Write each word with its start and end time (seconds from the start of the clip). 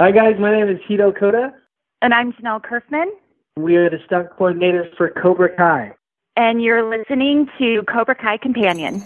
Hi, 0.00 0.12
guys. 0.12 0.36
My 0.38 0.52
name 0.52 0.68
is 0.68 0.78
Hiro 0.86 1.10
Koda. 1.10 1.52
And 2.02 2.14
I'm 2.14 2.32
Jahnel 2.32 2.60
Curfman. 2.60 3.06
We 3.56 3.74
are 3.74 3.90
the 3.90 3.98
stunt 4.06 4.28
coordinators 4.38 4.96
for 4.96 5.10
Cobra 5.10 5.48
Kai. 5.56 5.92
And 6.36 6.62
you're 6.62 6.88
listening 6.88 7.48
to 7.58 7.82
Cobra 7.92 8.14
Kai 8.14 8.36
Companion. 8.36 9.02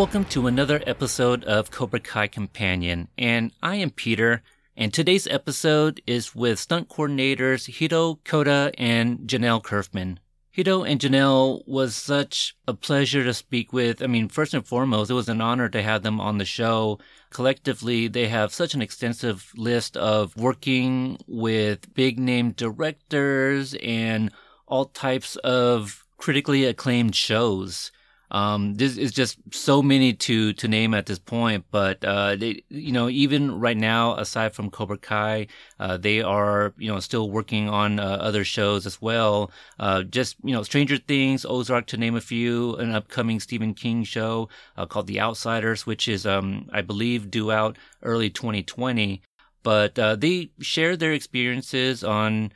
Welcome 0.00 0.24
to 0.30 0.46
another 0.46 0.82
episode 0.86 1.44
of 1.44 1.70
Cobra 1.70 2.00
Kai 2.00 2.26
Companion, 2.26 3.08
and 3.18 3.52
I 3.62 3.76
am 3.76 3.90
Peter. 3.90 4.42
And 4.74 4.94
today's 4.94 5.26
episode 5.26 6.00
is 6.06 6.34
with 6.34 6.58
stunt 6.58 6.88
coordinators 6.88 7.66
Hiro 7.68 8.18
Koda 8.24 8.72
and 8.78 9.28
Jahnel 9.28 9.60
Curfman. 9.60 10.16
Hiro 10.50 10.84
and 10.84 10.98
Jahnel 10.98 11.62
was 11.66 11.94
such 11.94 12.56
a 12.66 12.72
pleasure 12.72 13.24
to 13.24 13.34
speak 13.34 13.74
with. 13.74 14.02
I 14.02 14.06
mean, 14.06 14.30
first 14.30 14.54
and 14.54 14.66
foremost, 14.66 15.10
it 15.10 15.14
was 15.14 15.28
an 15.28 15.42
honor 15.42 15.68
to 15.68 15.82
have 15.82 16.02
them 16.02 16.18
on 16.18 16.38
the 16.38 16.46
show. 16.46 16.98
Collectively, 17.28 18.08
they 18.08 18.28
have 18.28 18.54
such 18.54 18.72
an 18.72 18.80
extensive 18.80 19.52
list 19.54 19.98
of 19.98 20.34
working 20.34 21.18
with 21.26 21.92
big 21.92 22.18
name 22.18 22.52
directors 22.52 23.74
and 23.82 24.32
all 24.66 24.86
types 24.86 25.36
of 25.36 26.06
critically 26.16 26.64
acclaimed 26.64 27.14
shows. 27.14 27.92
Um, 28.30 28.74
this 28.74 28.96
is 28.96 29.10
just 29.10 29.38
so 29.52 29.82
many 29.82 30.12
to 30.12 30.52
to 30.52 30.68
name 30.68 30.94
at 30.94 31.06
this 31.06 31.18
point, 31.18 31.64
but 31.70 32.04
uh, 32.04 32.36
they, 32.36 32.62
you 32.68 32.92
know, 32.92 33.08
even 33.08 33.58
right 33.58 33.76
now, 33.76 34.14
aside 34.16 34.54
from 34.54 34.70
Cobra 34.70 34.98
Kai, 34.98 35.48
uh, 35.80 35.96
they 35.96 36.22
are 36.22 36.72
you 36.78 36.92
know 36.92 37.00
still 37.00 37.28
working 37.30 37.68
on 37.68 37.98
uh, 37.98 38.18
other 38.20 38.44
shows 38.44 38.86
as 38.86 39.02
well. 39.02 39.50
Uh, 39.80 40.04
just 40.04 40.36
you 40.44 40.52
know, 40.52 40.62
Stranger 40.62 40.96
Things, 40.96 41.44
Ozark, 41.44 41.86
to 41.86 41.96
name 41.96 42.14
a 42.14 42.20
few. 42.20 42.76
An 42.76 42.92
upcoming 42.92 43.40
Stephen 43.40 43.74
King 43.74 44.04
show 44.04 44.48
uh, 44.76 44.86
called 44.86 45.08
The 45.08 45.20
Outsiders, 45.20 45.84
which 45.84 46.06
is 46.06 46.24
um, 46.24 46.68
I 46.72 46.82
believe 46.82 47.30
due 47.30 47.50
out 47.50 47.78
early 48.02 48.30
2020. 48.30 49.22
But 49.64 49.98
uh, 49.98 50.14
they 50.14 50.50
share 50.60 50.96
their 50.96 51.12
experiences 51.12 52.04
on 52.04 52.52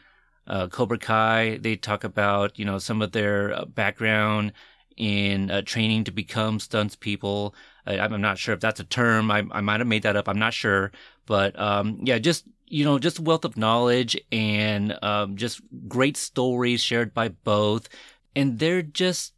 Cobra 0.71 0.99
Kai. 0.99 1.59
They 1.61 1.75
talk 1.75 2.05
about 2.05 2.61
you 2.61 2.65
know 2.65 2.79
some 2.79 3.03
of 3.03 3.11
their 3.11 3.67
background 3.67 4.53
in 4.97 5.51
uh, 5.51 5.63
training 5.63 6.05
to 6.05 6.13
become 6.13 6.61
stunts 6.61 6.97
people. 6.97 7.55
I, 7.87 7.97
am 7.97 8.21
not 8.21 8.39
sure 8.39 8.55
if 8.55 8.61
that's 8.61 8.81
a 8.81 8.85
term. 8.85 9.31
I, 9.31 9.45
I 9.51 9.61
might 9.61 9.81
have 9.81 9.87
made 9.87 10.03
that 10.03 10.17
up. 10.17 10.29
I'm 10.29 10.39
not 10.39 10.55
sure. 10.55 10.93
But 11.27 11.59
um, 11.59 11.99
yeah, 12.03 12.19
just 12.19 12.45
you 12.67 12.85
know, 12.85 12.99
just 12.99 13.21
wealth 13.21 13.45
of 13.45 13.57
knowledge 13.57 14.19
and 14.33 14.99
um, 15.03 15.37
just 15.37 15.61
great 15.87 16.17
stories 16.17 16.81
shared 16.81 17.15
by 17.15 17.29
both. 17.29 17.89
And 18.35 18.59
they're 18.59 18.83
just 18.83 19.35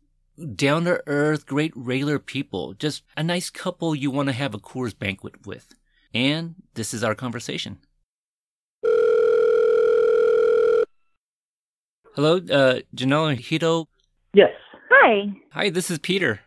down 0.54 0.84
to 0.84 1.02
earth, 1.06 1.46
great 1.46 1.72
regular 1.74 2.18
people. 2.18 2.74
Just 2.74 3.02
a 3.16 3.22
nice 3.22 3.50
couple 3.50 3.94
you 3.94 4.10
want 4.10 4.28
to 4.28 4.32
have 4.32 4.54
a 4.54 4.58
Coors 4.58 4.98
banquet 4.98 5.46
with. 5.46 5.74
And 6.14 6.54
this 6.74 6.94
is 6.94 7.04
our 7.04 7.14
conversation. 7.14 7.78
Hello, 12.14 12.38
uh, 12.38 12.80
Jahnel 12.94 13.26
and 13.26 13.38
Hiro. 13.38 13.88
Yes. 14.36 14.52
Hi. 14.90 15.32
Hi, 15.52 15.70
this 15.70 15.90
is 15.90 15.98
Peter. 15.98 16.40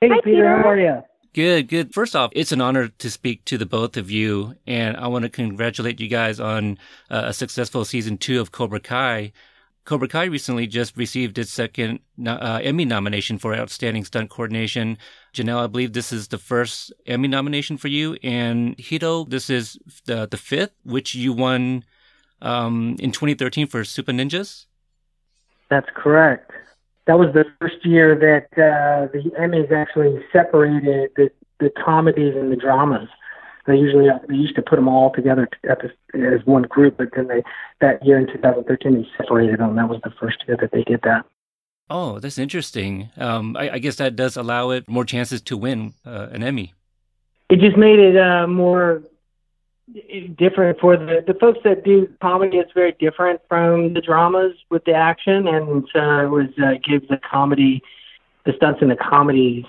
Hey, 0.00 0.08
Hi, 0.08 0.20
Peter, 0.22 0.36
Peter. 0.36 0.56
How 0.56 0.68
are 0.68 0.78
you? 0.78 1.02
Good, 1.32 1.66
good. 1.66 1.92
First 1.92 2.14
off, 2.14 2.30
it's 2.32 2.52
an 2.52 2.60
honor 2.60 2.86
to 2.86 3.10
speak 3.10 3.44
to 3.46 3.58
the 3.58 3.66
both 3.66 3.96
of 3.96 4.08
you, 4.08 4.54
and 4.68 4.96
I 4.96 5.08
want 5.08 5.24
to 5.24 5.28
congratulate 5.28 5.98
you 5.98 6.06
guys 6.06 6.38
on 6.38 6.78
uh, 7.10 7.24
a 7.26 7.32
successful 7.32 7.84
season 7.84 8.18
two 8.18 8.40
of 8.40 8.52
Cobra 8.52 8.78
Kai. 8.78 9.32
Cobra 9.84 10.06
Kai 10.06 10.26
recently 10.26 10.68
just 10.68 10.96
received 10.96 11.36
its 11.36 11.52
second 11.52 11.98
uh, 12.24 12.60
Emmy 12.62 12.84
nomination 12.84 13.38
for 13.38 13.52
Outstanding 13.52 14.04
Stunt 14.04 14.30
Coordination. 14.30 14.96
Jahnel, 15.32 15.58
I 15.58 15.66
believe 15.66 15.92
this 15.92 16.12
is 16.12 16.28
the 16.28 16.38
first 16.38 16.92
Emmy 17.04 17.26
nomination 17.26 17.78
for 17.78 17.88
you, 17.88 18.16
and 18.22 18.78
Hiro, 18.78 19.24
this 19.24 19.50
is 19.50 19.76
the, 20.04 20.28
the 20.28 20.36
fifth, 20.36 20.74
which 20.84 21.16
you 21.16 21.32
won 21.32 21.82
um, 22.40 22.94
in 23.00 23.10
2013 23.10 23.66
for 23.66 23.82
Supah 23.82 24.14
Ninjas. 24.14 24.66
That's 25.68 25.88
correct 25.96 26.52
that 27.06 27.18
was 27.18 27.32
the 27.34 27.44
first 27.60 27.84
year 27.84 28.14
that 28.14 28.46
uh, 28.58 29.08
the 29.12 29.30
Emmys 29.38 29.70
actually 29.72 30.20
separated 30.32 31.10
the 31.16 31.30
the 31.60 31.70
comedies 31.84 32.34
and 32.34 32.50
the 32.50 32.56
dramas. 32.56 33.08
They 33.66 33.76
usually 33.76 34.08
they 34.28 34.34
used 34.34 34.56
to 34.56 34.62
put 34.62 34.76
them 34.76 34.88
all 34.88 35.12
together 35.12 35.48
at 35.68 35.78
the, 35.80 35.90
as 36.18 36.44
one 36.46 36.62
group, 36.62 36.96
but 36.98 37.08
then 37.14 37.28
they 37.28 37.42
that 37.80 38.04
year 38.04 38.18
in 38.18 38.26
2013 38.26 38.92
they 38.94 39.08
separated 39.16 39.60
them. 39.60 39.76
That 39.76 39.88
was 39.88 40.00
the 40.02 40.12
first 40.20 40.44
year 40.46 40.56
that 40.60 40.70
they 40.72 40.84
did 40.84 41.00
that. 41.02 41.24
Oh, 41.90 42.18
that's 42.18 42.38
interesting. 42.38 43.10
Um, 43.16 43.56
I, 43.58 43.72
I, 43.72 43.78
guess 43.78 43.96
that 43.96 44.16
does 44.16 44.38
allow 44.38 44.70
it 44.70 44.88
more 44.88 45.04
chances 45.04 45.42
to 45.42 45.56
win 45.56 45.92
uh, 46.06 46.28
an 46.32 46.42
Emmy. 46.42 46.72
It 47.50 47.60
just 47.60 47.76
made 47.76 47.98
it 47.98 48.16
uh, 48.16 48.46
more 48.46 49.02
different 50.36 50.78
for 50.80 50.96
the 50.96 51.22
the 51.26 51.34
folks 51.34 51.58
that 51.64 51.84
do 51.84 52.08
comedy. 52.20 52.58
It's 52.58 52.72
very 52.72 52.92
different 52.98 53.40
from 53.48 53.94
the 53.94 54.00
dramas 54.00 54.54
with 54.70 54.84
the 54.84 54.94
action, 54.94 55.46
and 55.46 55.84
uh, 55.94 56.24
it 56.24 56.30
was 56.30 56.48
uh, 56.62 56.74
gives 56.82 57.06
the 57.08 57.18
comedy, 57.18 57.82
the 58.46 58.52
stunts 58.56 58.80
in 58.82 58.88
the 58.88 58.96
comedies, 58.96 59.64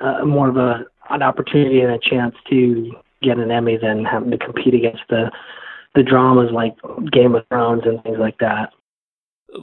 uh, 0.00 0.24
more 0.24 0.48
of 0.48 0.56
a 0.56 0.84
an 1.10 1.22
opportunity 1.22 1.80
and 1.80 1.92
a 1.92 1.98
chance 1.98 2.34
to 2.48 2.92
get 3.22 3.38
an 3.38 3.50
Emmy 3.50 3.76
than 3.76 4.04
having 4.04 4.30
to 4.30 4.38
compete 4.38 4.74
against 4.74 5.02
the 5.08 5.30
the 5.94 6.02
dramas 6.02 6.50
like 6.52 6.76
Game 7.10 7.34
of 7.34 7.46
Thrones 7.48 7.82
and 7.84 8.02
things 8.02 8.18
like 8.18 8.38
that. 8.38 8.72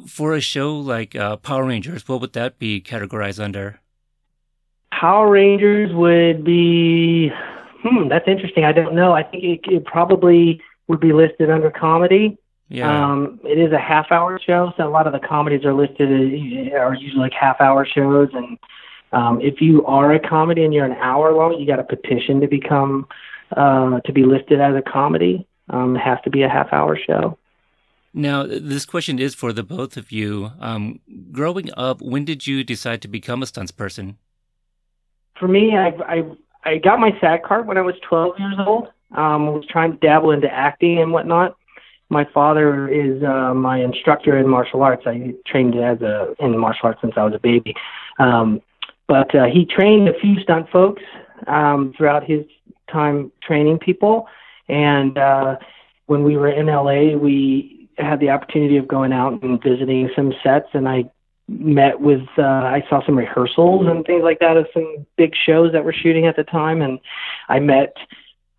For 0.05 0.33
a 0.33 0.41
show 0.41 0.77
like 0.77 1.15
uh, 1.15 1.37
Power 1.37 1.65
Rangers, 1.65 2.07
what 2.07 2.19
would 2.19 2.33
that 2.33 2.59
be 2.59 2.81
categorized 2.81 3.41
under? 3.41 3.79
Power 4.91 5.29
Rangers 5.29 5.93
would 5.93 6.43
be 6.43 7.31
hmm, 7.89 8.07
that's 8.09 8.27
interesting. 8.27 8.63
I 8.65 8.71
don't 8.71 8.95
know. 8.95 9.13
I 9.13 9.23
think 9.23 9.43
it, 9.43 9.59
it 9.71 9.85
probably 9.85 10.61
would 10.87 10.99
be 10.99 11.13
listed 11.13 11.49
under 11.49 11.71
comedy. 11.71 12.37
Yeah. 12.69 13.11
Um, 13.11 13.39
it 13.43 13.57
is 13.57 13.71
a 13.71 13.79
half 13.79 14.11
hour 14.11 14.39
show, 14.45 14.73
so 14.75 14.87
a 14.87 14.89
lot 14.89 15.07
of 15.07 15.13
the 15.13 15.25
comedies 15.25 15.63
are 15.63 15.73
listed 15.73 16.09
are 16.73 16.93
usually 16.95 17.21
like 17.21 17.33
half 17.33 17.61
hour 17.61 17.85
shows. 17.85 18.29
And 18.33 18.57
um, 19.13 19.39
if 19.41 19.61
you 19.61 19.85
are 19.85 20.13
a 20.13 20.19
comedy 20.19 20.65
and 20.65 20.73
you're 20.73 20.85
an 20.85 20.97
hour 20.97 21.33
long, 21.33 21.57
you 21.59 21.65
got 21.65 21.79
a 21.79 21.83
petition 21.83 22.41
to 22.41 22.47
become 22.47 23.07
uh, 23.55 24.01
to 24.01 24.11
be 24.11 24.23
listed 24.23 24.59
as 24.59 24.75
a 24.75 24.81
comedy. 24.81 25.47
Um, 25.69 25.95
it 25.95 25.99
has 25.99 26.17
to 26.25 26.29
be 26.29 26.43
a 26.43 26.49
half 26.49 26.73
hour 26.73 26.97
show. 26.97 27.37
Now, 28.13 28.43
this 28.43 28.85
question 28.85 29.19
is 29.19 29.35
for 29.35 29.53
the 29.53 29.63
both 29.63 29.95
of 29.95 30.11
you. 30.11 30.51
Um, 30.59 30.99
growing 31.31 31.69
up, 31.77 32.01
when 32.01 32.25
did 32.25 32.47
you 32.47 32.63
decide 32.63 33.01
to 33.03 33.07
become 33.07 33.43
a 33.43 33.45
stunts 33.45 33.71
person? 33.71 34.17
For 35.39 35.47
me, 35.47 35.77
I, 35.77 35.89
I 36.07 36.23
I 36.67 36.79
got 36.79 36.99
my 36.99 37.11
SAG 37.21 37.43
card 37.43 37.65
when 37.65 37.77
I 37.77 37.81
was 37.81 37.95
12 38.09 38.39
years 38.39 38.55
old. 38.59 38.87
Um, 39.11 39.47
I 39.47 39.49
was 39.49 39.65
trying 39.69 39.93
to 39.93 39.97
dabble 39.97 40.31
into 40.31 40.53
acting 40.53 40.99
and 40.99 41.13
whatnot. 41.13 41.55
My 42.09 42.25
father 42.33 42.89
is 42.89 43.23
uh, 43.23 43.53
my 43.53 43.81
instructor 43.81 44.37
in 44.37 44.49
martial 44.49 44.83
arts. 44.83 45.03
I 45.05 45.33
trained 45.45 45.75
as 45.75 46.01
a 46.01 46.35
in 46.39 46.57
martial 46.57 46.87
arts 46.87 46.99
since 47.01 47.13
I 47.15 47.23
was 47.23 47.33
a 47.33 47.39
baby. 47.39 47.73
Um, 48.19 48.61
but 49.07 49.33
uh, 49.33 49.45
he 49.45 49.65
trained 49.65 50.09
a 50.09 50.19
few 50.19 50.41
stunt 50.41 50.69
folks 50.69 51.01
um, 51.47 51.93
throughout 51.97 52.25
his 52.25 52.43
time 52.91 53.31
training 53.41 53.79
people. 53.79 54.27
And 54.67 55.17
uh, 55.17 55.55
when 56.07 56.23
we 56.23 56.35
were 56.35 56.49
in 56.49 56.65
LA, 56.65 57.17
we 57.17 57.89
had 57.97 58.19
the 58.19 58.29
opportunity 58.29 58.75
of 58.75 58.89
going 58.89 59.13
out 59.13 59.41
and 59.41 59.61
visiting 59.63 60.09
some 60.15 60.33
sets, 60.43 60.67
and 60.73 60.87
I 60.87 61.05
met 61.47 62.01
with 62.01 62.27
uh, 62.37 62.41
I 62.41 62.83
saw 62.89 63.05
some 63.05 63.17
rehearsals 63.17 63.87
and 63.87 64.05
things 64.05 64.23
like 64.23 64.39
that 64.39 64.57
of 64.57 64.67
some 64.73 65.05
big 65.17 65.33
shows 65.35 65.71
that 65.71 65.85
were 65.85 65.93
shooting 65.93 66.25
at 66.25 66.35
the 66.35 66.43
time, 66.43 66.81
and 66.81 66.99
I 67.47 67.59
met 67.59 67.95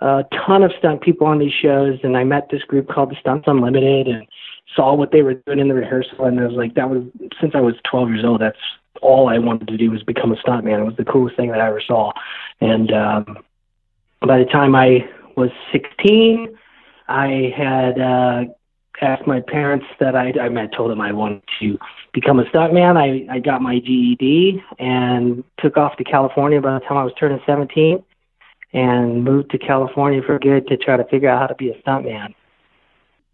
a 0.01 0.25
ton 0.47 0.63
of 0.63 0.73
stunt 0.79 1.03
people 1.03 1.27
on 1.27 1.39
these 1.39 1.53
shows, 1.53 1.99
and 2.03 2.17
I 2.17 2.25
met 2.25 2.49
this 2.51 2.63
group 2.63 2.89
called 2.89 3.11
the 3.11 3.17
Stunts 3.21 3.47
Unlimited, 3.47 4.09
and 4.09 4.27
saw 4.75 4.95
what 4.95 5.13
they 5.13 5.23
were 5.23 5.35
doing 5.35 5.59
in 5.59 5.69
the 5.69 5.75
rehearsal, 5.75 6.25
and 6.25 6.41
I 6.41 6.47
was 6.47 6.57
like, 6.57 6.75
that 6.75 6.89
was 6.89 7.03
since 7.41 7.53
I 7.55 7.61
was 7.61 7.75
12 7.91 8.11
years 8.11 8.25
old. 8.25 8.41
That's 8.41 8.57
all 9.03 9.29
I 9.29 9.39
wanted 9.39 9.69
to 9.69 9.77
do 9.77 9.91
was 9.91 10.03
become 10.03 10.33
a 10.33 10.37
stuntman. 10.37 10.81
It 10.81 10.85
was 10.85 10.97
the 10.97 11.05
coolest 11.05 11.37
thing 11.37 11.51
that 11.51 11.61
I 11.61 11.69
ever 11.69 11.83
saw, 11.87 12.13
and 12.61 12.93
um, 12.93 13.39
by 14.27 14.39
the 14.39 14.47
time 14.47 14.75
I 14.75 15.09
was 15.37 15.51
16, 15.73 16.57
I 17.09 17.53
had 17.57 17.99
uh, 17.99 18.45
asked 19.01 19.27
my 19.27 19.41
parents 19.41 19.87
that 20.01 20.15
I, 20.15 20.33
I, 20.41 20.67
told 20.77 20.91
them 20.91 21.01
I 21.01 21.13
wanted 21.13 21.43
to 21.61 21.79
become 22.13 22.39
a 22.39 22.45
stuntman. 22.45 22.97
I, 22.97 23.33
I 23.33 23.39
got 23.39 23.63
my 23.63 23.79
GED 23.79 24.63
and 24.79 25.45
took 25.61 25.77
off 25.77 25.97
to 25.97 26.05
California 26.05 26.61
by 26.61 26.75
the 26.75 26.81
time 26.81 26.97
I 26.97 27.05
was 27.05 27.13
turning 27.19 27.41
17 27.47 28.03
and 28.73 29.25
moved 29.25 29.51
to 29.51 29.59
California 29.59 30.21
for 30.25 30.39
good 30.39 30.67
to 30.69 30.77
try 30.77 30.97
to 30.97 31.05
figure 31.05 31.29
out 31.29 31.41
how 31.41 31.47
to 31.47 31.55
be 31.55 31.71
a 31.71 31.83
stuntman. 31.83 32.35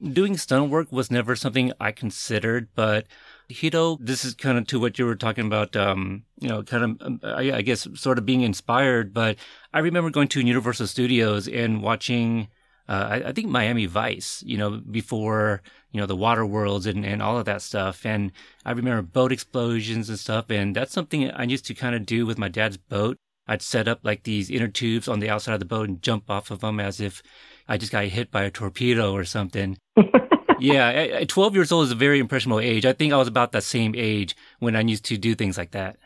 doing 0.02 0.36
stunt 0.36 0.70
work 0.70 0.92
was 0.92 1.10
never 1.10 1.34
something 1.34 1.72
I 1.80 1.92
considered, 1.92 2.68
but 2.74 3.06
Hiro, 3.48 3.98
this 4.00 4.24
is 4.24 4.34
kind 4.34 4.58
of 4.58 4.66
to 4.68 4.80
what 4.80 4.98
you 4.98 5.06
were 5.06 5.16
talking 5.16 5.46
about, 5.46 5.76
um, 5.76 6.24
you 6.40 6.48
know, 6.48 6.62
kind 6.62 6.84
of, 6.84 7.06
um, 7.06 7.20
I, 7.22 7.52
I, 7.52 7.62
guess, 7.62 7.86
sort 7.94 8.18
of 8.18 8.24
being 8.24 8.40
inspired. 8.40 9.12
But 9.12 9.36
I 9.72 9.80
remember 9.80 10.10
going 10.10 10.28
to 10.28 10.40
Universal 10.40 10.86
Studios 10.86 11.46
and 11.48 11.82
watching, 11.82 12.48
uh, 12.88 13.08
I, 13.10 13.28
I, 13.28 13.32
think 13.32 13.48
Miami 13.48 13.86
Vice, 13.86 14.42
you 14.46 14.58
know, 14.58 14.70
before, 14.78 15.62
you 15.90 16.00
know, 16.00 16.06
the 16.06 16.16
water 16.16 16.44
worlds 16.44 16.84
and, 16.84 17.04
and 17.04 17.22
all 17.22 17.38
of 17.38 17.46
that 17.46 17.62
stuff. 17.62 18.04
And 18.04 18.30
I 18.64 18.72
remember 18.72 19.00
boat 19.00 19.32
explosions 19.32 20.10
and 20.10 20.18
stuff. 20.18 20.50
And 20.50 20.76
that's 20.76 20.92
something 20.92 21.30
I 21.30 21.44
used 21.44 21.64
to 21.66 21.74
kind 21.74 21.94
of 21.94 22.04
do 22.04 22.26
with 22.26 22.36
my 22.36 22.48
dad's 22.48 22.76
boat. 22.76 23.16
I'd 23.46 23.62
set 23.62 23.88
up 23.88 24.00
like 24.02 24.24
these 24.24 24.50
inner 24.50 24.68
tubes 24.68 25.08
on 25.08 25.20
the 25.20 25.30
outside 25.30 25.54
of 25.54 25.60
the 25.60 25.66
boat 25.66 25.88
and 25.88 26.02
jump 26.02 26.30
off 26.30 26.50
of 26.50 26.60
them 26.60 26.78
as 26.78 27.00
if 27.00 27.22
I 27.68 27.78
just 27.78 27.92
got 27.92 28.04
hit 28.04 28.30
by 28.30 28.42
a 28.42 28.50
torpedo 28.50 29.12
or 29.12 29.24
something. 29.24 29.78
yeah, 30.58 31.24
12 31.24 31.54
years 31.54 31.72
old 31.72 31.86
is 31.86 31.90
a 31.90 31.96
very 31.96 32.18
impressionable 32.18 32.60
age. 32.60 32.84
I 32.84 32.92
think 32.92 33.12
I 33.12 33.16
was 33.16 33.28
about 33.28 33.52
that 33.52 33.64
same 33.64 33.94
age 33.96 34.36
when 34.58 34.76
I 34.76 34.80
used 34.80 35.04
to 35.06 35.16
do 35.16 35.34
things 35.34 35.56
like 35.56 35.70
that. 35.72 35.96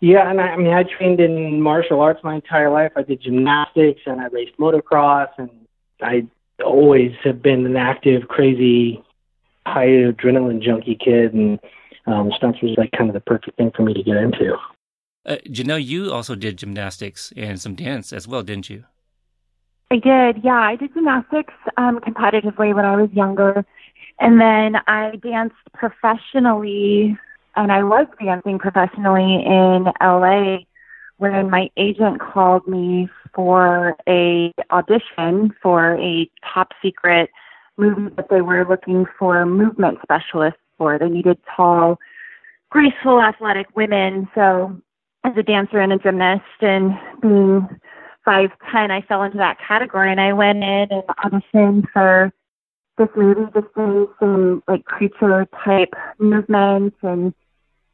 Yeah, 0.00 0.30
and 0.30 0.40
I, 0.40 0.48
I 0.48 0.56
mean, 0.56 0.72
I 0.72 0.84
trained 0.84 1.20
in 1.20 1.60
martial 1.60 2.00
arts 2.00 2.20
my 2.24 2.34
entire 2.34 2.70
life. 2.70 2.92
I 2.96 3.02
did 3.02 3.22
gymnastics 3.22 4.00
and 4.06 4.20
I 4.20 4.26
raced 4.28 4.56
motocross, 4.58 5.28
and 5.36 5.50
I 6.02 6.26
always 6.64 7.12
have 7.24 7.42
been 7.42 7.66
an 7.66 7.76
active, 7.76 8.28
crazy, 8.28 9.02
high 9.66 9.86
adrenaline 9.86 10.62
junkie 10.62 10.98
kid, 11.02 11.34
and 11.34 11.58
um, 12.06 12.30
stunts 12.36 12.60
was 12.62 12.74
like 12.76 12.90
kind 12.92 13.10
of 13.10 13.14
the 13.14 13.20
perfect 13.20 13.56
thing 13.56 13.70
for 13.74 13.82
me 13.82 13.94
to 13.94 14.02
get 14.02 14.16
into. 14.16 14.56
Uh, 15.26 15.36
Jahnel, 15.50 15.78
you 15.78 16.12
also 16.12 16.34
did 16.34 16.56
gymnastics 16.56 17.32
and 17.36 17.60
some 17.60 17.74
dance 17.74 18.12
as 18.12 18.26
well, 18.26 18.42
didn't 18.42 18.70
you? 18.70 18.84
I 19.90 19.96
did, 19.96 20.44
yeah. 20.44 20.60
I 20.60 20.76
did 20.76 20.94
gymnastics 20.94 21.54
um, 21.76 21.98
competitively 22.00 22.74
when 22.74 22.84
I 22.84 22.96
was 22.96 23.10
younger. 23.12 23.64
And 24.20 24.40
then 24.40 24.76
I 24.86 25.16
danced 25.16 25.56
professionally, 25.72 27.18
and 27.56 27.72
I 27.72 27.82
was 27.82 28.06
dancing 28.22 28.58
professionally 28.58 29.44
in 29.44 29.86
LA 30.00 30.58
when 31.20 31.50
my 31.50 31.68
agent 31.76 32.18
called 32.18 32.66
me 32.66 33.08
for 33.34 33.94
a 34.08 34.52
audition 34.70 35.54
for 35.62 35.98
a 35.98 36.28
top 36.52 36.72
secret 36.82 37.28
movie 37.76 38.14
that 38.16 38.28
they 38.30 38.40
were 38.40 38.66
looking 38.66 39.04
for 39.18 39.44
movement 39.44 39.98
specialists 40.02 40.60
for. 40.78 40.98
They 40.98 41.10
needed 41.10 41.38
tall, 41.54 41.98
graceful, 42.70 43.20
athletic 43.20 43.66
women. 43.76 44.28
So 44.34 44.80
as 45.24 45.34
a 45.36 45.42
dancer 45.42 45.78
and 45.78 45.92
a 45.92 45.98
gymnast 45.98 46.42
and 46.62 46.92
being 47.20 47.68
five 48.24 48.50
ten, 48.72 48.90
I 48.90 49.02
fell 49.02 49.22
into 49.22 49.38
that 49.38 49.58
category, 49.66 50.10
and 50.10 50.20
I 50.20 50.32
went 50.32 50.64
in 50.64 50.88
and 50.90 51.02
auditioned 51.22 51.84
for 51.92 52.32
this 52.96 53.08
movie, 53.14 53.42
just 53.54 53.74
doing 53.76 54.06
some 54.18 54.62
like 54.66 54.86
creature 54.86 55.46
type 55.64 55.92
movements, 56.18 56.96
and 57.02 57.34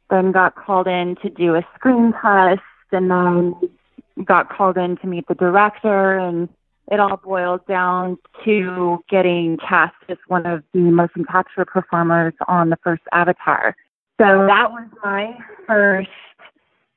then 0.09 0.31
got 0.31 0.55
called 0.55 0.87
in 0.87 1.17
to 1.21 1.29
do 1.29 1.55
a 1.55 1.67
screen 1.75 2.13
test, 2.21 2.61
and 2.91 3.09
then 3.11 3.55
got 4.23 4.49
called 4.49 4.77
in 4.77 4.97
to 4.97 5.07
meet 5.07 5.27
the 5.27 5.35
director, 5.35 6.17
and 6.17 6.49
it 6.91 6.99
all 6.99 7.17
boiled 7.17 7.65
down 7.67 8.17
to 8.45 9.03
getting 9.09 9.57
cast 9.57 9.95
as 10.09 10.17
one 10.27 10.45
of 10.45 10.63
the 10.73 10.79
motion 10.79 11.25
capture 11.25 11.65
performers 11.65 12.33
on 12.47 12.69
the 12.69 12.77
first 12.83 13.03
Avatar. 13.11 13.75
So 14.19 14.47
that 14.47 14.71
was 14.71 14.87
my 15.03 15.37
first 15.67 16.09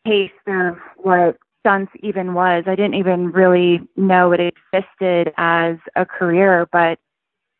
taste 0.06 0.32
of 0.46 0.78
what 0.96 1.36
stunts 1.60 1.92
even 2.02 2.34
was. 2.34 2.64
I 2.66 2.74
didn't 2.74 2.94
even 2.94 3.32
really 3.32 3.80
know 3.96 4.32
it 4.32 4.40
existed 4.72 5.32
as 5.36 5.76
a 5.96 6.06
career, 6.06 6.66
but 6.72 6.98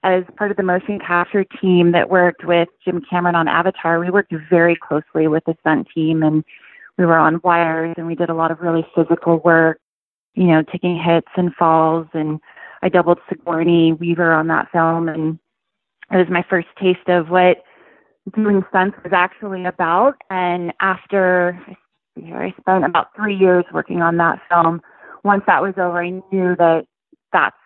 as 0.03 0.25
part 0.37 0.51
of 0.51 0.57
the 0.57 0.63
motion 0.63 0.99
capture 0.99 1.45
team 1.45 1.93
that 1.93 2.09
worked 2.09 2.45
with 2.45 2.69
Jim 2.83 3.03
Cameron 3.09 3.35
on 3.35 3.49
Avatar, 3.49 4.01
we 4.01 4.09
worked 4.09 4.33
very 4.49 4.75
closely 4.75 5.29
with 5.29 5.45
the 5.45 5.55
stunt 5.61 5.89
team 5.95 6.23
and 6.23 6.43
we 7.01 7.07
were 7.07 7.19
on 7.19 7.41
wires 7.43 7.95
and 7.97 8.07
we 8.07 8.15
did 8.15 8.29
a 8.29 8.35
lot 8.35 8.51
of 8.51 8.61
really 8.61 8.87
physical 8.95 9.39
work, 9.39 9.81
you 10.35 10.45
know, 10.45 10.63
taking 10.71 11.03
hits 11.03 11.31
and 11.35 11.55
falls 11.55 12.07
and 12.13 12.39
I 12.83 12.91
doubled 12.91 13.19
Sigourney 13.29 13.95
Weaver 13.95 14.33
on 14.33 14.47
that 14.49 14.71
film 14.71 15.09
and 15.09 15.39
it 16.13 16.17
was 16.17 16.29
my 16.31 16.45
first 16.49 16.69
taste 16.81 17.09
of 17.09 17.31
what 17.31 17.65
doing 18.35 18.63
stunts 18.69 18.99
was 19.03 19.13
actually 19.15 19.65
about. 19.65 20.17
And 20.29 20.73
after 20.81 21.59
I 22.19 22.53
spent 22.61 22.85
about 22.85 23.09
three 23.17 23.37
years 23.37 23.65
working 23.73 24.03
on 24.03 24.17
that 24.19 24.41
film. 24.51 24.83
Once 25.25 25.43
that 25.47 25.63
was 25.63 25.75
over, 25.77 26.03
I 26.03 26.11
knew 26.11 26.55
that 26.57 26.85
that's 27.33 27.57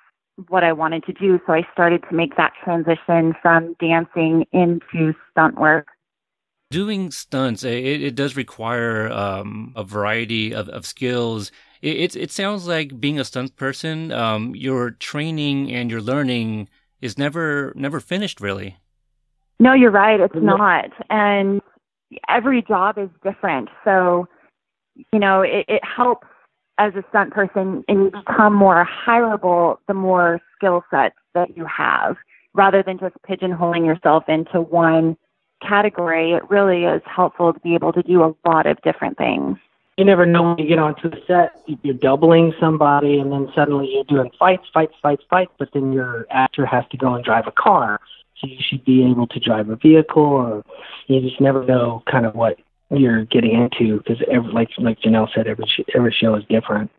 what 0.48 0.64
I 0.64 0.72
wanted 0.72 1.04
to 1.04 1.12
do. 1.12 1.40
So 1.46 1.52
I 1.52 1.66
started 1.72 2.02
to 2.08 2.14
make 2.14 2.36
that 2.36 2.52
transition 2.62 3.34
from 3.40 3.74
dancing 3.80 4.46
into 4.52 5.14
stunt 5.30 5.56
work. 5.56 5.88
Doing 6.74 7.12
stunts, 7.12 7.62
it, 7.62 8.02
it 8.02 8.14
does 8.16 8.34
require 8.34 9.08
um, 9.12 9.72
a 9.76 9.84
variety 9.84 10.52
of, 10.52 10.68
of 10.70 10.84
skills. 10.84 11.52
It, 11.82 11.96
it, 11.96 12.16
it, 12.16 12.32
sounds 12.32 12.66
like 12.66 12.98
being 12.98 13.20
a 13.20 13.24
stunt 13.24 13.54
person, 13.54 14.10
um, 14.10 14.56
your 14.56 14.90
training 14.90 15.70
and 15.70 15.88
your 15.88 16.00
learning 16.00 16.68
is 17.00 17.16
never 17.16 17.72
never 17.76 18.00
finished, 18.00 18.40
really. 18.40 18.76
No, 19.60 19.72
you're 19.72 19.92
right. 19.92 20.18
It's 20.18 20.34
not, 20.34 20.90
and 21.10 21.60
every 22.28 22.60
job 22.62 22.98
is 22.98 23.10
different. 23.22 23.68
So 23.84 24.26
you 25.12 25.20
know, 25.20 25.42
it, 25.42 25.64
it 25.68 25.82
helps 25.84 26.26
as 26.78 26.92
a 26.96 27.04
stunt 27.10 27.32
person 27.32 27.84
and 27.86 28.04
you 28.04 28.10
become 28.10 28.52
more 28.52 28.84
hireable 29.06 29.76
the 29.86 29.94
more 29.94 30.40
skill 30.56 30.82
sets 30.90 31.14
that 31.34 31.56
you 31.56 31.64
have 31.66 32.16
rather 32.52 32.82
than 32.82 32.98
just 32.98 33.14
pigeonholing 33.28 33.86
yourself 33.86 34.24
into 34.26 34.60
one 34.60 35.16
category. 35.66 36.32
It 36.32 36.48
really 36.50 36.84
is 36.84 37.02
helpful 37.04 37.52
to 37.52 37.60
be 37.60 37.74
able 37.74 37.92
to 37.92 38.02
do 38.02 38.22
a 38.22 38.34
lot 38.46 38.66
of 38.66 38.80
different 38.82 39.18
things. 39.18 39.58
You 39.96 40.04
never 40.04 40.26
know 40.26 40.42
when 40.42 40.58
you 40.58 40.66
get 40.66 40.80
onto 40.80 41.08
the 41.08 41.18
set, 41.26 41.52
you're 41.82 41.94
doubling 41.94 42.52
somebody 42.58 43.20
and 43.20 43.30
then 43.30 43.48
suddenly 43.54 43.90
you're 43.92 44.04
doing 44.04 44.30
fights, 44.38 44.64
fights, 44.74 44.94
fights, 45.00 45.22
fights, 45.30 45.52
but 45.56 45.68
then 45.72 45.92
your 45.92 46.26
actor 46.30 46.66
has 46.66 46.84
to 46.90 46.96
go 46.96 47.14
and 47.14 47.24
drive 47.24 47.46
a 47.46 47.52
car. 47.52 48.00
So 48.40 48.48
you 48.48 48.58
should 48.60 48.84
be 48.84 49.08
able 49.08 49.28
to 49.28 49.38
drive 49.38 49.68
a 49.68 49.76
vehicle 49.76 50.22
or 50.22 50.64
you 51.06 51.20
just 51.20 51.40
never 51.40 51.64
know 51.64 52.02
kind 52.10 52.26
of 52.26 52.34
what 52.34 52.58
you're 52.90 53.24
getting 53.24 53.52
into 53.52 53.98
because 53.98 54.22
every 54.30 54.52
like 54.52 54.70
like 54.78 55.00
Jahnel 55.00 55.28
said, 55.32 55.46
every 55.46 55.64
every 55.94 56.12
show 56.12 56.34
is 56.34 56.44
different. 56.48 56.90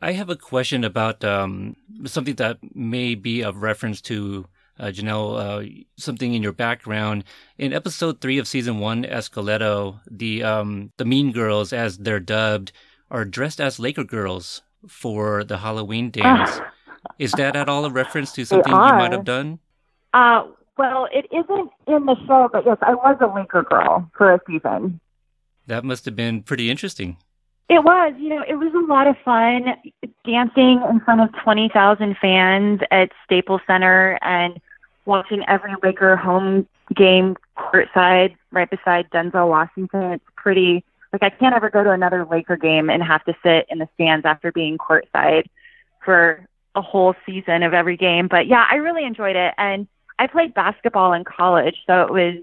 I 0.00 0.12
have 0.12 0.28
a 0.28 0.36
question 0.36 0.84
about 0.84 1.24
um, 1.24 1.76
something 2.04 2.34
that 2.36 2.58
may 2.74 3.14
be 3.14 3.42
of 3.42 3.62
reference 3.62 4.00
to 4.02 4.46
uh, 4.78 4.90
Jahnel, 4.90 5.36
uh, 5.36 5.64
something 5.96 6.34
in 6.34 6.42
your 6.42 6.52
background. 6.52 7.24
In 7.58 7.72
episode 7.72 8.20
three 8.20 8.38
of 8.38 8.48
season 8.48 8.78
one, 8.78 9.04
Esqueleto, 9.04 10.00
the 10.10 10.42
um, 10.42 10.92
the 10.96 11.04
Mean 11.04 11.32
Girls, 11.32 11.72
as 11.72 11.98
they're 11.98 12.20
dubbed, 12.20 12.72
are 13.10 13.24
dressed 13.24 13.60
as 13.60 13.78
Laker 13.78 14.04
girls 14.04 14.62
for 14.88 15.44
the 15.44 15.58
Halloween 15.58 16.10
dance. 16.10 16.60
Is 17.18 17.32
that 17.32 17.54
at 17.56 17.68
all 17.68 17.84
a 17.84 17.90
reference 17.90 18.32
to 18.32 18.44
something 18.44 18.72
you 18.72 18.78
might 18.78 19.12
have 19.12 19.24
done? 19.24 19.58
Uh, 20.12 20.44
well, 20.76 21.06
it 21.12 21.26
isn't 21.30 21.70
in 21.86 22.06
the 22.06 22.16
show, 22.26 22.48
but 22.52 22.64
yes, 22.66 22.78
I 22.82 22.94
was 22.94 23.16
a 23.20 23.26
Laker 23.26 23.62
girl 23.62 24.10
for 24.16 24.32
a 24.32 24.40
season. 24.46 25.00
That 25.66 25.84
must 25.84 26.04
have 26.04 26.16
been 26.16 26.42
pretty 26.42 26.70
interesting. 26.70 27.16
It 27.68 27.82
was, 27.82 28.12
you 28.18 28.28
know, 28.28 28.44
it 28.46 28.56
was 28.56 28.72
a 28.74 28.92
lot 28.92 29.06
of 29.06 29.16
fun 29.24 29.74
dancing 30.26 30.82
in 30.88 31.00
front 31.00 31.22
of 31.22 31.30
20,000 31.42 32.16
fans 32.20 32.80
at 32.90 33.10
Staples 33.24 33.62
Center 33.66 34.18
and 34.20 34.60
watching 35.06 35.44
every 35.48 35.74
Laker 35.82 36.16
home 36.16 36.66
game 36.94 37.36
courtside 37.56 38.36
right 38.50 38.68
beside 38.70 39.10
Denzel 39.10 39.48
Washington. 39.48 40.12
It's 40.12 40.24
pretty, 40.36 40.84
like, 41.12 41.22
I 41.22 41.30
can't 41.30 41.54
ever 41.54 41.70
go 41.70 41.82
to 41.84 41.90
another 41.90 42.24
Laker 42.24 42.56
game 42.56 42.90
and 42.90 43.02
have 43.02 43.24
to 43.24 43.34
sit 43.42 43.66
in 43.68 43.78
the 43.78 43.88
stands 43.94 44.24
after 44.24 44.52
being 44.52 44.78
courtside 44.78 45.44
for 46.04 46.46
a 46.74 46.82
whole 46.82 47.14
season 47.24 47.62
of 47.62 47.72
every 47.72 47.96
game. 47.96 48.28
But 48.28 48.46
yeah, 48.46 48.66
I 48.70 48.76
really 48.76 49.04
enjoyed 49.04 49.36
it. 49.36 49.54
And 49.56 49.86
I 50.18 50.26
played 50.26 50.54
basketball 50.54 51.12
in 51.12 51.24
college, 51.24 51.76
so 51.86 52.02
it 52.02 52.12
was 52.12 52.34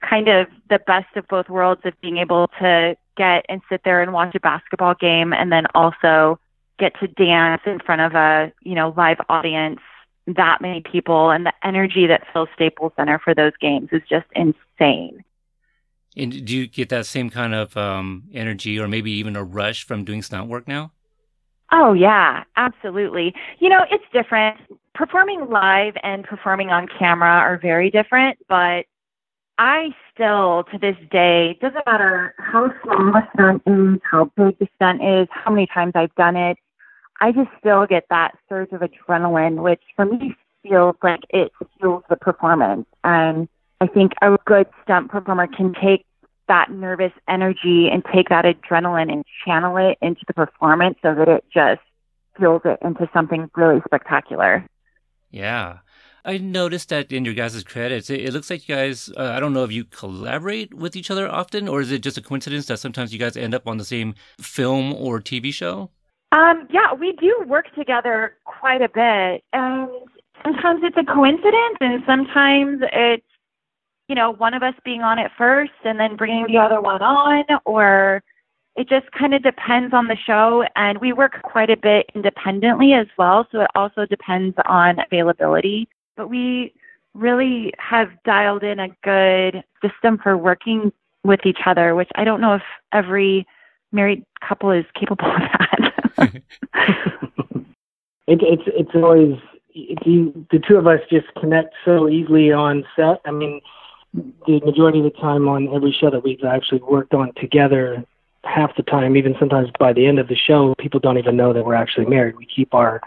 kind 0.00 0.28
of 0.28 0.48
the 0.68 0.78
best 0.80 1.16
of 1.16 1.26
both 1.28 1.48
worlds 1.48 1.82
of 1.84 2.00
being 2.00 2.18
able 2.18 2.48
to 2.60 2.96
get 3.16 3.44
and 3.48 3.60
sit 3.68 3.82
there 3.84 4.02
and 4.02 4.12
watch 4.12 4.34
a 4.34 4.40
basketball 4.40 4.94
game 4.94 5.32
and 5.32 5.52
then 5.52 5.66
also 5.74 6.38
get 6.78 6.98
to 6.98 7.06
dance 7.06 7.62
in 7.66 7.78
front 7.78 8.00
of 8.00 8.14
a, 8.14 8.52
you 8.62 8.74
know, 8.74 8.92
live 8.96 9.18
audience, 9.28 9.80
that 10.26 10.60
many 10.60 10.80
people 10.80 11.30
and 11.30 11.46
the 11.46 11.52
energy 11.64 12.06
that 12.06 12.22
fills 12.32 12.48
Staples 12.54 12.92
Center 12.96 13.18
for 13.18 13.34
those 13.34 13.52
games 13.60 13.88
is 13.92 14.02
just 14.08 14.26
insane. 14.34 15.24
And 16.16 16.44
do 16.44 16.56
you 16.56 16.66
get 16.66 16.90
that 16.90 17.06
same 17.06 17.30
kind 17.30 17.54
of 17.54 17.76
um, 17.76 18.24
energy 18.32 18.78
or 18.78 18.86
maybe 18.86 19.10
even 19.12 19.34
a 19.34 19.42
rush 19.42 19.84
from 19.84 20.04
doing 20.04 20.22
stunt 20.22 20.48
work 20.48 20.68
now? 20.68 20.92
Oh, 21.72 21.94
yeah, 21.94 22.44
absolutely. 22.56 23.34
You 23.58 23.70
know, 23.70 23.80
it's 23.90 24.04
different. 24.12 24.58
Performing 24.94 25.48
live 25.48 25.94
and 26.02 26.22
performing 26.22 26.68
on 26.68 26.86
camera 26.98 27.30
are 27.30 27.58
very 27.58 27.90
different, 27.90 28.38
but 28.46 28.84
I 29.56 29.90
still, 30.12 30.64
to 30.70 30.78
this 30.78 30.96
day, 31.10 31.58
doesn't 31.62 31.86
matter 31.86 32.34
how 32.38 32.70
small 32.82 33.12
the 33.12 33.22
stunt 33.32 33.62
is, 33.66 34.00
how 34.10 34.30
big 34.36 34.58
the 34.58 34.68
stunt 34.76 35.02
is, 35.02 35.28
how 35.30 35.50
many 35.50 35.66
times 35.66 35.92
I've 35.94 36.14
done 36.14 36.36
it, 36.36 36.58
I 37.22 37.30
just 37.30 37.50
still 37.60 37.86
get 37.86 38.06
that 38.10 38.32
surge 38.48 38.72
of 38.72 38.80
adrenaline, 38.80 39.62
which 39.62 39.80
for 39.94 40.06
me 40.06 40.34
feels 40.64 40.96
like 41.04 41.20
it 41.30 41.52
fuels 41.78 42.02
the 42.10 42.16
performance. 42.16 42.84
And 43.04 43.48
I 43.80 43.86
think 43.86 44.10
a 44.22 44.36
good 44.44 44.66
stunt 44.82 45.08
performer 45.08 45.46
can 45.46 45.72
take 45.72 46.04
that 46.48 46.72
nervous 46.72 47.12
energy 47.28 47.88
and 47.92 48.04
take 48.12 48.28
that 48.30 48.44
adrenaline 48.44 49.12
and 49.12 49.24
channel 49.46 49.76
it 49.76 49.98
into 50.02 50.22
the 50.26 50.34
performance 50.34 50.98
so 51.00 51.14
that 51.14 51.28
it 51.28 51.44
just 51.54 51.80
fuels 52.36 52.62
it 52.64 52.80
into 52.84 53.08
something 53.14 53.48
really 53.54 53.80
spectacular. 53.86 54.66
Yeah. 55.30 55.78
I 56.24 56.38
noticed 56.38 56.88
that 56.88 57.12
in 57.12 57.24
your 57.24 57.34
guys' 57.34 57.62
credits, 57.62 58.10
it, 58.10 58.20
it 58.20 58.32
looks 58.32 58.50
like 58.50 58.68
you 58.68 58.74
guys, 58.74 59.12
uh, 59.16 59.32
I 59.36 59.38
don't 59.38 59.52
know 59.52 59.62
if 59.62 59.70
you 59.70 59.84
collaborate 59.84 60.74
with 60.74 60.96
each 60.96 61.10
other 61.10 61.28
often, 61.28 61.68
or 61.68 61.80
is 61.82 61.92
it 61.92 62.02
just 62.02 62.18
a 62.18 62.22
coincidence 62.22 62.66
that 62.66 62.80
sometimes 62.80 63.12
you 63.12 63.20
guys 63.20 63.36
end 63.36 63.54
up 63.54 63.68
on 63.68 63.76
the 63.76 63.84
same 63.84 64.16
film 64.40 64.92
or 64.92 65.20
TV 65.20 65.54
show? 65.54 65.90
Um, 66.32 66.66
yeah, 66.70 66.94
we 66.94 67.12
do 67.12 67.44
work 67.46 67.66
together 67.74 68.36
quite 68.44 68.80
a 68.80 68.88
bit. 68.88 69.44
And 69.52 69.88
sometimes 70.42 70.80
it's 70.82 70.96
a 70.96 71.04
coincidence, 71.04 71.76
and 71.80 72.02
sometimes 72.06 72.80
it's, 72.92 73.26
you 74.08 74.14
know, 74.14 74.32
one 74.32 74.54
of 74.54 74.62
us 74.62 74.74
being 74.84 75.02
on 75.02 75.18
it 75.18 75.30
first 75.36 75.72
and 75.84 76.00
then 76.00 76.16
bringing 76.16 76.46
the 76.46 76.58
other 76.58 76.80
one 76.80 77.02
on, 77.02 77.44
or 77.66 78.22
it 78.76 78.88
just 78.88 79.10
kind 79.12 79.34
of 79.34 79.42
depends 79.42 79.92
on 79.92 80.06
the 80.06 80.16
show. 80.26 80.64
And 80.74 80.98
we 80.98 81.12
work 81.12 81.34
quite 81.42 81.68
a 81.68 81.76
bit 81.76 82.06
independently 82.14 82.94
as 82.94 83.06
well, 83.18 83.46
so 83.52 83.60
it 83.60 83.70
also 83.74 84.06
depends 84.06 84.56
on 84.66 84.96
availability. 85.00 85.86
But 86.16 86.30
we 86.30 86.72
really 87.14 87.72
have 87.78 88.08
dialed 88.24 88.62
in 88.62 88.80
a 88.80 88.88
good 89.04 89.62
system 89.82 90.18
for 90.22 90.36
working 90.38 90.92
with 91.24 91.40
each 91.44 91.60
other, 91.66 91.94
which 91.94 92.08
I 92.14 92.24
don't 92.24 92.40
know 92.40 92.54
if 92.54 92.62
every 92.92 93.46
married 93.92 94.24
couple 94.46 94.70
is 94.70 94.86
capable 94.98 95.26
of 95.26 95.40
that. 95.40 95.91
it, 98.26 98.40
it's 98.42 98.62
it's 98.66 98.94
always 98.94 99.38
the 99.74 100.46
the 100.50 100.58
two 100.66 100.76
of 100.76 100.86
us 100.86 101.00
just 101.10 101.26
connect 101.40 101.74
so 101.84 102.08
easily 102.08 102.52
on 102.52 102.84
set. 102.96 103.20
I 103.24 103.30
mean, 103.30 103.60
the 104.14 104.60
majority 104.60 104.98
of 104.98 105.04
the 105.04 105.18
time 105.20 105.48
on 105.48 105.68
every 105.74 105.92
show 105.92 106.10
that 106.10 106.22
we've 106.22 106.44
actually 106.44 106.80
worked 106.82 107.14
on 107.14 107.32
together, 107.34 108.04
half 108.44 108.76
the 108.76 108.82
time, 108.82 109.16
even 109.16 109.34
sometimes 109.38 109.70
by 109.78 109.92
the 109.92 110.06
end 110.06 110.18
of 110.18 110.28
the 110.28 110.36
show, 110.36 110.74
people 110.78 111.00
don't 111.00 111.18
even 111.18 111.36
know 111.36 111.52
that 111.52 111.64
we're 111.64 111.74
actually 111.74 112.06
married. 112.06 112.36
We 112.36 112.46
keep 112.46 112.74
our 112.74 113.00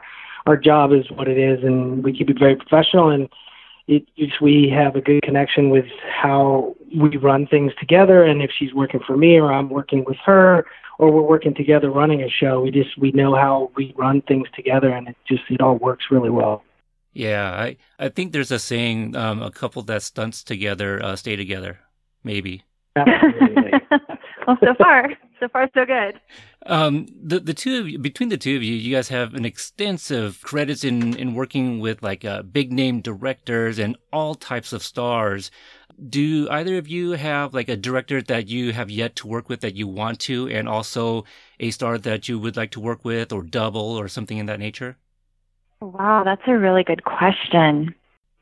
our 0.45 0.57
job 0.57 0.93
is 0.93 1.09
what 1.11 1.27
it 1.27 1.37
is, 1.37 1.63
and 1.63 2.03
we 2.03 2.13
keep 2.13 2.29
it 2.29 2.39
very 2.39 2.55
professional. 2.55 3.09
And 3.09 3.29
it, 3.87 4.05
it's, 4.15 4.39
we 4.41 4.69
have 4.69 4.95
a 4.95 5.01
good 5.01 5.21
connection 5.23 5.69
with 5.69 5.85
how 6.09 6.75
we 6.95 7.17
run 7.17 7.47
things 7.47 7.71
together. 7.79 8.23
And 8.23 8.41
if 8.41 8.51
she's 8.57 8.73
working 8.73 8.99
for 9.05 9.17
me, 9.17 9.37
or 9.37 9.51
I'm 9.51 9.69
working 9.69 10.03
with 10.05 10.17
her, 10.25 10.65
or 10.97 11.11
we're 11.11 11.21
working 11.21 11.53
together 11.53 11.89
running 11.89 12.21
a 12.21 12.29
show, 12.29 12.61
we 12.61 12.71
just 12.71 12.97
we 12.97 13.11
know 13.11 13.35
how 13.35 13.71
we 13.75 13.93
run 13.97 14.21
things 14.21 14.47
together, 14.55 14.89
and 14.89 15.07
it 15.07 15.15
just 15.27 15.43
it 15.49 15.61
all 15.61 15.77
works 15.77 16.05
really 16.11 16.29
well. 16.29 16.63
Yeah, 17.13 17.51
I 17.51 17.77
I 17.99 18.09
think 18.09 18.31
there's 18.31 18.51
a 18.51 18.59
saying: 18.59 19.15
um, 19.15 19.41
a 19.41 19.51
couple 19.51 19.81
that 19.83 20.03
stunts 20.03 20.43
together 20.43 21.01
uh, 21.03 21.15
stay 21.15 21.35
together. 21.35 21.79
Maybe. 22.23 22.63
well, 24.47 24.57
so 24.59 24.73
far, 24.75 25.09
so 25.39 25.47
far, 25.47 25.69
so 25.73 25.85
good. 25.85 26.19
Um, 26.65 27.07
the 27.21 27.39
the 27.39 27.53
two 27.53 27.79
of 27.79 27.89
you, 27.89 27.99
between 27.99 28.29
the 28.29 28.37
two 28.37 28.55
of 28.55 28.63
you, 28.63 28.73
you 28.73 28.95
guys 28.95 29.09
have 29.09 29.33
an 29.33 29.45
extensive 29.45 30.41
credits 30.41 30.83
in 30.83 31.15
in 31.17 31.33
working 31.33 31.79
with 31.79 32.01
like 32.03 32.25
uh, 32.25 32.41
big 32.43 32.71
name 32.71 33.01
directors 33.01 33.79
and 33.79 33.97
all 34.11 34.35
types 34.35 34.73
of 34.73 34.83
stars. 34.83 35.51
Do 36.09 36.49
either 36.49 36.77
of 36.77 36.87
you 36.87 37.11
have 37.11 37.53
like 37.53 37.69
a 37.69 37.77
director 37.77 38.21
that 38.23 38.47
you 38.47 38.73
have 38.73 38.89
yet 38.89 39.15
to 39.17 39.27
work 39.27 39.47
with 39.47 39.61
that 39.61 39.75
you 39.75 39.87
want 39.87 40.19
to, 40.21 40.49
and 40.49 40.67
also 40.67 41.23
a 41.59 41.71
star 41.71 41.97
that 41.99 42.27
you 42.27 42.39
would 42.39 42.57
like 42.57 42.71
to 42.71 42.79
work 42.79 43.05
with, 43.05 43.31
or 43.31 43.43
double, 43.43 43.97
or 43.97 44.07
something 44.07 44.37
in 44.37 44.47
that 44.47 44.59
nature? 44.59 44.97
Wow, 45.81 46.23
that's 46.23 46.41
a 46.47 46.57
really 46.57 46.83
good 46.83 47.03
question. 47.03 47.93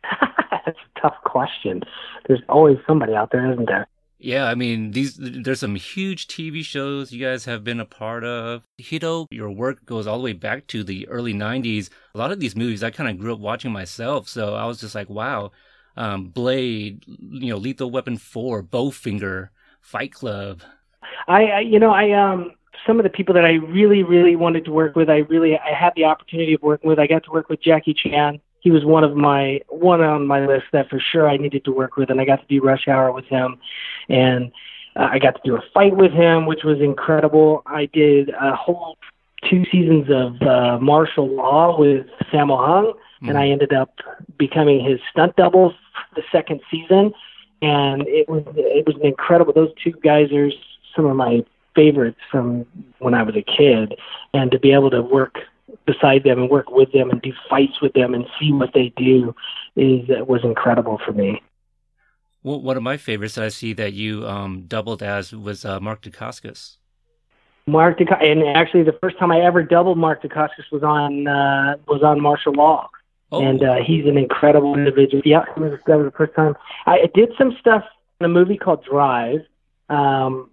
that's 0.66 0.78
a 0.78 1.00
tough 1.00 1.16
question. 1.26 1.82
There's 2.28 2.42
always 2.50 2.78
somebody 2.88 3.14
out 3.16 3.32
there, 3.32 3.52
isn't 3.52 3.66
there? 3.66 3.88
Yeah, 4.24 4.46
I 4.46 4.56
mean, 4.56 4.92
these 4.92 5.18
there's 5.18 5.60
some 5.60 5.76
huge 5.76 6.28
TV 6.28 6.64
shows 6.64 7.12
you 7.12 7.24
guys 7.24 7.44
have 7.44 7.66
been 7.66 7.82
a 7.82 7.86
part 7.86 8.24
of. 8.24 8.64
Hiro, 8.78 9.28
your 9.30 9.52
work 9.52 9.86
goes 9.86 10.08
all 10.08 10.18
the 10.18 10.24
way 10.24 10.32
back 10.32 10.66
to 10.68 10.82
the 10.82 11.06
early 11.10 11.34
'90s. 11.34 11.90
A 12.16 12.18
lot 12.18 12.32
of 12.32 12.40
these 12.40 12.56
movies 12.56 12.84
I 12.84 12.90
kind 12.90 13.10
of 13.10 13.20
grew 13.20 13.34
up 13.34 13.40
watching 13.40 13.74
myself, 13.74 14.30
so 14.30 14.56
I 14.56 14.66
was 14.66 14.80
just 14.80 14.96
like, 14.96 15.10
wow. 15.10 15.52
Um, 15.98 16.30
Blade, 16.30 17.04
you 17.06 17.50
know, 17.50 17.58
Lethal 17.58 17.92
Weapon 17.92 18.16
Four, 18.16 18.64
Bowfinger, 18.64 19.50
Fight 19.82 20.14
Club. 20.14 20.62
I, 21.28 21.44
I, 21.44 21.60
you 21.60 21.78
know, 21.78 21.92
I 21.92 22.12
um, 22.12 22.54
some 22.88 23.02
of 23.02 23.04
the 23.04 23.10
people 23.10 23.36
that 23.36 23.44
I 23.44 23.56
really, 23.56 24.04
really 24.04 24.38
wanted 24.38 24.64
to 24.66 24.72
work 24.72 24.96
with, 24.96 25.10
I 25.10 25.18
really, 25.18 25.58
I 25.58 25.74
had 25.78 25.92
the 25.98 26.06
opportunity 26.06 26.54
of 26.54 26.62
working 26.62 26.88
with. 26.88 26.98
I 26.98 27.08
got 27.08 27.26
to 27.26 27.32
work 27.32 27.50
with 27.50 27.62
Jackie 27.62 27.94
Chan 27.94 28.40
he 28.64 28.72
was 28.72 28.86
one 28.86 29.04
of 29.04 29.16
my 29.16 29.60
one 29.68 30.02
on 30.02 30.26
my 30.26 30.46
list 30.46 30.66
that 30.72 30.90
for 30.90 31.00
sure 31.00 31.30
I 31.30 31.36
needed 31.36 31.66
to 31.66 31.72
work 31.72 31.98
with, 31.98 32.10
and 32.10 32.20
I 32.22 32.26
got 32.26 32.40
to 32.40 32.48
do 32.48 32.66
Rush 32.66 32.88
Hour 32.88 33.12
with 33.12 33.26
him, 33.26 33.58
and 34.08 34.52
uh, 34.96 35.10
I 35.12 35.20
got 35.20 35.36
to 35.36 35.42
do 35.44 35.56
a 35.56 35.62
fight 35.74 35.98
with 35.98 36.14
him, 36.14 36.46
which 36.46 36.64
was 36.64 36.80
incredible. 36.80 37.62
I 37.66 37.88
did 37.88 38.30
a 38.30 38.56
whole 38.56 38.98
two 39.50 39.66
seasons 39.70 40.08
of 40.10 40.42
uh, 40.42 40.80
martial 40.80 41.28
law 41.28 41.78
with 41.78 42.08
Sammo 42.32 42.66
Hung, 42.66 42.94
mm. 43.22 43.30
and 43.30 43.38
I 43.38 43.50
ended 43.50 43.74
up 43.74 44.00
becoming 44.38 44.84
his 44.84 45.00
stunt 45.12 45.36
double 45.36 45.72
for 45.72 46.22
the 46.22 46.24
second 46.32 46.62
season, 46.72 47.14
and 47.62 48.08
it 48.08 48.30
was 48.30 48.44
it 48.56 48.88
was 48.88 48.96
incredible. 49.04 49.52
Those 49.52 49.74
two 49.84 49.92
guys 49.92 50.32
are 50.32 50.52
some 50.96 51.06
of 51.06 51.18
my 51.18 51.44
favorites 51.76 52.20
from 52.32 52.66
when 53.00 53.14
I 53.14 53.24
was 53.24 53.36
a 53.36 53.42
kid, 53.42 53.96
and 54.34 54.52
to 54.52 54.60
be 54.60 54.72
able 54.72 54.90
to 54.92 55.02
work 55.02 55.40
beside 55.86 56.24
them 56.24 56.40
and 56.40 56.50
work 56.50 56.70
with 56.70 56.92
them 56.92 57.10
and 57.10 57.22
do 57.22 57.32
fights 57.50 57.82
with 57.82 57.94
them 57.94 58.14
and 58.14 58.26
see 58.40 58.52
what 58.52 58.74
they 58.74 58.94
do 58.98 59.36
is 59.76 60.08
was 60.28 60.42
incredible 60.44 61.00
for 61.06 61.12
me. 61.12 61.42
Well, 62.44 62.62
one 62.62 62.76
of 62.76 62.84
my 62.84 62.98
favorites 62.98 63.36
that 63.36 63.46
I 63.46 63.50
see 63.50 63.74
that 63.74 63.94
you 63.94 64.28
um, 64.28 64.66
doubled 64.68 65.02
as 65.02 65.32
was 65.32 65.64
uh, 65.64 65.80
Mark 65.80 66.02
Dacascos. 66.02 66.78
Mark 67.66 67.98
Dacascos, 67.98 68.26
and 68.26 68.58
actually 68.58 68.84
the 68.84 68.98
first 69.02 69.18
time 69.18 69.32
I 69.32 69.40
ever 69.40 69.64
doubled 69.64 69.98
Mark 69.98 70.22
Dacascos 70.22 70.70
was 70.72 70.84
on 70.84 71.28
uh, 71.28 71.78
was 71.88 72.04
on 72.04 72.20
Martial 72.20 72.54
Law, 72.54 72.90
oh. 73.32 73.42
and 73.42 73.64
uh, 73.64 73.76
he's 73.86 74.06
an 74.06 74.18
incredible 74.18 74.78
individual. 74.78 75.22
Yeah, 75.26 75.46
that 75.46 75.58
was, 75.58 75.80
the 75.86 76.12
first 76.18 76.36
time 76.36 76.56
I 76.86 77.10
did 77.14 77.32
some 77.38 77.56
stuff 77.60 77.86
in 78.20 78.26
a 78.26 78.30
movie 78.30 78.58
called 78.58 78.84
Drive 78.84 79.40
um, 79.90 80.50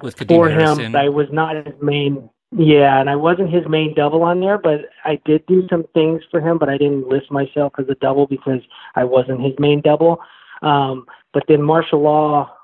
With 0.00 0.16
for 0.16 0.48
Harrison. 0.48 0.86
him. 0.86 0.96
I 0.96 1.08
was 1.08 1.26
not 1.32 1.66
his 1.66 1.74
main 1.82 2.30
yeah, 2.56 3.00
and 3.00 3.08
I 3.08 3.16
wasn't 3.16 3.52
his 3.52 3.66
main 3.68 3.94
double 3.94 4.22
on 4.22 4.40
there, 4.40 4.58
but 4.58 4.90
I 5.04 5.20
did 5.24 5.46
do 5.46 5.66
some 5.70 5.84
things 5.94 6.22
for 6.30 6.40
him, 6.40 6.58
but 6.58 6.68
I 6.68 6.76
didn't 6.76 7.08
list 7.08 7.30
myself 7.30 7.72
as 7.78 7.86
a 7.88 7.94
double 7.94 8.26
because 8.26 8.60
I 8.94 9.04
wasn't 9.04 9.40
his 9.40 9.54
main 9.58 9.80
double. 9.80 10.18
Um, 10.60 11.06
but 11.32 11.44
then 11.48 11.62
martial 11.62 12.02
law 12.02 12.54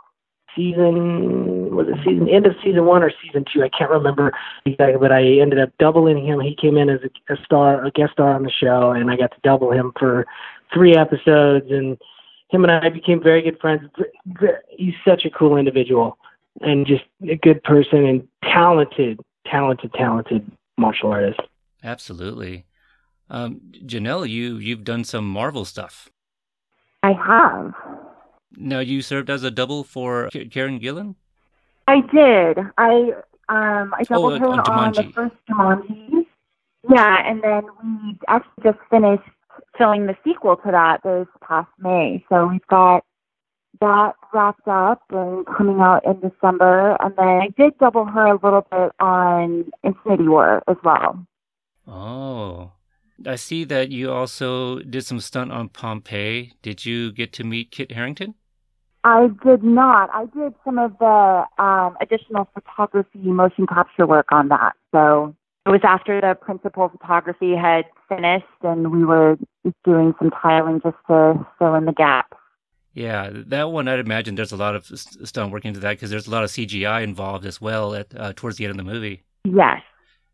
season 0.55 1.75
was 1.75 1.87
it 1.89 1.97
season 2.05 2.29
end 2.29 2.47
of 2.47 2.55
season 2.63 2.85
one 2.85 3.03
or 3.03 3.13
season 3.23 3.45
two? 3.53 3.63
I 3.63 3.71
can't 3.71 3.91
remember 3.91 4.33
exactly, 4.67 4.99
but 4.99 5.13
I 5.13 5.23
ended 5.39 5.59
up 5.59 5.71
doubling 5.79 6.25
him. 6.25 6.41
He 6.41 6.55
came 6.55 6.77
in 6.77 6.91
as 6.91 7.01
a, 7.03 7.33
a 7.33 7.37
star, 7.45 7.85
a 7.85 7.91
guest 7.91 8.13
star 8.13 8.35
on 8.35 8.43
the 8.43 8.51
show, 8.51 8.91
and 8.91 9.11
I 9.11 9.17
got 9.17 9.31
to 9.31 9.41
double 9.43 9.73
him 9.73 9.93
for 9.99 10.27
three 10.73 10.97
episodes. 10.97 11.67
And 11.71 11.97
him 12.51 12.65
and 12.65 12.73
I 12.73 12.91
became 12.91 13.23
very 13.23 13.41
good 13.41 13.59
friends. 13.59 13.89
He's 14.69 14.95
such 15.07 15.25
a 15.25 15.31
cool 15.31 15.57
individual 15.57 16.19
and 16.61 16.87
just 16.87 17.05
a 17.29 17.37
good 17.37 17.63
person 17.63 18.05
and 18.05 18.29
talented 18.43 19.21
talented, 19.51 19.93
talented 19.95 20.51
martial 20.77 21.11
artist. 21.11 21.41
Absolutely. 21.83 22.67
Um, 23.31 23.61
Jahnel, 23.85 24.25
you 24.25 24.57
you've 24.57 24.85
done 24.85 25.05
some 25.05 25.29
Marvel 25.29 25.65
stuff. 25.65 26.09
I 27.03 27.13
have. 27.13 27.75
Now 28.57 28.81
you 28.81 29.03
served 29.03 29.31
as 29.31 29.45
a 29.45 29.51
double 29.51 29.85
for 29.85 30.29
Karen 30.51 30.81
Gillan. 30.81 31.15
I 31.87 32.01
did. 32.01 32.59
I 32.79 33.13
um 33.49 33.95
I 33.95 34.03
doubled 34.05 34.35
oh, 34.35 34.39
her 34.39 34.49
on, 34.49 34.61
on 34.61 34.93
the 34.93 35.13
first 35.15 35.35
Jumanji. 35.49 36.27
Yeah, 36.91 37.17
and 37.29 37.43
then 37.43 37.65
we 37.83 38.19
actually 38.29 38.63
just 38.63 38.79
finished 38.91 39.29
filming 39.77 40.07
the 40.07 40.17
sequel 40.25 40.57
to 40.57 40.71
that 40.71 41.03
this 41.05 41.27
past 41.47 41.69
May. 41.79 42.25
So 42.29 42.47
we've 42.47 42.67
got 42.69 43.05
that 43.81 44.13
wrapped 44.33 44.67
up 44.67 45.03
and 45.11 45.47
coming 45.47 45.81
out 45.81 46.05
in 46.05 46.21
December. 46.21 46.97
And 47.01 47.15
then 47.17 47.27
I 47.27 47.49
did 47.57 47.79
double 47.79 48.05
her 48.05 48.27
a 48.27 48.39
little 48.43 48.67
bit 48.71 48.93
on 49.01 49.71
Infinity 49.85 50.29
War 50.29 50.63
as 50.69 50.77
well. 50.85 51.25
Oh. 51.87 52.73
I 53.27 53.35
see 53.35 53.65
that 53.65 53.91
you 53.91 54.13
also 54.13 54.79
did 54.81 55.05
some 55.05 55.21
stunt 55.21 55.51
on 55.51 55.71
Pompeii. 55.71 56.53
Did 56.63 56.85
you 56.85 57.11
get 57.11 57.33
to 57.35 57.45
meet 57.45 57.73
Kit 57.73 57.91
Harington? 57.91 58.35
I 59.05 59.29
did 59.45 59.63
not. 59.63 60.11
I 60.13 60.27
did 60.27 60.55
some 60.65 60.79
of 60.79 60.97
the 60.99 61.45
um, 61.59 61.97
additional 62.01 62.49
photography, 62.55 63.19
motion 63.19 63.67
capture 63.67 64.07
work 64.07 64.31
on 64.31 64.49
that. 64.49 64.75
So 64.93 65.35
it 65.67 65.71
was 65.71 65.81
after 65.83 66.21
the 66.21 66.35
principal 66.35 66.89
photography 66.89 67.55
had 67.55 67.85
finished, 68.09 68.47
and 68.63 68.93
we 68.93 69.05
were 69.05 69.37
doing 69.85 70.15
some 70.19 70.31
tiling 70.31 70.81
just 70.83 70.97
to 71.09 71.47
fill 71.59 71.75
in 71.75 71.85
the 71.85 71.93
gaps. 71.93 72.37
Yeah, 72.99 73.31
that 73.33 73.71
one 73.71 73.87
I'd 73.87 74.01
imagine 74.01 74.35
there's 74.35 74.51
a 74.51 74.57
lot 74.57 74.75
of 74.75 74.85
stunt 74.85 75.53
work 75.53 75.65
into 75.65 75.79
that 75.79 75.91
because 75.91 76.11
there's 76.11 76.27
a 76.27 76.33
lot 76.33 76.43
of 76.43 76.51
CGI 76.51 77.05
involved 77.05 77.47
as 77.47 77.61
well 77.61 77.95
at 77.95 78.09
uh, 78.17 78.33
towards 78.35 78.57
the 78.57 78.65
end 78.65 78.73
of 78.73 78.77
the 78.77 78.93
movie. 78.93 79.23
Yes. 79.45 79.83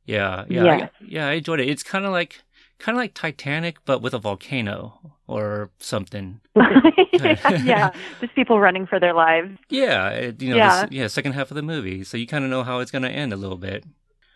Yeah, 0.06 0.46
yeah, 0.48 0.64
yes. 0.64 0.82
I, 0.82 1.04
yeah. 1.06 1.28
I 1.28 1.32
enjoyed 1.32 1.60
it. 1.60 1.68
It's 1.68 1.82
kind 1.82 2.06
of 2.06 2.12
like 2.12 2.42
kind 2.78 2.96
of 2.96 3.00
like 3.00 3.12
Titanic, 3.12 3.84
but 3.84 4.00
with 4.00 4.14
a 4.14 4.18
volcano 4.18 4.98
or 5.26 5.72
something. 5.78 6.40
yeah, 6.56 7.90
just 8.22 8.34
people 8.34 8.58
running 8.58 8.86
for 8.86 8.98
their 8.98 9.12
lives. 9.12 9.58
Yeah, 9.68 10.08
it, 10.08 10.40
you 10.40 10.48
know, 10.48 10.56
yeah. 10.56 10.86
This, 10.86 10.92
yeah, 10.92 11.06
second 11.08 11.32
half 11.32 11.50
of 11.50 11.56
the 11.56 11.62
movie, 11.62 12.02
so 12.02 12.16
you 12.16 12.26
kind 12.26 12.44
of 12.44 12.50
know 12.50 12.62
how 12.62 12.78
it's 12.78 12.90
going 12.90 13.02
to 13.02 13.10
end 13.10 13.34
a 13.34 13.36
little 13.36 13.58
bit. 13.58 13.84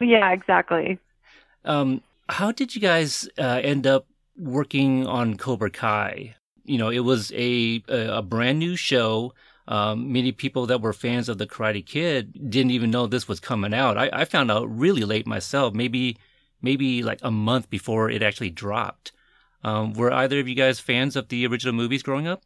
Yeah, 0.02 0.32
exactly. 0.32 0.99
Um, 1.64 2.02
how 2.28 2.52
did 2.52 2.75
you 2.75 2.82
guys 2.82 3.26
uh, 3.38 3.61
end 3.64 3.87
up 3.87 4.06
working 4.37 5.06
on 5.06 5.38
Cobra 5.38 5.70
Kai? 5.70 6.35
You 6.68 6.78
know, 6.78 6.90
it 6.90 7.00
was 7.00 7.32
a 7.32 7.82
a, 7.88 8.22
brand 8.22 8.58
new 8.58 8.76
show. 8.76 9.32
Um, 9.66 10.12
many 10.12 10.32
people 10.32 10.66
that 10.66 10.80
were 10.80 10.94
fans 10.94 11.28
of 11.28 11.37
the 11.37 11.46
Karate 11.46 11.84
Kid 11.84 12.50
didn't 12.50 12.70
even 12.70 12.90
know 12.90 13.06
this 13.06 13.28
was 13.28 13.38
coming 13.38 13.75
out. 13.75 13.98
I, 13.98 14.08
I 14.12 14.25
found 14.25 14.50
out 14.50 14.64
really 14.66 15.04
late 15.04 15.26
myself, 15.26 15.75
maybe 15.75 16.16
maybe 16.62 17.02
like 17.02 17.18
a 17.22 17.30
month 17.30 17.68
before 17.70 18.10
it 18.10 18.22
actually 18.22 18.50
dropped. 18.50 19.12
Um, 19.62 19.92
were 19.92 20.12
either 20.12 20.38
of 20.38 20.48
you 20.48 20.54
guys 20.54 20.80
fans 20.80 21.16
of 21.16 21.28
the 21.28 21.46
original 21.46 21.75
movies 21.75 22.02
growing 22.02 22.26
up? 22.26 22.42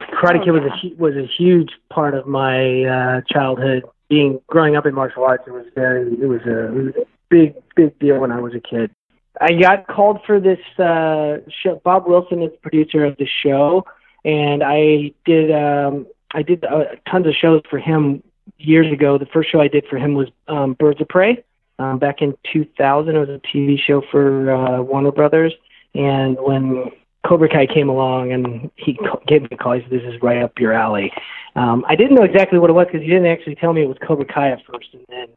Karate 0.00 0.44
Kid 0.44 0.52
was 0.52 0.62
a 0.62 0.94
was 0.96 1.14
a 1.14 1.26
huge 1.26 1.70
part 1.90 2.14
of 2.14 2.26
my 2.26 2.84
uh, 2.84 3.20
childhood. 3.30 3.84
Being 4.08 4.40
growing 4.46 4.76
up 4.76 4.86
in 4.86 4.94
martial 4.94 5.24
arts, 5.24 5.44
it 5.46 5.50
was 5.50 5.66
very 5.74 6.02
it 6.02 6.28
was 6.28 6.42
a 6.42 7.06
big 7.28 7.54
big 7.74 7.98
deal 7.98 8.18
when 8.18 8.30
I 8.30 8.40
was 8.40 8.54
a 8.54 8.60
kid. 8.60 8.90
I 9.40 9.52
got 9.52 9.86
called 9.86 10.20
for 10.26 10.40
this 10.40 10.58
uh, 10.78 11.38
show. 11.62 11.80
Bob 11.84 12.06
Wilson 12.06 12.42
is 12.42 12.52
the 12.52 12.58
producer 12.58 13.04
of 13.04 13.16
the 13.16 13.26
show, 13.26 13.84
and 14.24 14.62
I 14.64 15.12
did 15.24 15.50
um, 15.52 16.06
I 16.32 16.42
did 16.42 16.64
uh, 16.64 16.84
tons 17.10 17.26
of 17.26 17.34
shows 17.34 17.62
for 17.68 17.78
him 17.78 18.22
years 18.58 18.92
ago. 18.92 19.18
The 19.18 19.26
first 19.26 19.50
show 19.50 19.60
I 19.60 19.68
did 19.68 19.86
for 19.88 19.98
him 19.98 20.14
was 20.14 20.28
um, 20.48 20.74
Birds 20.74 21.00
of 21.00 21.08
Prey 21.08 21.44
um, 21.78 21.98
back 21.98 22.22
in 22.22 22.36
2000. 22.52 23.14
It 23.14 23.18
was 23.18 23.28
a 23.28 23.40
TV 23.46 23.78
show 23.78 24.02
for 24.10 24.50
uh, 24.54 24.82
Warner 24.82 25.12
Brothers, 25.12 25.52
and 25.94 26.36
when 26.40 26.90
Cobra 27.26 27.48
Kai 27.48 27.66
came 27.66 27.88
along 27.88 28.32
and 28.32 28.70
he 28.76 28.98
gave 29.26 29.42
me 29.42 29.48
a 29.50 29.56
call. 29.56 29.72
He 29.72 29.82
said, 29.82 29.90
"This 29.90 30.02
is 30.02 30.20
right 30.22 30.42
up 30.42 30.58
your 30.58 30.72
alley." 30.72 31.12
Um, 31.54 31.84
I 31.88 31.96
didn't 31.96 32.14
know 32.14 32.22
exactly 32.22 32.58
what 32.58 32.70
it 32.70 32.74
was 32.74 32.86
because 32.86 33.02
he 33.02 33.08
didn't 33.08 33.26
actually 33.26 33.56
tell 33.56 33.72
me 33.72 33.82
it 33.82 33.88
was 33.88 33.96
Cobra 34.06 34.24
Kai 34.24 34.50
at 34.50 34.64
first, 34.64 34.88
and 34.92 35.04
then 35.08 35.28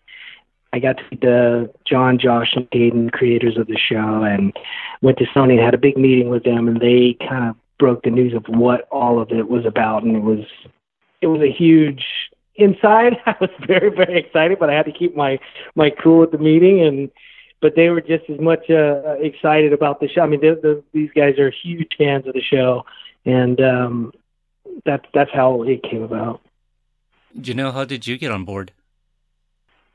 I 0.71 0.79
got 0.79 0.97
to 0.97 1.03
meet 1.09 1.21
the 1.21 1.71
Jon, 1.85 2.19
Josh, 2.19 2.53
and 2.55 2.67
Hayden, 2.71 3.09
creators 3.09 3.57
of 3.57 3.67
the 3.67 3.77
show, 3.77 4.23
and 4.23 4.53
went 5.01 5.17
to 5.17 5.25
Sony 5.25 5.53
and 5.53 5.61
had 5.61 5.73
a 5.73 5.79
big 5.79 5.97
meeting 5.97 6.29
with 6.29 6.43
them, 6.43 6.67
and 6.67 6.79
they 6.79 7.17
kind 7.27 7.49
of 7.49 7.55
broke 7.79 8.03
the 8.03 8.11
news 8.11 8.33
of 8.33 8.45
what 8.47 8.87
all 8.91 9.19
of 9.19 9.31
it 9.31 9.49
was 9.49 9.65
about, 9.65 10.03
and 10.03 10.15
it 10.15 10.21
was 10.21 10.45
it 11.21 11.27
was 11.27 11.41
a 11.41 11.51
huge 11.51 12.03
inside. 12.55 13.17
I 13.25 13.35
was 13.41 13.49
very 13.65 13.89
very 13.89 14.19
excited, 14.19 14.59
but 14.59 14.69
I 14.69 14.73
had 14.73 14.85
to 14.85 14.91
keep 14.91 15.15
my 15.15 15.39
my 15.75 15.89
cool 15.89 16.23
at 16.23 16.31
the 16.31 16.37
meeting, 16.37 16.81
and 16.81 17.09
but 17.61 17.75
they 17.75 17.89
were 17.89 18.01
just 18.01 18.29
as 18.29 18.39
much 18.39 18.69
uh, 18.69 19.15
excited 19.19 19.73
about 19.73 19.99
the 19.99 20.07
show. 20.07 20.21
I 20.21 20.27
mean, 20.27 20.41
the, 20.41 20.59
the, 20.61 20.83
these 20.93 21.09
guys 21.15 21.37
are 21.39 21.51
huge 21.51 21.91
fans 21.97 22.25
of 22.27 22.33
the 22.33 22.41
show, 22.41 22.85
and 23.25 23.59
um, 23.59 24.13
that's 24.85 25.05
that's 25.13 25.31
how 25.31 25.63
it 25.63 25.81
came 25.83 26.03
about. 26.03 26.41
Jahnel, 27.39 27.71
how 27.71 27.85
did 27.85 28.07
you 28.07 28.17
get 28.17 28.31
on 28.31 28.45
board? 28.45 28.71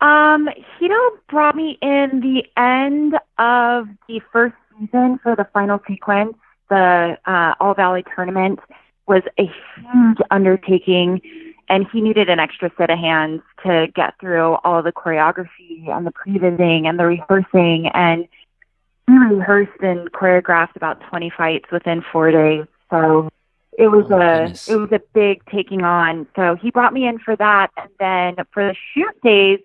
Um, 0.05 0.51
Hiro 0.79 1.13
brought 1.31 1.57
me 1.57 1.79
in 1.81 2.21
the 2.21 2.45
end 2.61 3.15
of 3.39 3.89
the 4.07 4.21
first 4.31 4.55
season 4.79 5.19
for 5.23 5.35
the 5.35 5.47
final 5.55 5.81
sequence. 5.89 6.37
The 6.69 7.17
uh, 7.25 7.55
All 7.59 7.73
Valley 7.73 8.05
tournament 8.15 8.61
was 9.09 9.23
a 9.39 9.45
huge 9.45 10.19
undertaking, 10.31 11.23
and 11.71 11.87
he 11.91 12.03
needed 12.03 12.29
an 12.29 12.39
extra 12.39 12.71
set 12.77 12.91
of 12.91 12.99
hands 12.99 13.41
to 13.63 13.87
get 13.95 14.13
through 14.21 14.57
all 14.57 14.83
the 14.83 14.93
choreography 14.93 15.89
and 15.89 16.07
the 16.07 16.11
pre-visiting 16.11 16.87
and 16.87 16.99
the 16.99 17.07
rehearsing. 17.07 17.89
And 17.95 18.29
he 19.07 19.17
rehearsed 19.17 19.81
and 19.81 20.13
choreographed 20.13 20.77
about 20.77 21.01
20 21.09 21.33
fights 21.35 21.71
within 21.73 22.05
four 22.13 22.31
days. 22.31 22.67
So 22.91 23.31
it 23.79 23.89
was 23.89 24.05
oh, 24.11 24.17
a 24.17 24.19
goodness. 24.19 24.69
it 24.69 24.77
was 24.77 24.93
a 24.93 25.01
big 25.15 25.43
taking 25.47 25.83
on. 25.83 26.27
So 26.37 26.57
he 26.57 26.71
brought 26.71 26.93
me 26.93 27.07
in 27.07 27.21
for 27.21 27.37
that, 27.37 27.71
and 27.79 27.89
then 27.99 28.45
for 28.53 28.69
the 28.69 28.77
shoot 28.93 29.19
days 29.23 29.61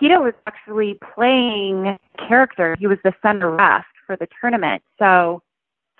Hiro 0.00 0.24
was 0.24 0.34
actually 0.46 0.98
playing 1.14 1.98
character. 2.26 2.74
He 2.78 2.86
was 2.86 2.98
the 3.04 3.12
center 3.22 3.54
ref 3.54 3.84
for 4.06 4.16
the 4.16 4.26
tournament. 4.40 4.82
So 4.98 5.42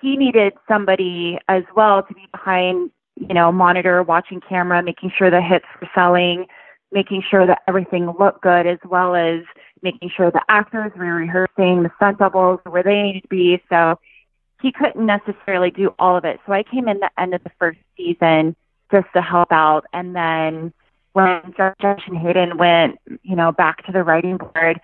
he 0.01 0.17
needed 0.17 0.53
somebody 0.67 1.37
as 1.47 1.63
well 1.75 2.01
to 2.01 2.13
be 2.13 2.27
behind, 2.31 2.89
you 3.15 3.33
know, 3.35 3.51
monitor, 3.51 4.01
watching 4.01 4.41
camera, 4.41 4.81
making 4.81 5.11
sure 5.15 5.29
the 5.29 5.41
hits 5.41 5.65
were 5.79 5.87
selling, 5.93 6.47
making 6.91 7.23
sure 7.29 7.45
that 7.45 7.61
everything 7.67 8.11
looked 8.19 8.41
good, 8.41 8.65
as 8.65 8.79
well 8.83 9.15
as 9.15 9.43
making 9.83 10.09
sure 10.09 10.31
the 10.31 10.41
actors 10.49 10.91
were 10.95 11.13
rehearsing, 11.13 11.83
the 11.83 11.91
stunt 11.97 12.17
doubles 12.17 12.59
where 12.67 12.83
they 12.83 13.03
needed 13.03 13.21
to 13.21 13.27
be. 13.27 13.61
So 13.69 13.99
he 14.61 14.71
couldn't 14.71 15.05
necessarily 15.05 15.69
do 15.69 15.93
all 15.99 16.17
of 16.17 16.25
it. 16.25 16.39
So 16.47 16.53
I 16.53 16.63
came 16.63 16.87
in 16.87 16.99
the 16.99 17.11
end 17.19 17.35
of 17.35 17.43
the 17.43 17.51
first 17.59 17.79
season 17.95 18.55
just 18.91 19.07
to 19.13 19.21
help 19.21 19.51
out. 19.51 19.85
And 19.93 20.15
then 20.15 20.73
when 21.13 21.53
Josh 21.57 22.03
and 22.07 22.17
Hayden 22.17 22.57
went, 22.57 22.99
you 23.23 23.35
know, 23.35 23.51
back 23.51 23.85
to 23.85 23.91
the 23.91 24.03
writing 24.03 24.37
board 24.37 24.79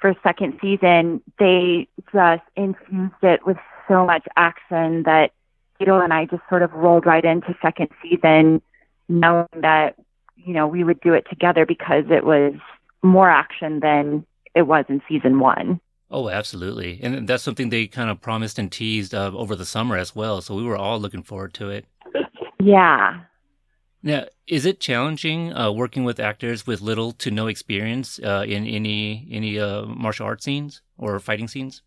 for 0.00 0.14
second 0.22 0.58
season, 0.60 1.22
they 1.38 1.88
just 2.12 2.42
infused 2.56 3.22
it 3.22 3.46
with 3.46 3.56
so 3.88 4.06
much 4.06 4.26
action 4.36 5.02
that 5.04 5.32
Hiro 5.78 6.00
and 6.00 6.12
I 6.12 6.26
just 6.26 6.42
sort 6.48 6.62
of 6.62 6.72
rolled 6.72 7.06
right 7.06 7.24
into 7.24 7.56
second 7.60 7.88
season, 8.02 8.62
knowing 9.08 9.48
that 9.60 9.96
you 10.36 10.54
know 10.54 10.66
we 10.66 10.84
would 10.84 11.00
do 11.00 11.14
it 11.14 11.26
together 11.28 11.66
because 11.66 12.04
it 12.10 12.24
was 12.24 12.54
more 13.02 13.30
action 13.30 13.80
than 13.80 14.24
it 14.54 14.62
was 14.62 14.84
in 14.88 15.02
season 15.08 15.40
one. 15.40 15.80
Oh, 16.10 16.28
absolutely, 16.28 17.00
and 17.02 17.26
that's 17.26 17.42
something 17.42 17.70
they 17.70 17.86
kind 17.86 18.10
of 18.10 18.20
promised 18.20 18.58
and 18.58 18.70
teased 18.70 19.14
uh, 19.14 19.32
over 19.34 19.56
the 19.56 19.64
summer 19.64 19.96
as 19.96 20.14
well. 20.14 20.40
So 20.40 20.54
we 20.54 20.62
were 20.62 20.76
all 20.76 21.00
looking 21.00 21.22
forward 21.22 21.54
to 21.54 21.70
it. 21.70 21.86
Yeah, 22.60 23.20
now, 24.02 24.24
is 24.46 24.66
it 24.66 24.80
challenging 24.80 25.52
uh, 25.52 25.70
working 25.70 26.04
with 26.04 26.18
actors 26.18 26.66
with 26.66 26.80
little 26.80 27.12
to 27.12 27.30
no 27.30 27.46
experience 27.46 28.18
uh, 28.18 28.44
in 28.46 28.66
any 28.66 29.28
any 29.30 29.58
uh, 29.58 29.86
martial 29.86 30.26
arts 30.26 30.44
scenes 30.44 30.82
or 30.98 31.18
fighting 31.20 31.48
scenes? 31.48 31.82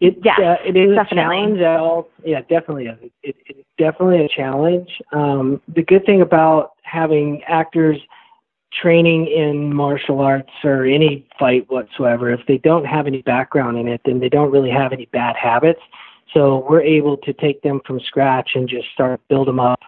It 0.00 0.18
yeah, 0.22 0.34
uh, 0.38 0.56
it 0.64 0.76
is 0.76 0.94
definitely. 0.94 1.60
a 1.60 1.64
challenge. 1.64 2.06
yeah, 2.24 2.40
definitely 2.42 2.86
is. 2.86 2.98
It, 3.22 3.36
it's 3.46 3.68
definitely 3.78 4.24
a 4.24 4.28
challenge. 4.28 4.90
Um, 5.12 5.60
the 5.74 5.82
good 5.82 6.04
thing 6.04 6.20
about 6.20 6.72
having 6.82 7.42
actors 7.44 7.98
training 8.80 9.26
in 9.26 9.74
martial 9.74 10.20
arts 10.20 10.52
or 10.62 10.84
any 10.84 11.26
fight 11.38 11.68
whatsoever, 11.70 12.30
if 12.30 12.40
they 12.46 12.58
don't 12.58 12.84
have 12.84 13.06
any 13.06 13.22
background 13.22 13.78
in 13.78 13.88
it, 13.88 14.02
then 14.04 14.20
they 14.20 14.28
don't 14.28 14.52
really 14.52 14.70
have 14.70 14.92
any 14.92 15.06
bad 15.06 15.34
habits. 15.34 15.80
So 16.34 16.66
we're 16.68 16.82
able 16.82 17.16
to 17.16 17.32
take 17.32 17.62
them 17.62 17.80
from 17.86 17.98
scratch 18.00 18.50
and 18.54 18.68
just 18.68 18.88
start 18.92 19.20
build 19.28 19.48
them 19.48 19.58
up 19.58 19.80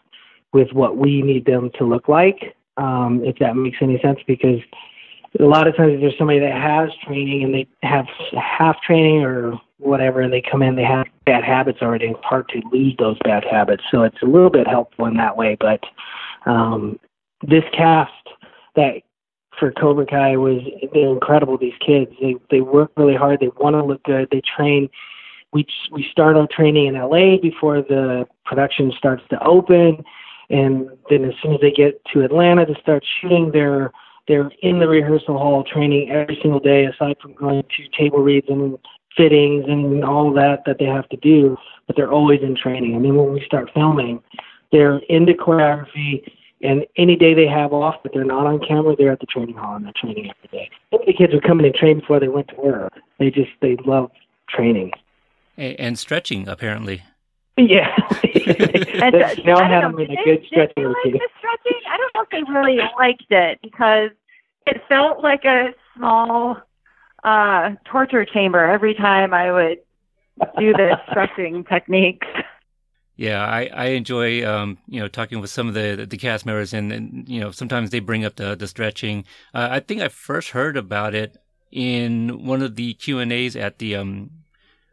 with 0.52 0.72
what 0.72 0.96
we 0.96 1.22
need 1.22 1.44
them 1.44 1.70
to 1.78 1.84
look 1.84 2.08
like, 2.08 2.56
um, 2.76 3.22
if 3.24 3.38
that 3.38 3.56
makes 3.56 3.78
any 3.80 4.00
sense, 4.00 4.18
because 4.26 4.60
a 5.38 5.44
lot 5.44 5.68
of 5.68 5.76
times 5.76 6.00
there's 6.00 6.16
somebody 6.18 6.40
that 6.40 6.52
has 6.52 6.90
training 7.06 7.44
and 7.44 7.54
they 7.54 7.66
have 7.82 8.06
half 8.32 8.80
training 8.82 9.22
or 9.22 9.60
whatever, 9.78 10.20
and 10.20 10.32
they 10.32 10.42
come 10.42 10.62
in, 10.62 10.76
they 10.76 10.84
have 10.84 11.06
bad 11.24 11.44
habits 11.44 11.78
already. 11.80 12.06
It's 12.06 12.18
hard 12.24 12.48
to 12.50 12.60
lose 12.72 12.94
those 12.98 13.16
bad 13.24 13.44
habits. 13.48 13.82
So 13.90 14.02
it's 14.02 14.20
a 14.22 14.26
little 14.26 14.50
bit 14.50 14.66
helpful 14.66 15.06
in 15.06 15.16
that 15.16 15.36
way. 15.36 15.56
But 15.58 15.80
um, 16.46 16.98
this 17.42 17.64
cast 17.72 18.12
that 18.76 19.02
for 19.58 19.72
Cobra 19.72 20.06
Kai 20.06 20.36
was 20.36 20.62
they're 20.92 21.08
incredible. 21.10 21.58
These 21.58 21.74
kids, 21.84 22.10
they 22.20 22.36
they 22.50 22.60
work 22.60 22.92
really 22.96 23.16
hard. 23.16 23.40
They 23.40 23.50
want 23.60 23.74
to 23.74 23.84
look 23.84 24.02
good. 24.04 24.28
They 24.30 24.42
train. 24.56 24.88
We 25.52 25.66
we 25.92 26.06
start 26.10 26.36
our 26.36 26.48
training 26.50 26.86
in 26.86 26.94
LA 26.94 27.36
before 27.40 27.82
the 27.82 28.26
production 28.44 28.92
starts 28.96 29.22
to 29.30 29.42
open 29.44 30.04
and 30.50 30.90
then 31.08 31.24
as 31.24 31.34
soon 31.42 31.54
as 31.54 31.60
they 31.60 31.70
get 31.70 32.04
to 32.12 32.22
Atlanta 32.22 32.66
to 32.66 32.74
start 32.80 33.04
shooting, 33.20 33.50
they're 33.52 33.90
they're 34.28 34.50
in 34.62 34.78
the 34.78 34.86
rehearsal 34.86 35.38
hall 35.38 35.64
training 35.64 36.10
every 36.10 36.38
single 36.42 36.60
day, 36.60 36.84
aside 36.84 37.16
from 37.20 37.34
going 37.34 37.62
to 37.62 37.98
table 37.98 38.18
reads 38.18 38.46
and 38.48 38.78
fittings 39.16 39.64
and 39.66 40.04
all 40.04 40.32
that 40.34 40.62
that 40.66 40.78
they 40.78 40.84
have 40.84 41.08
to 41.08 41.16
do. 41.16 41.56
But 41.86 41.96
they're 41.96 42.12
always 42.12 42.40
in 42.42 42.54
training. 42.54 42.94
I 42.94 42.98
mean, 42.98 43.16
when 43.16 43.32
we 43.32 43.42
start 43.44 43.70
filming, 43.74 44.22
they're 44.70 44.98
into 45.08 45.32
choreography. 45.32 46.22
And 46.62 46.84
any 46.98 47.16
day 47.16 47.32
they 47.32 47.46
have 47.46 47.72
off, 47.72 47.96
but 48.02 48.12
they're 48.12 48.22
not 48.22 48.46
on 48.46 48.60
camera, 48.60 48.94
they're 48.94 49.10
at 49.10 49.20
the 49.20 49.26
training 49.26 49.56
hall 49.56 49.76
and 49.76 49.86
they're 49.86 49.94
training 49.98 50.30
every 50.30 50.58
day. 50.58 50.70
Some 50.90 51.00
of 51.00 51.06
the 51.06 51.14
kids 51.14 51.32
come 51.44 51.58
in 51.60 51.64
and 51.64 51.74
train 51.74 52.00
before 52.00 52.20
they 52.20 52.28
went 52.28 52.48
to 52.48 52.56
work. 52.56 52.92
They 53.18 53.30
just 53.30 53.50
they 53.62 53.76
love 53.86 54.10
training 54.48 54.92
and 55.56 55.98
stretching 55.98 56.48
apparently. 56.48 57.02
Yeah. 57.68 57.94
and, 59.02 59.14
uh, 59.14 59.34
now 59.44 59.58
had 59.62 59.82
them 59.82 59.98
in 59.98 60.10
a 60.10 60.24
good 60.24 60.44
stretching 60.46 60.84
routine. 60.84 61.12
Like 61.12 61.20
the 61.20 61.28
stretching? 61.38 61.80
I 61.88 61.96
don't 61.96 62.14
know 62.14 62.22
if 62.22 62.30
they 62.30 62.52
really 62.52 62.78
liked 62.98 63.30
it 63.30 63.60
because 63.62 64.10
it 64.66 64.82
felt 64.88 65.22
like 65.22 65.44
a 65.44 65.74
small 65.96 66.56
uh 67.22 67.72
torture 67.84 68.24
chamber 68.24 68.64
every 68.64 68.94
time 68.94 69.34
I 69.34 69.52
would 69.52 69.78
do 70.58 70.72
the 70.72 70.98
stretching 71.10 71.64
techniques. 71.64 72.26
Yeah, 73.16 73.44
I, 73.44 73.68
I 73.74 73.84
enjoy 73.88 74.46
um, 74.46 74.78
you 74.86 75.00
know 75.00 75.08
talking 75.08 75.40
with 75.40 75.50
some 75.50 75.68
of 75.68 75.74
the 75.74 76.06
the 76.08 76.16
cast 76.16 76.46
members, 76.46 76.72
and, 76.72 76.90
and 76.90 77.28
you 77.28 77.40
know 77.40 77.50
sometimes 77.50 77.90
they 77.90 78.00
bring 78.00 78.24
up 78.24 78.36
the 78.36 78.56
the 78.56 78.66
stretching. 78.66 79.24
Uh, 79.52 79.68
I 79.70 79.80
think 79.80 80.00
I 80.00 80.08
first 80.08 80.50
heard 80.50 80.76
about 80.76 81.14
it 81.14 81.36
in 81.70 82.46
one 82.46 82.62
of 82.62 82.76
the 82.76 82.94
Q 82.94 83.18
and 83.18 83.30
A's 83.30 83.56
at 83.56 83.78
the 83.78 83.96
um 83.96 84.30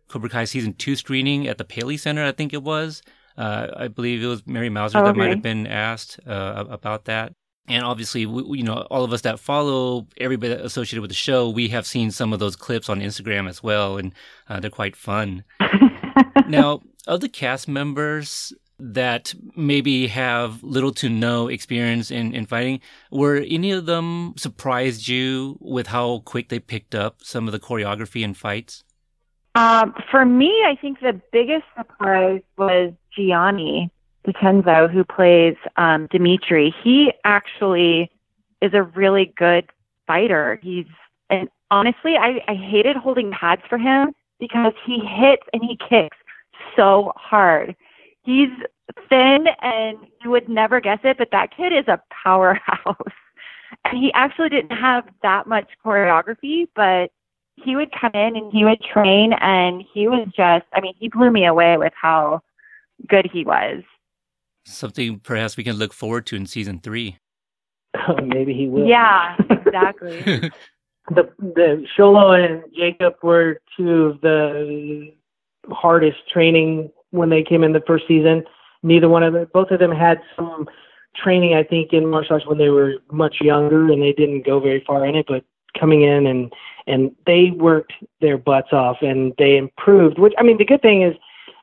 Cobra 0.08 0.30
Kai 0.30 0.46
season 0.46 0.74
two 0.74 0.96
screening 0.96 1.48
at 1.48 1.58
the 1.58 1.66
Paley 1.66 1.98
Center, 1.98 2.24
I 2.26 2.32
think 2.32 2.54
it 2.54 2.64
was. 2.64 3.02
Uh, 3.38 3.68
I 3.76 3.88
believe 3.88 4.24
it 4.24 4.28
was 4.28 4.46
Mary 4.48 4.70
Mouser 4.70 4.98
Oh, 4.98 5.04
that 5.06 5.16
might 5.16 5.30
have 5.30 5.42
been 5.44 5.68
asked 5.68 6.20
uh, 6.26 6.66
about 6.70 7.06
that. 7.06 7.34
And 7.70 7.84
obviously, 7.84 8.26
we, 8.26 8.44
we- 8.44 8.58
you 8.60 8.64
know, 8.64 8.88
all 8.90 9.04
of 9.04 9.12
us 9.14 9.22
that 9.22 9.40
follow 9.40 10.08
everybody 10.18 10.54
associated 10.54 11.02
with 11.02 11.10
the 11.12 11.16
show, 11.16 11.50
we 11.50 11.68
have 11.68 11.86
seen 11.86 12.12
some 12.12 12.32
of 12.34 12.40
those 12.40 12.56
clips 12.56 12.90
on 12.90 13.00
Instagram 13.02 13.48
as 13.50 13.62
well, 13.62 13.98
and 13.98 14.14
uh, 14.50 14.60
they're 14.60 14.70
quite 14.72 14.96
fun. 14.96 15.44
now, 16.48 16.82
of 17.08 17.22
the 17.22 17.30
cast 17.30 17.68
members 17.68 18.54
that 18.80 19.34
maybe 19.56 20.08
have 20.08 20.62
little 20.64 20.92
to 20.94 21.10
no 21.10 21.48
experience 21.48 22.12
in, 22.12 22.34
in 22.34 22.46
fighting, 22.46 22.80
were 23.12 23.38
any 23.48 23.72
of 23.72 23.86
them 23.86 24.34
surprised 24.38 25.08
you 25.08 25.58
with 25.60 25.88
how 25.88 26.20
quick 26.26 26.50
they 26.50 26.60
picked 26.60 26.94
up 26.96 27.18
some 27.24 27.48
of 27.48 27.52
the 27.52 27.60
choreography 27.60 28.24
and 28.24 28.38
fights? 28.38 28.84
Um, 29.58 29.96
for 30.12 30.24
me, 30.24 30.64
I 30.68 30.78
think 30.80 31.00
the 31.00 31.20
biggest 31.32 31.64
surprise 31.76 32.42
was 32.60 32.94
Gianni 33.18 33.90
DeCenzo, 34.28 34.88
who 34.88 35.04
plays 35.04 35.56
um, 35.78 36.08
Dimitri. 36.12 36.76
He 36.84 37.12
actually 37.24 38.12
is 38.62 38.76
a 38.76 38.84
really 38.84 39.34
good 39.36 39.66
fighter. 40.06 40.60
He's 40.62 40.86
and 41.32 41.50
honestly, 41.72 42.18
I, 42.18 42.40
I 42.48 42.54
hated 42.54 42.98
holding 42.98 43.32
pads 43.32 43.64
for 43.68 43.80
him 43.80 44.14
because 44.40 44.74
he 44.86 45.00
hits 45.00 45.42
and 45.52 45.64
he 45.64 45.76
kicks 45.90 46.18
so 46.76 47.12
hard. 47.16 47.76
He's 48.22 48.52
thin 49.10 49.48
and 49.64 49.98
you 50.24 50.30
would 50.30 50.48
never 50.48 50.80
guess 50.80 51.00
it, 51.04 51.18
but 51.18 51.30
that 51.32 51.50
kid 51.58 51.74
is 51.74 51.88
a 51.88 52.00
powerhouse. 52.24 52.96
And 53.84 53.98
he 53.98 54.12
actually 54.14 54.48
didn't 54.48 54.78
have 54.78 55.06
that 55.24 55.46
much 55.46 55.68
choreography, 55.86 56.68
but 56.74 57.12
he 57.64 57.76
would 57.76 57.92
come 57.92 58.12
in 58.14 58.36
and 58.36 58.52
he 58.52 58.64
would 58.64 58.82
train 58.82 59.34
and 59.34 59.84
he 59.94 60.08
was 60.08 60.28
just 60.36 60.66
I 60.74 60.82
mean, 60.82 60.94
he 61.00 61.10
blew 61.10 61.32
me 61.32 61.46
away 61.46 61.78
with 61.78 61.94
how 62.00 62.42
good 63.08 63.30
he 63.32 63.44
was. 63.44 63.84
Something 64.66 65.20
perhaps 65.20 65.58
we 65.58 65.64
can 65.64 65.76
look 65.76 65.94
forward 65.94 66.26
to 66.28 66.36
in 66.36 66.46
season 66.46 66.80
three. 66.80 67.18
Maybe 68.24 68.54
he 68.54 68.68
will. 68.68 68.86
Yeah, 68.86 69.36
exactly. 69.50 70.22
the 71.10 71.30
the 71.40 71.86
Xolo 71.98 72.38
and 72.38 72.64
Jacob 72.76 73.16
were 73.24 73.60
two 73.76 74.04
of 74.04 74.22
the 74.22 75.14
hardest 75.70 76.18
training 76.32 76.92
when 77.12 77.30
they 77.30 77.44
came 77.44 77.64
in 77.64 77.74
the 77.74 77.84
first 77.88 78.06
season. 78.08 78.44
Neither 78.84 79.10
one 79.10 79.24
of 79.24 79.34
them, 79.34 79.48
both 79.54 79.72
of 79.72 79.80
them 79.80 79.92
had 79.92 80.22
some 80.36 80.68
training, 81.16 81.56
I 81.56 81.64
think, 81.64 81.94
in 81.94 82.08
martial 82.08 82.36
arts 82.36 82.46
when 82.46 82.58
they 82.60 82.70
were 82.70 82.96
much 83.12 83.38
younger, 83.42 83.92
and 83.92 84.02
they 84.02 84.14
didn't 84.14 84.46
go 84.46 84.60
very 84.60 84.84
far 84.86 85.06
in 85.06 85.16
it. 85.16 85.26
But 85.28 85.44
coming 85.80 86.04
in 86.04 86.28
and 86.28 86.54
and 86.88 87.14
they 87.26 87.52
worked 87.52 87.94
their 88.22 88.38
butts 88.38 88.72
off, 88.72 88.98
and 89.02 89.34
they 89.38 89.58
improved. 89.58 90.18
Which 90.18 90.34
I 90.38 90.44
mean, 90.44 90.58
the 90.58 90.66
good 90.66 90.82
thing 90.82 91.02
is, 91.02 91.16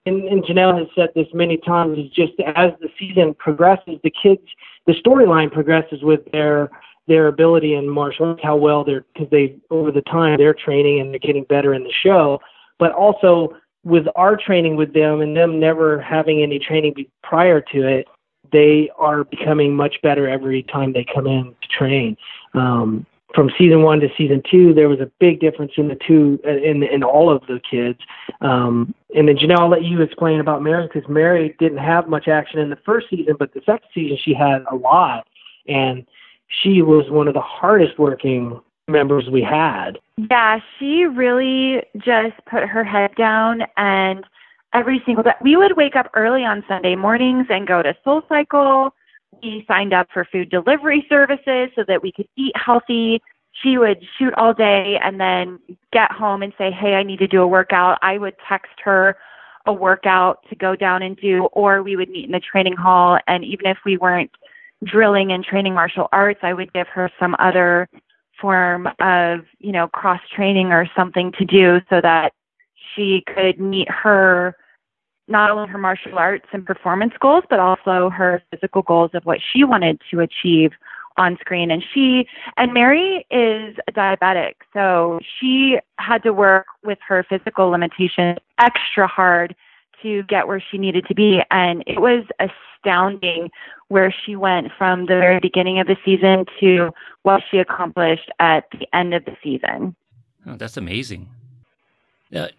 and, 0.07 0.23
and 0.25 0.45
Jahnel 0.47 0.77
has 0.77 0.87
said 0.95 1.09
this 1.14 1.27
many 1.33 1.57
times, 1.57 1.99
is 1.99 2.11
just 2.11 2.33
as 2.55 2.73
the 2.81 2.88
season 2.99 3.35
progresses, 3.35 3.99
the 4.05 4.12
kids, 4.23 4.43
the 4.87 4.93
storyline 4.93 5.51
progresses 5.51 6.03
with 6.03 6.21
their 6.33 6.71
their 7.07 7.29
ability 7.29 7.75
in 7.75 7.88
martial 7.88 8.27
arts, 8.27 8.40
how 8.43 8.57
well 8.57 8.85
they're 8.85 9.05
because 9.14 9.31
they 9.31 9.57
over 9.71 9.90
the 9.90 10.03
time 10.03 10.37
they're 10.38 10.55
training 10.55 11.01
and 11.01 11.11
they're 11.11 11.19
getting 11.19 11.45
better 11.45 11.75
in 11.75 11.85
the 11.85 11.93
show, 12.03 12.38
but 12.79 12.93
also 12.93 13.55
with 13.85 14.07
our 14.17 14.37
training 14.37 14.77
with 14.77 14.95
them 14.95 15.21
and 15.21 15.37
them 15.37 15.61
never 15.61 16.01
having 16.01 16.43
any 16.43 16.59
training 16.59 16.95
prior 17.23 17.61
to 17.61 17.87
it, 17.87 18.07
they 18.51 18.90
are 18.99 19.25
becoming 19.25 19.75
much 19.75 19.97
better 20.03 20.29
every 20.29 20.62
time 20.64 20.93
they 20.93 21.05
come 21.14 21.27
in 21.27 21.55
to 21.61 21.69
train. 21.69 22.17
Um, 22.55 23.07
from 23.35 23.51
season 23.59 23.83
one 23.83 24.01
to 24.01 24.09
season 24.16 24.42
two, 24.51 24.73
there 24.73 24.88
was 24.88 25.01
a 25.01 25.11
big 25.18 25.40
difference 25.40 25.73
in 25.77 25.88
the 25.88 25.97
two 26.07 26.38
in 26.44 26.83
in 26.83 27.03
all 27.03 27.31
of 27.31 27.42
the 27.47 27.61
kids. 27.68 27.99
Um, 28.40 28.94
and 29.14 29.29
then 29.29 29.37
Jahnel, 29.37 29.62
I'll 29.62 29.68
let 29.68 29.85
you 29.85 30.01
explain 30.01 30.40
about 30.40 30.62
Mary 30.62 30.88
because 30.92 31.09
Mary 31.09 31.55
didn't 31.59 31.79
have 31.79 32.09
much 32.09 32.29
action 32.29 32.61
in 32.61 32.70
the 32.70 32.79
first 32.85 33.07
season, 33.11 33.37
but 33.38 33.53
the 33.55 33.61
second 33.66 33.88
season 33.94 34.18
she 34.23 34.35
had 34.35 34.64
a 34.70 34.75
lot, 34.75 35.27
and 35.66 36.07
she 36.62 36.83
was 36.83 37.11
one 37.11 37.29
of 37.29 37.35
the 37.35 37.40
hardest 37.40 37.99
working 37.99 38.61
members 38.88 39.29
we 39.31 39.42
had. 39.42 39.99
Yeah, 40.31 40.61
she 40.79 41.05
really 41.05 41.83
just 41.97 42.37
put 42.49 42.64
her 42.64 42.85
head 42.85 43.11
down 43.16 43.62
and 43.77 44.25
every 44.75 45.03
single 45.07 45.25
day 45.25 45.33
we 45.40 45.57
would 45.57 45.77
wake 45.77 45.97
up 45.97 46.11
early 46.14 46.44
on 46.44 46.64
Sunday 46.68 46.94
mornings 46.97 47.47
and 47.49 47.66
go 47.66 47.83
to 47.83 47.97
Soul 48.05 48.23
Cycle. 48.29 48.94
We 49.42 49.64
signed 49.68 49.92
up 49.92 50.09
for 50.12 50.25
food 50.31 50.51
delivery 50.51 51.07
services 51.09 51.70
so 51.75 51.85
that 51.87 52.03
we 52.03 52.12
could 52.12 52.29
eat 52.37 52.53
healthy. 52.57 53.20
She 53.62 53.79
would 53.79 54.03
shoot 54.18 54.35
all 54.35 54.55
day 54.55 54.99
and 55.03 55.20
then 55.20 55.59
get 55.92 56.11
home 56.12 56.42
and 56.42 56.53
say, 56.59 56.70
Hey, 56.70 56.94
I 56.94 57.03
need 57.03 57.18
to 57.20 57.27
do 57.27 57.42
a 57.42 57.47
workout. 57.47 57.99
I 58.03 58.18
would 58.18 58.35
text 58.49 58.73
her 58.85 59.16
a 59.66 59.73
workout 59.73 60.38
to 60.49 60.57
go 60.57 60.77
down 60.77 61.03
and 61.03 61.16
do, 61.16 61.44
or 61.53 61.83
we 61.83 61.97
would 61.97 62.11
meet 62.11 62.27
in 62.27 62.33
the 62.33 62.40
training 62.40 62.77
hall. 62.77 63.18
And 63.27 63.44
even 63.44 63.66
if 63.66 63.79
we 63.85 63.97
weren't 63.97 64.31
drilling 64.85 65.33
and 65.33 65.42
training 65.44 65.75
martial 65.75 66.09
arts, 66.12 66.40
I 66.42 66.53
would 66.53 66.73
give 66.73 66.88
her 66.88 67.11
some 67.18 67.35
other 67.38 67.88
form 68.40 68.88
of, 69.01 69.40
you 69.59 69.73
know, 69.73 69.88
cross 69.88 70.20
training 70.35 70.73
or 70.73 70.88
something 70.97 71.33
to 71.38 71.44
do 71.44 71.81
so 71.88 72.01
that 72.03 72.33
she 72.94 73.23
could 73.27 73.59
meet 73.59 73.88
her 73.90 74.57
not 75.29 75.51
only 75.51 75.69
her 75.69 75.79
martial 75.79 76.19
arts 76.19 76.47
and 76.53 76.67
performance 76.67 77.15
goals, 77.21 77.45
but 77.49 77.59
also 77.59 78.11
her 78.11 78.43
physical 78.51 78.83
goals 78.83 79.11
of 79.15 79.25
what 79.25 79.39
she 79.53 79.65
wanted 79.65 80.01
to 80.11 80.21
achieve 80.21 80.73
on 81.17 81.39
screen. 81.41 81.71
And 81.71 81.83
she 81.93 82.27
and 82.57 82.73
Mary 82.73 83.27
is 83.31 83.77
a 83.89 83.93
diabetic, 83.93 84.55
so 84.73 85.21
she 85.41 85.79
had 85.99 86.23
to 86.25 86.33
work 86.33 86.67
with 86.85 86.99
her 87.07 87.25
physical 87.29 87.69
limitations 87.69 88.39
extra 88.59 89.07
hard 89.07 89.55
to 90.03 90.23
get 90.25 90.47
where 90.47 90.63
she 90.71 90.77
needed 90.77 91.07
to 91.07 91.15
be. 91.15 91.41
And 91.51 91.83
it 91.87 92.01
was 92.01 92.25
astounding 92.41 93.51
where 93.89 94.15
she 94.25 94.37
went 94.37 94.69
from 94.77 95.03
the 95.03 95.19
very 95.19 95.41
beginning 95.41 95.81
of 95.81 95.87
the 95.87 95.97
season 96.05 96.45
to 96.61 96.91
what 97.23 97.43
she 97.51 97.59
accomplished 97.59 98.31
at 98.39 98.65
the 98.73 98.87
end 98.95 99.15
of 99.15 99.25
the 99.25 99.37
season. 99.43 99.95
Oh, 100.47 100.57
that's 100.57 100.77
amazing. 100.77 101.29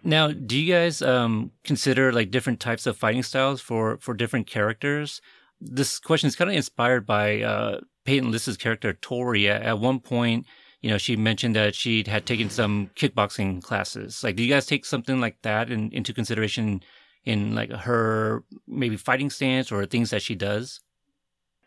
Now, 0.03 0.31
do 0.31 0.57
you 0.57 0.73
guys 0.73 1.01
um, 1.01 1.51
consider 1.63 2.11
like 2.13 2.31
different 2.31 2.59
types 2.59 2.85
of 2.85 2.97
fighting 2.97 3.23
styles 3.23 3.61
for 3.61 3.97
for 3.97 4.13
different 4.13 4.47
characters? 4.47 5.21
This 5.59 5.99
question 5.99 6.27
is 6.27 6.35
kind 6.35 6.49
of 6.49 6.55
inspired 6.55 7.05
by 7.05 7.41
uh, 7.41 7.81
Peyton 8.05 8.31
List's 8.31 8.57
character 8.57 8.93
Tori. 8.93 9.49
At, 9.49 9.61
at 9.63 9.79
one 9.79 9.99
point, 9.99 10.45
you 10.81 10.89
know, 10.89 10.97
she 10.97 11.15
mentioned 11.15 11.55
that 11.55 11.75
she 11.75 12.03
had 12.05 12.25
taken 12.25 12.49
some 12.49 12.91
kickboxing 12.95 13.61
classes. 13.63 14.23
Like, 14.23 14.35
do 14.35 14.43
you 14.43 14.49
guys 14.49 14.65
take 14.65 14.85
something 14.85 15.19
like 15.19 15.41
that 15.41 15.71
in, 15.71 15.91
into 15.91 16.13
consideration 16.13 16.81
in 17.23 17.55
like 17.55 17.71
her 17.71 18.43
maybe 18.67 18.97
fighting 18.97 19.29
stance 19.29 19.71
or 19.71 19.85
things 19.85 20.11
that 20.11 20.21
she 20.21 20.35
does? 20.35 20.79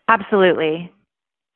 Absolutely. 0.09 0.93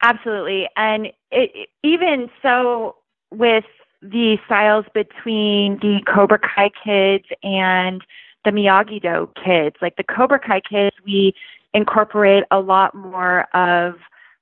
Absolutely. 0.03 0.69
And 0.77 1.09
it, 1.31 1.69
even 1.83 2.29
so, 2.43 2.97
with 3.31 3.65
the 4.03 4.37
styles 4.47 4.85
between 4.93 5.79
the 5.79 6.01
Cobra 6.13 6.39
Kai 6.39 6.71
kids 6.85 7.25
and 7.43 8.03
the 8.45 8.51
Miyagi 8.51 9.01
Do 9.01 9.31
kids, 9.43 9.77
like 9.81 9.97
the 9.97 10.03
Cobra 10.03 10.41
Kai 10.41 10.61
kids, 10.61 10.97
we 11.07 11.35
incorporate 11.73 12.45
a 12.51 12.59
lot 12.59 12.95
more 12.95 13.43
of 13.55 13.95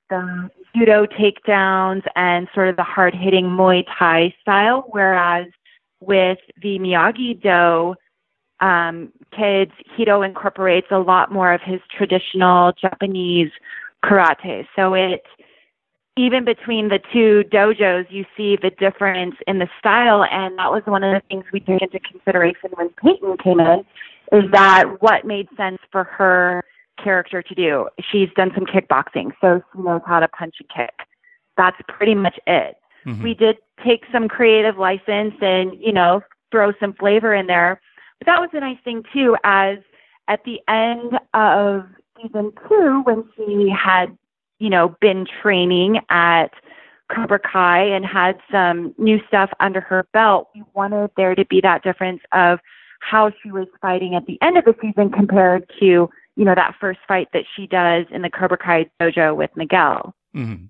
the 0.09 0.49
judo 0.75 1.05
takedowns 1.05 2.03
and 2.15 2.47
sort 2.53 2.69
of 2.69 2.75
the 2.75 2.83
hard 2.83 3.13
hitting 3.13 3.45
Muay 3.45 3.85
Thai 3.97 4.33
style, 4.41 4.85
whereas 4.89 5.47
with 5.99 6.39
the 6.61 6.79
Miyagi 6.79 7.39
Do 7.41 7.95
um, 8.65 9.11
kids, 9.35 9.71
Hiro 9.95 10.23
incorporates 10.23 10.87
a 10.91 10.99
lot 10.99 11.31
more 11.31 11.53
of 11.53 11.61
his 11.61 11.79
traditional 11.95 12.73
Japanese 12.79 13.51
karate. 14.03 14.65
So 14.75 14.93
it 14.93 15.23
even 16.17 16.43
between 16.43 16.89
the 16.89 16.99
two 17.13 17.43
dojos, 17.51 18.05
you 18.09 18.25
see 18.35 18.57
the 18.61 18.69
difference 18.69 19.35
in 19.47 19.59
the 19.59 19.69
style, 19.79 20.25
and 20.25 20.57
that 20.59 20.71
was 20.71 20.83
one 20.85 21.03
of 21.03 21.13
the 21.13 21.21
things 21.29 21.45
we 21.53 21.61
took 21.61 21.81
into 21.81 21.99
consideration 21.99 22.71
when 22.75 22.89
Peyton 22.89 23.37
came 23.37 23.59
in. 23.59 23.85
Is 24.31 24.49
that 24.51 25.01
what 25.01 25.25
made 25.25 25.47
sense 25.55 25.79
for 25.91 26.03
her 26.03 26.63
character 27.01 27.41
to 27.41 27.55
do? 27.55 27.87
She's 28.11 28.29
done 28.35 28.51
some 28.53 28.65
kickboxing, 28.65 29.31
so 29.39 29.61
she 29.73 29.81
knows 29.81 30.01
how 30.05 30.19
to 30.19 30.27
punch 30.27 30.55
and 30.59 30.69
kick. 30.69 30.93
That's 31.57 31.77
pretty 31.87 32.15
much 32.15 32.39
it. 32.45 32.77
Mhm. 33.05 33.23
We 33.23 33.33
did 33.33 33.57
take 33.83 34.05
some 34.11 34.27
creative 34.27 34.77
license 34.77 35.35
and 35.41 35.73
you 35.79 35.91
know 35.91 36.21
throw 36.51 36.71
some 36.73 36.93
flavor 36.93 37.33
in 37.33 37.47
there, 37.47 37.79
but 38.19 38.25
that 38.27 38.39
was 38.39 38.49
a 38.53 38.59
nice 38.59 38.79
thing 38.83 39.03
too. 39.13 39.37
As 39.43 39.79
at 40.27 40.43
the 40.43 40.61
end 40.67 41.17
of 41.33 41.85
season 42.21 42.51
two, 42.67 43.01
when 43.03 43.23
she 43.35 43.69
had 43.69 44.17
you 44.61 44.69
know, 44.69 44.95
been 45.01 45.25
training 45.41 45.99
at 46.09 46.51
Cobra 47.13 47.39
Kai 47.39 47.81
and 47.83 48.05
had 48.05 48.39
some 48.51 48.93
new 48.99 49.19
stuff 49.27 49.49
under 49.59 49.81
her 49.81 50.05
belt, 50.13 50.49
we 50.53 50.63
wanted 50.75 51.09
there 51.17 51.33
to 51.33 51.43
be 51.45 51.59
that 51.61 51.83
difference 51.83 52.21
of 52.31 52.59
how 52.99 53.31
she 53.41 53.51
was 53.51 53.67
fighting 53.81 54.13
at 54.13 54.27
the 54.27 54.37
end 54.41 54.59
of 54.59 54.65
the 54.65 54.75
season 54.79 55.09
compared 55.09 55.67
to, 55.79 55.85
you 56.35 56.45
know, 56.45 56.53
that 56.53 56.75
first 56.79 56.99
fight 57.07 57.27
that 57.33 57.43
she 57.55 57.65
does 57.65 58.05
in 58.11 58.21
the 58.21 58.29
Cobra 58.29 58.57
Kai 58.57 58.85
dojo 59.01 59.35
with 59.35 59.49
Miguel. 59.55 60.13
Mhm. 60.35 60.69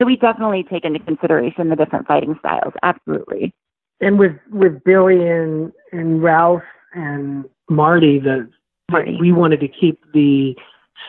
So 0.00 0.06
we 0.06 0.16
definitely 0.16 0.64
take 0.64 0.84
into 0.84 0.98
consideration 0.98 1.68
the 1.68 1.76
different 1.76 2.08
fighting 2.08 2.36
styles. 2.40 2.74
Absolutely. 2.82 3.54
and 4.00 4.16
with 4.16 4.36
with 4.50 4.82
Billy 4.84 5.26
and 5.26 5.72
and 5.92 6.22
Ralph, 6.22 6.62
and 6.94 7.44
Marty, 7.68 8.20
the 8.20 8.48
Marty. 8.90 9.16
we 9.20 9.32
wanted 9.32 9.58
to 9.60 9.68
keep 9.68 10.00
the 10.12 10.56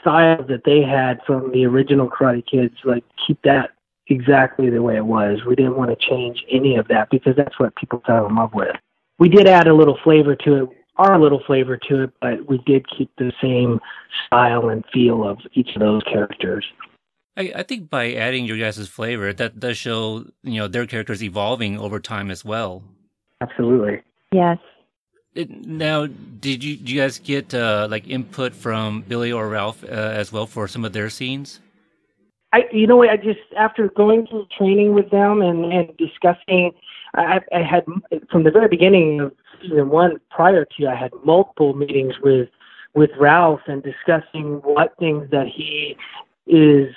style 0.02 0.44
that 0.48 0.64
they 0.66 0.82
had 0.82 1.20
from 1.26 1.52
the 1.52 1.66
original 1.66 2.10
Karate 2.10 2.46
Kids, 2.46 2.76
like 2.84 3.04
keep 3.26 3.42
that 3.44 3.72
exactly 4.08 4.70
the 4.70 4.82
way 4.82 4.96
it 4.96 5.06
was. 5.06 5.40
We 5.48 5.56
didn't 5.56 5.78
want 5.78 5.92
to 5.92 6.08
change 6.10 6.44
any 6.50 6.76
of 6.76 6.88
that 6.88 7.10
because 7.10 7.36
that's 7.36 7.60
what 7.60 7.76
people 7.76 8.02
fell 8.06 8.28
in 8.28 8.36
love 8.36 8.54
with. 8.54 8.76
We 9.20 9.30
did 9.30 9.48
add 9.48 9.68
a 9.68 9.74
little 9.74 9.98
flavor 10.04 10.36
to 10.36 10.64
it, 10.64 10.70
our 10.98 11.20
little 11.20 11.42
flavor 11.46 11.78
to 11.90 12.04
it, 12.04 12.12
but 12.22 12.48
we 12.48 12.58
did 12.66 12.86
keep 12.90 13.12
the 13.18 13.32
same 13.42 13.80
style 14.26 14.70
and 14.70 14.84
feel 14.94 15.28
of 15.28 15.40
each 15.54 15.70
of 15.76 15.82
those 15.82 16.04
characters. 16.04 16.66
I, 17.38 17.52
I 17.56 17.64
think 17.64 17.90
by 17.90 18.14
adding 18.14 18.46
your 18.46 18.58
guys' 18.58 18.88
flavor, 18.88 19.32
that 19.34 19.60
does 19.60 19.78
show 19.78 20.26
you 20.44 20.60
know 20.60 20.68
their 20.68 20.86
characters 20.86 21.24
evolving 21.24 21.78
over 21.78 22.00
time 22.00 22.32
as 22.32 22.44
well. 22.44 22.84
Absolutely. 23.42 24.02
Yes. 24.32 24.58
Now, 25.48 26.08
did 26.08 26.64
you 26.64 26.76
do 26.78 26.94
you 26.94 27.02
guys 27.02 27.20
get 27.20 27.54
uh, 27.54 27.88
like 27.90 28.08
input 28.08 28.54
from 28.54 29.02
Billy 29.02 29.32
or 29.32 29.48
Ralph 29.48 29.84
uh, 29.84 29.88
as 29.88 30.32
well 30.32 30.46
for 30.46 30.68
some 30.68 30.84
of 30.84 30.94
their 30.94 31.10
scenes? 31.10 31.60
I, 32.52 32.64
you 32.72 32.88
know, 32.88 32.98
what? 32.98 33.10
I 33.10 33.18
just 33.18 33.40
after 33.58 33.90
going 33.90 34.28
through 34.28 34.48
training 34.58 34.94
with 34.94 35.10
them 35.12 35.42
and 35.42 35.72
and 35.72 35.96
discussing, 35.98 36.72
I, 37.16 37.40
I 37.54 37.62
had 37.62 37.86
from 38.32 38.44
the 38.44 38.52
very 38.52 38.68
beginning 38.68 39.22
of 39.22 39.34
season 39.62 39.90
one 39.90 40.18
prior 40.30 40.66
to, 40.66 40.88
I 40.88 40.96
had 40.96 41.12
multiple 41.24 41.74
meetings 41.74 42.16
with 42.22 42.50
with 42.96 43.12
Ralph 43.20 43.62
and 43.68 43.84
discussing 43.84 44.62
what 44.64 44.96
things 44.98 45.30
that 45.32 45.48
he 45.48 45.96
is, 46.48 46.94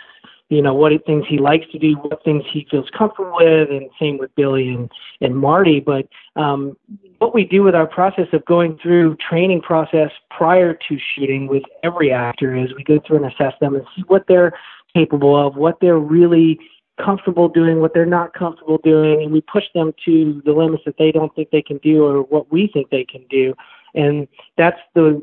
you 0.52 0.60
know, 0.60 0.74
what 0.74 0.92
things 1.06 1.24
he 1.26 1.38
likes 1.38 1.64
to 1.72 1.78
do, 1.78 1.94
what 1.94 2.22
things 2.24 2.44
he 2.52 2.66
feels 2.70 2.86
comfortable 2.96 3.32
with, 3.36 3.70
and 3.70 3.88
same 3.98 4.18
with 4.18 4.34
Billy 4.34 4.68
and 4.68 4.90
and 5.22 5.34
Marty. 5.34 5.80
But 5.80 6.06
um, 6.36 6.76
what 7.20 7.34
we 7.34 7.44
do 7.44 7.62
with 7.62 7.74
our 7.74 7.86
process 7.86 8.26
of 8.34 8.44
going 8.44 8.78
through 8.82 9.16
training 9.16 9.62
process 9.62 10.10
prior 10.30 10.74
to 10.74 10.98
shooting 11.14 11.46
with 11.46 11.62
every 11.82 12.12
actor 12.12 12.54
is 12.54 12.74
we 12.76 12.84
go 12.84 13.00
through 13.06 13.24
and 13.24 13.32
assess 13.32 13.54
them 13.62 13.74
and 13.74 13.86
see 13.96 14.02
what 14.08 14.26
they're 14.28 14.52
capable 14.94 15.34
of, 15.34 15.56
what 15.56 15.78
they're 15.80 15.98
really 15.98 16.58
comfortable 17.02 17.48
doing, 17.48 17.80
what 17.80 17.94
they're 17.94 18.04
not 18.04 18.34
comfortable 18.34 18.78
doing, 18.84 19.22
and 19.22 19.32
we 19.32 19.40
push 19.40 19.64
them 19.74 19.94
to 20.04 20.42
the 20.44 20.52
limits 20.52 20.82
that 20.84 20.98
they 20.98 21.10
don't 21.10 21.34
think 21.34 21.48
they 21.48 21.62
can 21.62 21.78
do 21.78 22.04
or 22.04 22.24
what 22.24 22.52
we 22.52 22.68
think 22.74 22.90
they 22.90 23.04
can 23.04 23.24
do. 23.30 23.54
And 23.94 24.28
that's 24.58 24.80
the 24.94 25.22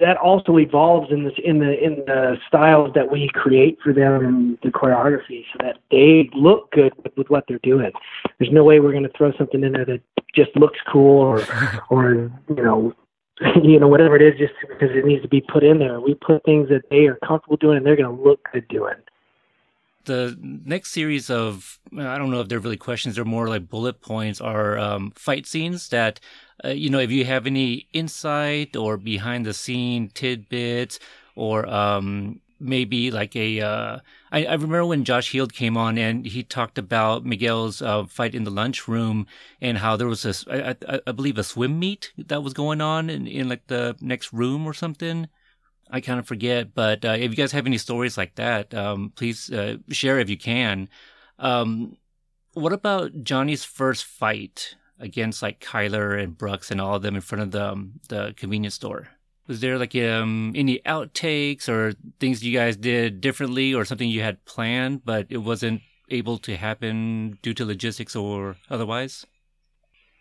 that 0.00 0.16
also 0.16 0.58
evolves 0.58 1.12
in 1.12 1.24
this 1.24 1.34
in 1.44 1.60
the 1.60 1.82
in 1.82 1.96
the 2.06 2.36
styles 2.48 2.92
that 2.94 3.10
we 3.10 3.28
create 3.32 3.78
for 3.82 3.92
them 3.92 4.24
and 4.24 4.58
the 4.62 4.70
choreography 4.70 5.44
so 5.52 5.58
that 5.60 5.78
they 5.90 6.28
look 6.34 6.70
good 6.72 6.92
with, 7.02 7.16
with 7.16 7.30
what 7.30 7.44
they're 7.46 7.60
doing. 7.62 7.92
There's 8.38 8.52
no 8.52 8.64
way 8.64 8.80
we're 8.80 8.92
going 8.92 9.04
to 9.04 9.12
throw 9.16 9.32
something 9.38 9.62
in 9.62 9.72
there 9.72 9.84
that 9.84 10.00
just 10.34 10.54
looks 10.56 10.78
cool 10.90 11.20
or 11.20 11.46
or 11.90 12.32
you 12.48 12.62
know 12.62 12.92
you 13.62 13.78
know 13.78 13.88
whatever 13.88 14.16
it 14.16 14.22
is 14.22 14.38
just 14.38 14.54
because 14.68 14.94
it 14.96 15.04
needs 15.04 15.22
to 15.22 15.28
be 15.28 15.40
put 15.40 15.62
in 15.62 15.78
there. 15.78 16.00
We 16.00 16.14
put 16.14 16.44
things 16.44 16.68
that 16.70 16.82
they 16.90 17.06
are 17.06 17.18
comfortable 17.26 17.56
doing 17.56 17.76
and 17.76 17.86
they're 17.86 17.96
going 17.96 18.16
to 18.16 18.22
look 18.22 18.40
good 18.52 18.66
doing. 18.68 18.94
The 20.04 20.36
next 20.40 20.90
series 20.90 21.30
of 21.30 21.78
I 21.92 22.18
don't 22.18 22.30
know 22.30 22.40
if 22.40 22.48
they're 22.48 22.58
really 22.58 22.76
questions; 22.76 23.14
they're 23.14 23.24
more 23.24 23.48
like 23.48 23.68
bullet 23.68 24.00
points. 24.00 24.40
Are 24.40 24.78
um, 24.78 25.12
fight 25.12 25.46
scenes 25.46 25.88
that 25.88 26.20
uh, 26.64 26.68
you 26.68 26.90
know 26.90 26.98
if 26.98 27.10
you 27.10 27.24
have 27.24 27.46
any 27.46 27.88
insight 27.92 28.76
or 28.76 28.96
behind 28.96 29.46
the 29.46 29.54
scene 29.54 30.08
tidbits 30.08 30.98
or 31.36 31.66
um, 31.68 32.40
maybe 32.60 33.10
like 33.10 33.34
a. 33.36 33.60
Uh, 33.60 33.98
I, 34.32 34.44
I 34.44 34.52
remember 34.52 34.86
when 34.86 35.04
Josh 35.04 35.30
Heald 35.30 35.52
came 35.52 35.76
on 35.76 35.98
and 35.98 36.26
he 36.26 36.42
talked 36.42 36.78
about 36.78 37.24
Miguel's 37.24 37.80
uh, 37.82 38.04
fight 38.04 38.34
in 38.34 38.44
the 38.44 38.50
lunchroom 38.50 39.26
and 39.60 39.78
how 39.78 39.96
there 39.96 40.08
was 40.08 40.24
a, 40.24 40.34
I, 40.50 40.94
I, 40.94 41.00
I 41.06 41.12
believe, 41.12 41.38
a 41.38 41.44
swim 41.44 41.78
meet 41.78 42.12
that 42.18 42.42
was 42.42 42.52
going 42.52 42.80
on 42.80 43.10
in, 43.10 43.26
in 43.26 43.48
like 43.48 43.66
the 43.68 43.96
next 44.00 44.32
room 44.32 44.66
or 44.66 44.74
something. 44.74 45.28
I 45.90 46.00
kind 46.00 46.18
of 46.18 46.26
forget, 46.26 46.74
but 46.74 47.04
uh, 47.04 47.16
if 47.18 47.30
you 47.30 47.36
guys 47.36 47.52
have 47.52 47.66
any 47.66 47.78
stories 47.78 48.16
like 48.16 48.34
that, 48.36 48.74
um, 48.74 49.12
please 49.14 49.52
uh, 49.52 49.76
share 49.90 50.18
if 50.18 50.30
you 50.30 50.38
can. 50.38 50.88
Um, 51.38 51.96
what 52.54 52.72
about 52.72 53.22
Johnny's 53.22 53.64
first 53.64 54.04
fight 54.04 54.76
against 54.98 55.42
like 55.42 55.60
Kyler 55.60 56.20
and 56.20 56.36
Brooks 56.36 56.70
and 56.70 56.80
all 56.80 56.96
of 56.96 57.02
them 57.02 57.16
in 57.16 57.20
front 57.20 57.42
of 57.42 57.50
the 57.50 57.72
um, 57.72 58.00
the 58.08 58.34
convenience 58.36 58.74
store? 58.74 59.08
Was 59.46 59.60
there 59.60 59.78
like 59.78 59.94
um, 59.96 60.52
any 60.56 60.80
outtakes 60.86 61.68
or 61.68 61.92
things 62.18 62.42
you 62.42 62.56
guys 62.56 62.76
did 62.76 63.20
differently 63.20 63.74
or 63.74 63.84
something 63.84 64.08
you 64.08 64.22
had 64.22 64.44
planned 64.46 65.04
but 65.04 65.26
it 65.28 65.38
wasn't 65.38 65.82
able 66.08 66.38
to 66.38 66.56
happen 66.56 67.38
due 67.42 67.54
to 67.54 67.64
logistics 67.64 68.16
or 68.16 68.56
otherwise? 68.70 69.26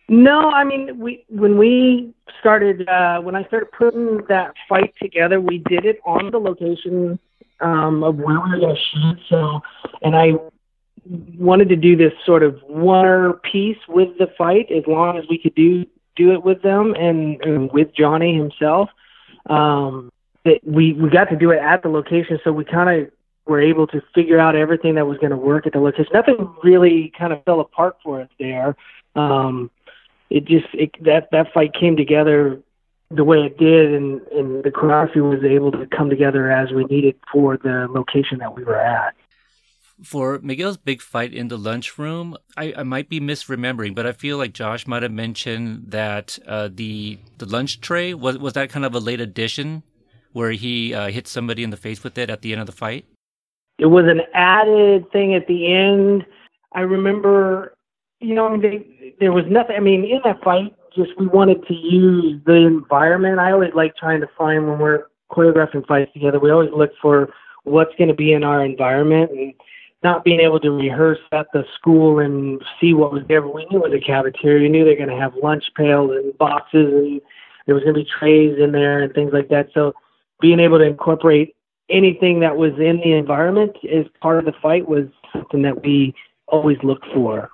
No, 0.10 0.50
I 0.50 0.64
mean 0.64 1.00
we 1.00 1.26
when 1.30 1.58
we 1.58 2.14
started 2.40 2.88
uh, 2.88 3.20
when 3.22 3.36
I 3.36 3.44
started 3.46 3.72
putting 3.72 4.18
that 4.28 4.54
fight 4.68 4.94
together, 5.02 5.40
we 5.40 5.60
did 5.60 5.86
it 5.86 6.00
on 6.06 6.32
the 6.32 6.40
location 6.40 7.20
um, 7.62 8.04
of 8.04 8.18
where 8.18 8.40
we 8.42 8.52
were 8.52 8.60
going 8.60 8.76
to 8.76 8.82
shoot. 8.82 9.20
So, 9.30 9.62
and 10.02 10.16
I 10.16 10.34
wanted 11.38 11.70
to 11.70 11.76
do 11.76 11.96
this 11.96 12.14
sort 12.26 12.44
of 12.44 12.60
one 12.64 13.34
piece 13.52 13.78
with 13.88 14.18
the 14.18 14.28
fight 14.38 14.72
as 14.72 14.84
long 14.88 15.18
as 15.18 15.24
we 15.30 15.38
could 15.38 15.56
do 15.56 15.86
do 16.16 16.32
it 16.32 16.44
with 16.44 16.62
them 16.62 16.94
and, 16.94 17.42
and 17.42 17.72
with 17.72 17.94
Johnny 17.96 18.36
himself. 18.36 18.90
Um, 19.50 20.12
that 20.46 20.60
we 20.66 20.94
we 20.94 21.10
got 21.10 21.30
to 21.30 21.38
do 21.38 21.52
it 21.52 21.60
at 21.60 21.84
the 21.84 21.90
location, 21.90 22.40
so 22.44 22.52
we 22.52 22.66
kind 22.66 23.02
of 23.02 23.12
were 23.46 23.62
able 23.62 23.88
to 23.88 24.02
figure 24.14 24.40
out 24.40 24.56
everything 24.56 24.96
that 24.96 25.06
was 25.06 25.18
going 25.18 25.32
to 25.32 25.38
work 25.38 25.66
at 25.66 25.74
the 25.74 25.80
location. 25.80 26.12
Nothing 26.14 26.54
really 26.64 27.12
kind 27.18 27.34
of 27.34 27.44
fell 27.44 27.60
apart 27.60 27.98
for 28.04 28.22
us 28.22 28.30
there. 28.40 28.76
Um, 29.16 29.70
it 30.34 30.46
just 30.46 30.66
it, 30.74 30.92
that 31.04 31.30
that 31.32 31.54
fight 31.54 31.74
came 31.80 31.96
together 31.96 32.60
the 33.12 33.24
way 33.24 33.38
it 33.38 33.58
did, 33.60 33.94
and 33.94 34.20
and 34.32 34.64
the 34.64 34.72
choreography 34.72 35.22
was 35.22 35.44
able 35.44 35.72
to 35.72 35.86
come 35.96 36.10
together 36.10 36.52
as 36.52 36.72
we 36.72 36.86
needed 36.86 37.16
for 37.32 37.56
the 37.58 37.88
location 37.90 38.40
that 38.40 38.56
we 38.56 38.64
were 38.64 38.80
at. 38.80 39.14
For 40.02 40.40
Miguel's 40.42 40.78
big 40.78 41.02
fight 41.04 41.34
in 41.34 41.48
the 41.50 41.58
lunchroom, 41.58 42.36
I, 42.58 42.74
I 42.76 42.84
might 42.84 43.10
be 43.10 43.22
misremembering, 43.22 43.94
but 43.94 44.08
I 44.08 44.12
feel 44.12 44.38
like 44.38 44.54
Josh 44.54 44.88
might 44.88 45.04
have 45.04 45.12
mentioned 45.12 45.86
that 45.90 46.40
uh, 46.48 46.70
the 46.74 47.20
the 47.38 47.46
lunch 47.46 47.80
tray 47.80 48.16
was 48.16 48.40
was 48.40 48.54
that 48.54 48.72
kind 48.72 48.86
of 48.86 48.96
a 48.96 49.00
late 49.00 49.22
addition 49.22 49.84
where 50.32 50.52
he 50.52 50.96
uh, 50.96 51.10
hit 51.10 51.28
somebody 51.28 51.64
in 51.64 51.70
the 51.70 51.78
face 51.78 52.04
with 52.04 52.18
it 52.18 52.32
at 52.32 52.42
the 52.42 52.52
end 52.52 52.60
of 52.60 52.66
the 52.66 52.74
fight. 52.74 53.06
It 53.78 53.86
was 53.86 54.06
an 54.08 54.22
added 54.34 55.12
thing 55.12 55.36
at 55.36 55.46
the 55.46 55.72
end. 55.72 56.26
I 56.72 56.82
remember 56.82 57.73
you 58.24 58.34
know, 58.34 58.48
i 58.48 58.58
they, 58.58 59.16
there 59.20 59.34
was 59.34 59.46
nothing. 59.50 59.76
I 59.76 59.80
mean, 59.80 60.06
in 60.06 60.22
that 60.24 60.42
fight, 60.44 60.74
just 60.96 61.12
we 61.20 61.28
wanted 61.28 61.66
to 61.68 61.74
use 61.74 62.42
the 62.46 62.56
environment. 62.56 63.40
I 63.40 63.52
always 63.52 63.74
like 63.76 63.96
trying 63.96 64.22
to 64.22 64.30
find 64.38 64.68
when 64.68 64.80
we're 64.80 65.06
choreographing 65.32 65.86
fights 65.88 66.14
together. 66.14 66.40
We 66.40 66.52
always 66.52 66.72
look 66.76 66.92
for 67.02 67.34
what's 67.64 67.94
going 67.98 68.08
to 68.08 68.14
be 68.14 68.34
in 68.34 68.44
our 68.44 68.64
environment 68.64 69.32
and 69.32 69.54
not 70.04 70.24
being 70.24 70.40
able 70.40 70.60
to 70.60 70.72
rehearse 70.72 71.20
at 71.32 71.48
the 71.54 71.64
school 71.76 72.20
and 72.20 72.62
see 72.80 72.94
what 72.94 73.12
was 73.12 73.24
there. 73.28 73.42
But 73.42 73.56
we 73.56 73.66
knew 73.66 73.84
it 73.84 73.90
was 73.90 74.00
a 74.02 74.06
cafeteria. 74.06 74.64
We 74.64 74.70
knew 74.70 74.86
they're 74.86 74.96
going 74.96 75.10
to 75.10 75.22
have 75.22 75.34
lunch 75.42 75.64
pails 75.76 76.12
and 76.12 76.38
boxes 76.38 76.94
and 76.94 77.22
there 77.66 77.76
was 77.76 77.84
going 77.84 77.96
to 77.96 78.02
be 78.02 78.10
trays 78.20 78.58
in 78.60 78.72
there 78.72 79.02
and 79.02 79.14
things 79.14 79.32
like 79.34 79.50
that. 79.50 79.70
So 79.74 79.94
being 80.42 80.60
able 80.60 80.78
to 80.78 80.86
incorporate 80.86 81.56
anything 81.90 82.40
that 82.42 82.56
was 82.56 82.74
in 82.74 82.98
the 82.98 83.14
environment 83.14 83.76
as 83.92 84.06
part 84.22 84.40
of 84.40 84.46
the 84.46 84.54
fight 84.62 84.88
was 84.88 85.06
something 85.32 85.62
that 85.62 85.84
we 85.84 86.14
always 86.48 86.78
looked 86.84 87.06
for. 87.14 87.50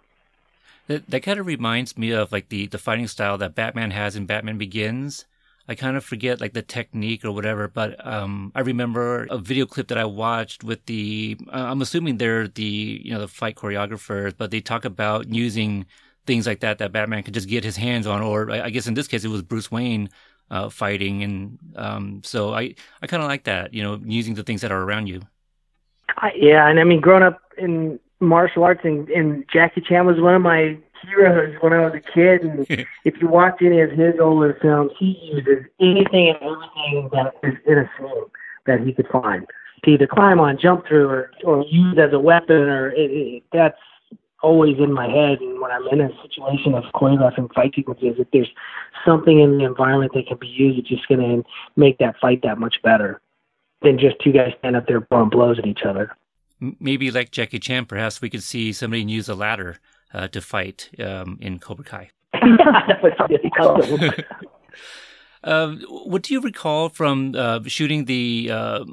That, 0.90 1.08
that 1.12 1.22
kind 1.22 1.40
of 1.40 1.46
reminds 1.46 2.00
me 2.00 2.10
of 2.12 2.32
like 2.32 2.50
the, 2.50 2.66
the 2.66 2.80
fighting 2.80 3.08
style 3.08 3.38
that 3.38 3.54
Batman 3.54 3.92
has 3.92 4.16
in 4.16 4.26
Batman 4.26 4.58
Begins. 4.58 5.26
I 5.68 5.76
kind 5.76 5.96
of 5.96 6.04
forget 6.04 6.42
like 6.42 6.54
the 6.54 6.64
technique 6.64 7.24
or 7.24 7.32
whatever, 7.32 7.68
but 7.68 8.04
um, 8.06 8.52
I 8.56 8.62
remember 8.62 9.28
a 9.30 9.38
video 9.38 9.68
clip 9.68 9.90
that 9.90 10.00
I 10.00 10.06
watched 10.06 10.64
with 10.64 10.84
the. 10.88 11.38
Uh, 11.48 11.68
I'm 11.70 11.84
assuming 11.84 12.18
they're 12.18 12.48
the 12.48 13.02
you 13.04 13.12
know 13.14 13.20
the 13.20 13.28
fight 13.28 13.56
choreographers, 13.56 14.34
but 14.36 14.50
they 14.50 14.62
talk 14.62 14.84
about 14.84 15.30
using 15.30 15.86
things 16.26 16.48
like 16.48 16.62
that 16.62 16.80
that 16.80 16.92
Batman 16.92 17.22
could 17.22 17.36
just 17.36 17.48
get 17.48 17.64
his 17.64 17.78
hands 17.78 18.08
on, 18.08 18.24
or 18.24 18.50
I 18.50 18.72
guess 18.72 18.88
in 18.88 18.96
this 18.96 19.08
case 19.08 19.24
it 19.24 19.28
was 19.28 19.44
Bruce 19.44 19.70
Wayne 19.70 20.10
uh, 20.50 20.70
fighting, 20.70 21.22
and 21.22 21.60
um, 21.76 22.22
so 22.24 22.52
I 22.52 22.74
I 23.04 23.06
kind 23.06 23.22
of 23.22 23.30
like 23.30 23.44
that, 23.44 23.72
you 23.72 23.84
know, 23.84 24.02
using 24.04 24.34
the 24.34 24.44
things 24.44 24.62
that 24.62 24.72
are 24.72 24.82
around 24.82 25.06
you. 25.06 25.22
Uh, 26.18 26.30
yeah, 26.36 26.68
and 26.68 26.80
I 26.80 26.84
mean, 26.84 27.00
growing 27.00 27.22
up 27.22 27.42
in 27.60 28.00
martial 28.20 28.64
arts, 28.64 28.82
and, 28.84 29.10
and 29.10 29.46
Jackie 29.52 29.82
Chan 29.82 30.06
was 30.06 30.20
one 30.20 30.36
of 30.36 30.42
my 30.42 30.78
heroes 31.08 31.56
when 31.62 31.74
I 31.74 31.86
was 31.86 31.94
a 31.96 32.12
kid. 32.14 32.42
And 32.42 32.66
if 33.06 33.22
you 33.22 33.28
watch 33.28 33.62
any 33.62 33.82
of 33.82 33.92
his 33.92 34.16
older 34.20 34.58
films, 34.62 34.92
he 34.98 35.18
uses 35.34 35.66
anything 35.80 36.30
and 36.30 36.38
everything 36.42 37.10
that 37.14 37.34
is 37.44 37.58
in 37.66 37.78
a 37.80 37.90
scene 37.98 38.26
that 38.66 38.82
he 38.82 38.94
could 38.94 39.08
find 39.08 39.46
to 39.84 39.92
either 39.92 40.08
climb 40.08 40.40
on, 40.40 40.60
jump 40.60 40.86
through, 40.88 41.08
or 41.08 41.32
or 41.44 41.64
use 41.70 41.98
as 41.98 42.14
a 42.14 42.20
weapon. 42.20 42.58
Or 42.58 42.92
it, 42.92 43.12
it, 43.12 43.44
that's 43.54 43.80
always 44.42 44.78
in 44.78 44.92
my 44.92 45.08
head. 45.08 45.40
And 45.40 45.62
when 45.62 45.72
I'm 45.72 45.88
in 45.88 46.02
a 46.02 46.10
situation 46.22 46.74
of 46.74 46.84
choreographing 46.94 47.54
fight 47.54 47.74
sequences, 47.76 48.16
if 48.20 48.28
there's 48.32 48.50
something 49.06 49.40
in 49.40 49.58
the 49.58 49.66
environment 49.66 50.14
that 50.14 50.28
can 50.28 50.38
be 50.38 50.48
used, 50.48 50.80
it's 50.80 50.90
just 50.90 51.08
going 51.08 51.22
to 51.22 51.50
make 51.76 51.98
that 52.00 52.16
fight 52.20 52.42
that 52.44 52.58
much 52.58 52.82
better 52.84 53.22
than 53.82 53.98
just 53.98 54.20
two 54.20 54.34
guys 54.34 54.54
stand 54.60 54.76
up 54.76 54.88
there 54.88 55.00
blowing 55.00 55.30
blows 55.30 55.58
at 55.58 55.66
each 55.66 55.84
other 55.84 56.12
maybe 56.60 57.12
like 57.12 57.32
Jackie 57.32 57.60
Chan, 57.60 57.86
perhaps 57.86 58.22
we 58.22 58.30
could 58.30 58.44
see 58.44 58.74
somebody 58.74 59.04
use 59.04 59.30
a 59.30 59.36
ladder 59.36 59.80
uh, 60.14 60.28
to 60.30 60.42
fight 60.42 60.90
um, 61.00 61.38
in 61.42 61.60
Cobra 61.60 61.86
Kai. 61.86 62.10
Uh, 65.42 65.76
what 65.88 66.24
do 66.24 66.34
you 66.34 66.42
recall 66.42 66.90
from 66.90 67.34
uh, 67.36 67.60
shooting 67.66 68.06
the 68.06 68.50
uh, 68.52 68.84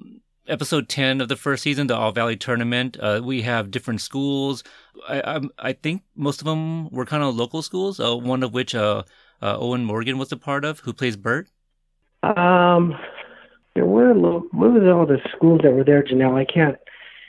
episode 0.46 0.88
10 0.88 1.20
of 1.20 1.28
the 1.28 1.36
first 1.36 1.62
season, 1.62 1.88
the 1.88 1.96
All 1.96 2.12
Valley 2.12 2.36
Tournament? 2.36 2.96
Uh, 3.00 3.20
we 3.22 3.42
have 3.42 3.70
different 3.70 4.00
schools. 4.00 4.62
I, 5.08 5.20
I, 5.20 5.40
I, 5.58 5.72
think 5.72 6.02
most 6.14 6.40
of 6.40 6.44
them 6.44 6.88
were 6.90 7.04
kind 7.04 7.22
of 7.22 7.34
local 7.34 7.62
schools, 7.62 7.98
uh, 7.98 8.16
one 8.16 8.42
of 8.44 8.54
which 8.54 8.74
uh, 8.74 9.02
Owen 9.42 9.84
Morgan 9.84 10.18
was 10.18 10.30
a 10.30 10.36
part 10.36 10.64
of, 10.64 10.80
who 10.80 10.92
plays 10.92 11.16
Bert. 11.16 11.48
Um, 12.22 12.94
there 13.74 13.84
were, 13.84 14.14
lo- 14.14 14.46
what 14.52 14.72
was 14.72 14.82
all 14.84 15.06
the 15.06 15.18
schools 15.36 15.60
that 15.64 15.72
were 15.72 15.84
there, 15.84 16.02
Jahnel? 16.02 16.36
I 16.36 16.44
can't, 16.44 16.76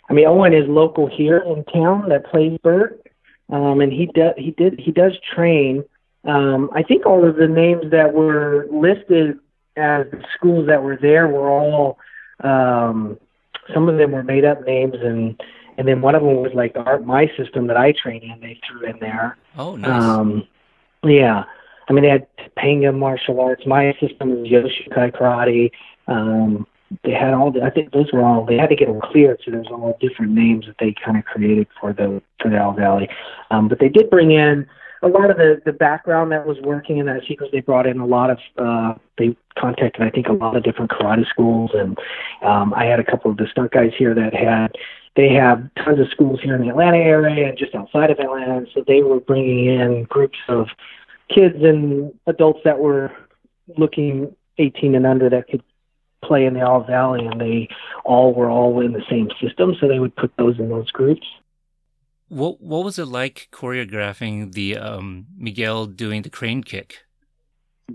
I 0.10 0.14
mean, 0.14 0.26
Owen 0.26 0.54
is 0.54 0.68
local 0.68 1.08
here 1.08 1.38
in 1.38 1.64
town 1.66 2.10
that 2.10 2.30
plays 2.32 2.58
Bert. 2.64 3.02
Um, 3.50 3.80
and 3.80 3.94
he 3.94 4.08
does, 4.08 4.34
he 4.38 4.52
did, 4.52 4.80
he 4.80 4.92
does 4.92 5.14
train 5.34 5.84
um, 6.28 6.70
I 6.74 6.84
think 6.84 7.06
all 7.06 7.28
of 7.28 7.38
the 7.38 7.48
names 7.48 7.92
that 7.92 8.14
were 8.14 8.68
listed 8.70 9.40
as 9.78 10.06
the 10.12 10.24
schools 10.36 10.68
that 10.68 10.84
were 10.84 10.98
there 11.02 11.28
were 11.28 11.50
all 11.50 11.98
um, 12.44 13.18
some 13.74 13.88
of 13.90 13.98
them 13.98 14.12
were 14.12 14.24
made 14.24 14.46
up 14.46 14.66
names 14.66 14.96
and 15.02 15.42
and 15.78 15.88
then 15.88 16.02
one 16.02 16.16
of 16.16 16.24
them 16.24 16.36
was 16.38 16.52
like 16.54 16.74
the 16.74 16.82
art 16.82 17.06
my 17.06 17.32
system 17.38 17.68
that 17.68 17.78
I 17.78 17.94
train 17.94 18.24
in 18.24 18.40
they 18.42 18.60
threw 18.68 18.90
in 18.90 19.00
there. 19.00 19.38
Oh 19.58 19.76
nice. 19.76 19.90
Um, 19.90 20.48
yeah. 21.04 21.46
I 21.88 21.94
mean 21.94 22.04
they 22.04 22.10
had 22.10 22.28
Topanga 22.38 22.98
martial 22.98 23.40
arts, 23.40 23.66
my 23.66 23.96
system 24.00 24.32
is 24.32 24.48
Yoshukai 24.48 25.16
karate. 25.16 25.72
Um 26.08 26.68
they 27.04 27.12
had 27.12 27.34
all 27.34 27.52
the 27.52 27.62
I 27.62 27.70
think 27.70 27.92
those 27.92 28.12
were 28.12 28.24
all 28.24 28.46
they 28.46 28.58
had 28.58 28.70
to 28.70 28.76
get 28.76 28.88
them 28.88 29.02
cleared 29.02 29.42
so 29.44 29.52
there's 29.52 29.68
all 29.68 29.98
different 30.00 30.32
names 30.32 30.66
that 30.68 30.76
they 30.80 30.94
kind 31.04 31.18
of 31.18 31.26
created 31.26 31.68
for 31.80 31.94
the 31.94 32.22
for 32.42 32.50
the 32.50 32.62
All 32.62 32.74
Valley. 32.74 33.10
Um 33.52 33.68
but 33.68 33.80
they 33.80 33.90
did 33.90 34.10
bring 34.10 34.32
in 34.32 34.68
a 35.02 35.08
lot 35.08 35.30
of 35.30 35.38
the 35.38 35.62
the 35.66 35.74
background 35.74 36.32
that 36.32 36.46
was 36.46 36.58
working 36.62 36.98
in 36.98 37.06
that 37.06 37.22
sequence, 37.28 37.52
they 37.52 37.62
brought 37.62 37.86
in 37.86 38.00
a 38.00 38.06
lot 38.06 38.30
of 38.30 38.40
uh, 38.58 38.94
they 39.18 39.36
contacted 39.58 40.02
I 40.02 40.10
think 40.10 40.28
a 40.28 40.34
lot 40.34 40.56
of 40.56 40.64
different 40.64 40.92
karate 40.92 41.28
schools, 41.30 41.72
and 41.74 41.98
um, 42.42 42.74
I 42.74 42.86
had 42.86 43.00
a 43.00 43.04
couple 43.04 43.32
of 43.32 43.38
the 43.38 43.48
stunt 43.52 43.72
guys 43.72 43.92
here 43.98 44.14
that 44.16 44.34
had 44.34 44.72
they 45.16 45.30
have 45.34 45.70
tons 45.84 46.00
of 46.00 46.10
schools 46.12 46.40
here 46.42 46.56
in 46.56 46.62
the 46.62 46.70
Atlanta 46.70 46.98
area 46.98 47.50
and 47.50 47.58
just 47.58 47.74
outside 47.76 48.12
of 48.12 48.20
Atlanta, 48.20 48.66
so 48.74 48.84
they 48.86 49.02
were 49.02 49.20
bringing 49.20 49.66
in 49.66 50.04
groups 50.04 50.38
of 50.48 50.68
kids 51.30 51.56
and 51.64 52.14
adults 52.28 52.60
that 52.64 52.80
were 52.80 53.12
looking 53.78 54.34
18 54.60 54.96
and 54.96 55.06
under 55.06 55.30
that 55.30 55.48
could 55.48 55.64
play 56.24 56.46
in 56.46 56.54
the 56.54 56.66
All 56.66 56.84
Valley, 56.84 57.26
and 57.26 57.40
they 57.40 57.68
all 58.06 58.34
were 58.34 58.50
all 58.50 58.80
in 58.82 58.94
the 58.94 59.04
same 59.10 59.30
system, 59.42 59.76
so 59.80 59.88
they 59.88 60.00
would 60.00 60.16
put 60.16 60.32
those 60.38 60.60
in 60.60 60.70
those 60.70 60.92
groups. 60.92 61.26
What 62.30 62.60
what 62.62 62.84
was 62.84 63.00
it 63.00 63.08
like 63.08 63.48
choreographing 63.52 64.54
the 64.54 64.78
um, 64.78 65.28
Miguel 65.38 65.86
doing 65.86 66.24
the 66.24 66.30
crane 66.30 66.64
kick? 66.64 67.06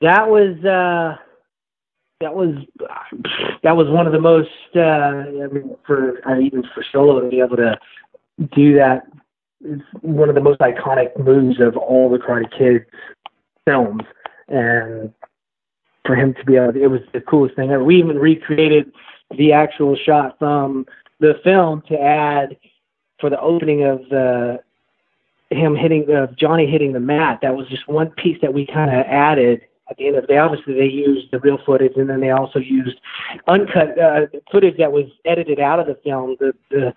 that 0.00 0.28
was 0.28 0.56
uh, 0.64 1.16
that 2.20 2.34
was 2.34 2.54
that 3.62 3.76
was 3.76 3.88
one 3.88 4.06
of 4.06 4.12
the 4.12 4.20
most 4.20 4.48
uh, 4.74 4.80
I 4.80 5.46
mean 5.52 5.76
for 5.86 6.18
uh, 6.26 6.38
even 6.40 6.62
for 6.74 6.82
Xolo 6.92 7.22
to 7.22 7.28
be 7.28 7.40
able 7.40 7.56
to 7.56 7.78
do 8.54 8.74
that 8.76 9.02
is 9.64 9.80
one 10.00 10.28
of 10.28 10.34
the 10.34 10.40
most 10.40 10.60
iconic 10.60 11.18
moves 11.18 11.60
of 11.60 11.76
all 11.76 12.10
the 12.10 12.18
Karate 12.18 12.50
Kid 12.56 12.86
films, 13.66 14.02
and 14.48 15.12
for 16.08 16.16
him 16.16 16.32
to 16.32 16.44
be 16.46 16.56
able, 16.56 16.72
to, 16.72 16.82
it 16.82 16.90
was 16.90 17.02
the 17.12 17.20
coolest 17.20 17.54
thing 17.54 17.70
ever. 17.70 17.84
We 17.84 17.98
even 17.98 18.16
recreated 18.16 18.90
the 19.36 19.52
actual 19.52 19.94
shot 19.94 20.38
from 20.38 20.86
the 21.20 21.34
film 21.44 21.82
to 21.88 22.00
add 22.00 22.56
for 23.20 23.28
the 23.28 23.38
opening 23.38 23.84
of 23.84 24.00
the 24.08 24.60
him 25.50 25.76
hitting 25.76 26.10
uh, 26.10 26.28
Johnny 26.38 26.66
hitting 26.66 26.94
the 26.94 27.00
mat. 27.00 27.40
That 27.42 27.54
was 27.54 27.68
just 27.68 27.86
one 27.88 28.10
piece 28.10 28.38
that 28.40 28.54
we 28.54 28.66
kind 28.66 28.90
of 28.90 29.04
added 29.06 29.60
at 29.90 29.98
the 29.98 30.06
end 30.06 30.16
of 30.16 30.22
the 30.22 30.28
day. 30.28 30.38
Obviously, 30.38 30.74
they 30.74 30.86
used 30.86 31.30
the 31.30 31.40
real 31.40 31.58
footage, 31.64 31.92
and 31.96 32.08
then 32.08 32.20
they 32.20 32.30
also 32.30 32.58
used 32.58 32.98
uncut 33.46 33.98
uh, 33.98 34.26
footage 34.50 34.78
that 34.78 34.92
was 34.92 35.06
edited 35.26 35.60
out 35.60 35.80
of 35.80 35.86
the 35.86 35.98
film. 36.02 36.36
The 36.40 36.52
the 36.70 36.94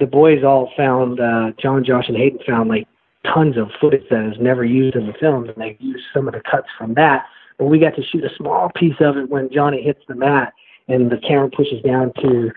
the 0.00 0.06
boys 0.06 0.42
all 0.42 0.72
found 0.76 1.20
uh, 1.20 1.52
Jon, 1.60 1.84
Josh, 1.84 2.08
and 2.08 2.16
Hayden 2.16 2.40
found 2.44 2.68
like 2.68 2.88
tons 3.24 3.56
of 3.56 3.70
footage 3.80 4.08
that 4.10 4.32
is 4.32 4.40
never 4.40 4.64
used 4.64 4.96
in 4.96 5.06
the 5.06 5.12
film, 5.14 5.48
and 5.48 5.56
they 5.56 5.76
used 5.78 6.04
some 6.12 6.26
of 6.26 6.34
the 6.34 6.40
cuts 6.40 6.68
from 6.76 6.94
that. 6.94 7.24
But 7.58 7.66
we 7.66 7.78
got 7.78 7.96
to 7.96 8.02
shoot 8.02 8.24
a 8.24 8.34
small 8.36 8.70
piece 8.74 8.96
of 9.00 9.16
it 9.16 9.28
when 9.28 9.50
Johnny 9.52 9.82
hits 9.82 10.00
the 10.08 10.14
mat, 10.14 10.52
and 10.86 11.10
the 11.10 11.18
camera 11.18 11.50
pushes 11.50 11.82
down 11.82 12.12
to 12.22 12.50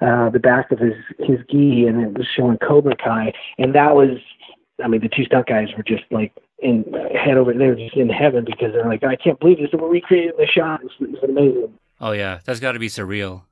uh, 0.00 0.30
the 0.30 0.38
back 0.38 0.70
of 0.70 0.78
his 0.78 0.94
his 1.18 1.38
gi, 1.50 1.86
and 1.86 2.00
it 2.00 2.16
was 2.16 2.26
showing 2.36 2.58
Cobra 2.58 2.96
Kai, 2.96 3.32
and 3.58 3.74
that 3.74 3.94
was, 3.94 4.18
I 4.82 4.88
mean, 4.88 5.00
the 5.00 5.08
two 5.08 5.24
stunt 5.24 5.46
guys 5.46 5.68
were 5.76 5.82
just 5.82 6.04
like 6.10 6.32
in 6.58 6.84
head 7.14 7.36
over, 7.36 7.52
they 7.52 7.66
were 7.66 7.74
just 7.74 7.96
in 7.96 8.08
heaven 8.08 8.44
because 8.44 8.72
they're 8.72 8.88
like, 8.88 9.04
I 9.04 9.16
can't 9.16 9.38
believe 9.38 9.58
this, 9.58 9.68
we're 9.72 9.88
recreating 9.88 10.32
the 10.38 10.46
shot. 10.46 10.80
It's, 10.82 10.94
it's 11.00 11.22
amazing. 11.22 11.74
Oh 12.00 12.12
yeah, 12.12 12.40
that's 12.44 12.60
got 12.60 12.72
to 12.72 12.78
be 12.78 12.88
surreal. 12.88 13.42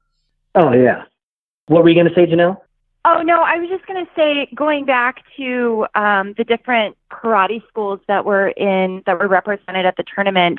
Oh 0.54 0.72
yeah. 0.72 1.04
What 1.66 1.82
were 1.82 1.88
you 1.88 1.94
going 1.94 2.08
to 2.08 2.14
say, 2.14 2.26
Jahnel? 2.26 2.64
Oh 3.04 3.22
no, 3.22 3.42
I 3.42 3.58
was 3.58 3.68
just 3.68 3.86
going 3.86 4.04
to 4.04 4.10
say, 4.14 4.48
going 4.54 4.84
back 4.84 5.22
to 5.36 5.86
um, 5.94 6.34
the 6.38 6.44
different 6.44 6.96
karate 7.10 7.66
schools 7.68 8.00
that 8.08 8.24
were 8.24 8.48
in 8.48 9.02
that 9.06 9.18
were 9.18 9.28
represented 9.28 9.86
at 9.86 9.96
the 9.96 10.04
tournament. 10.14 10.58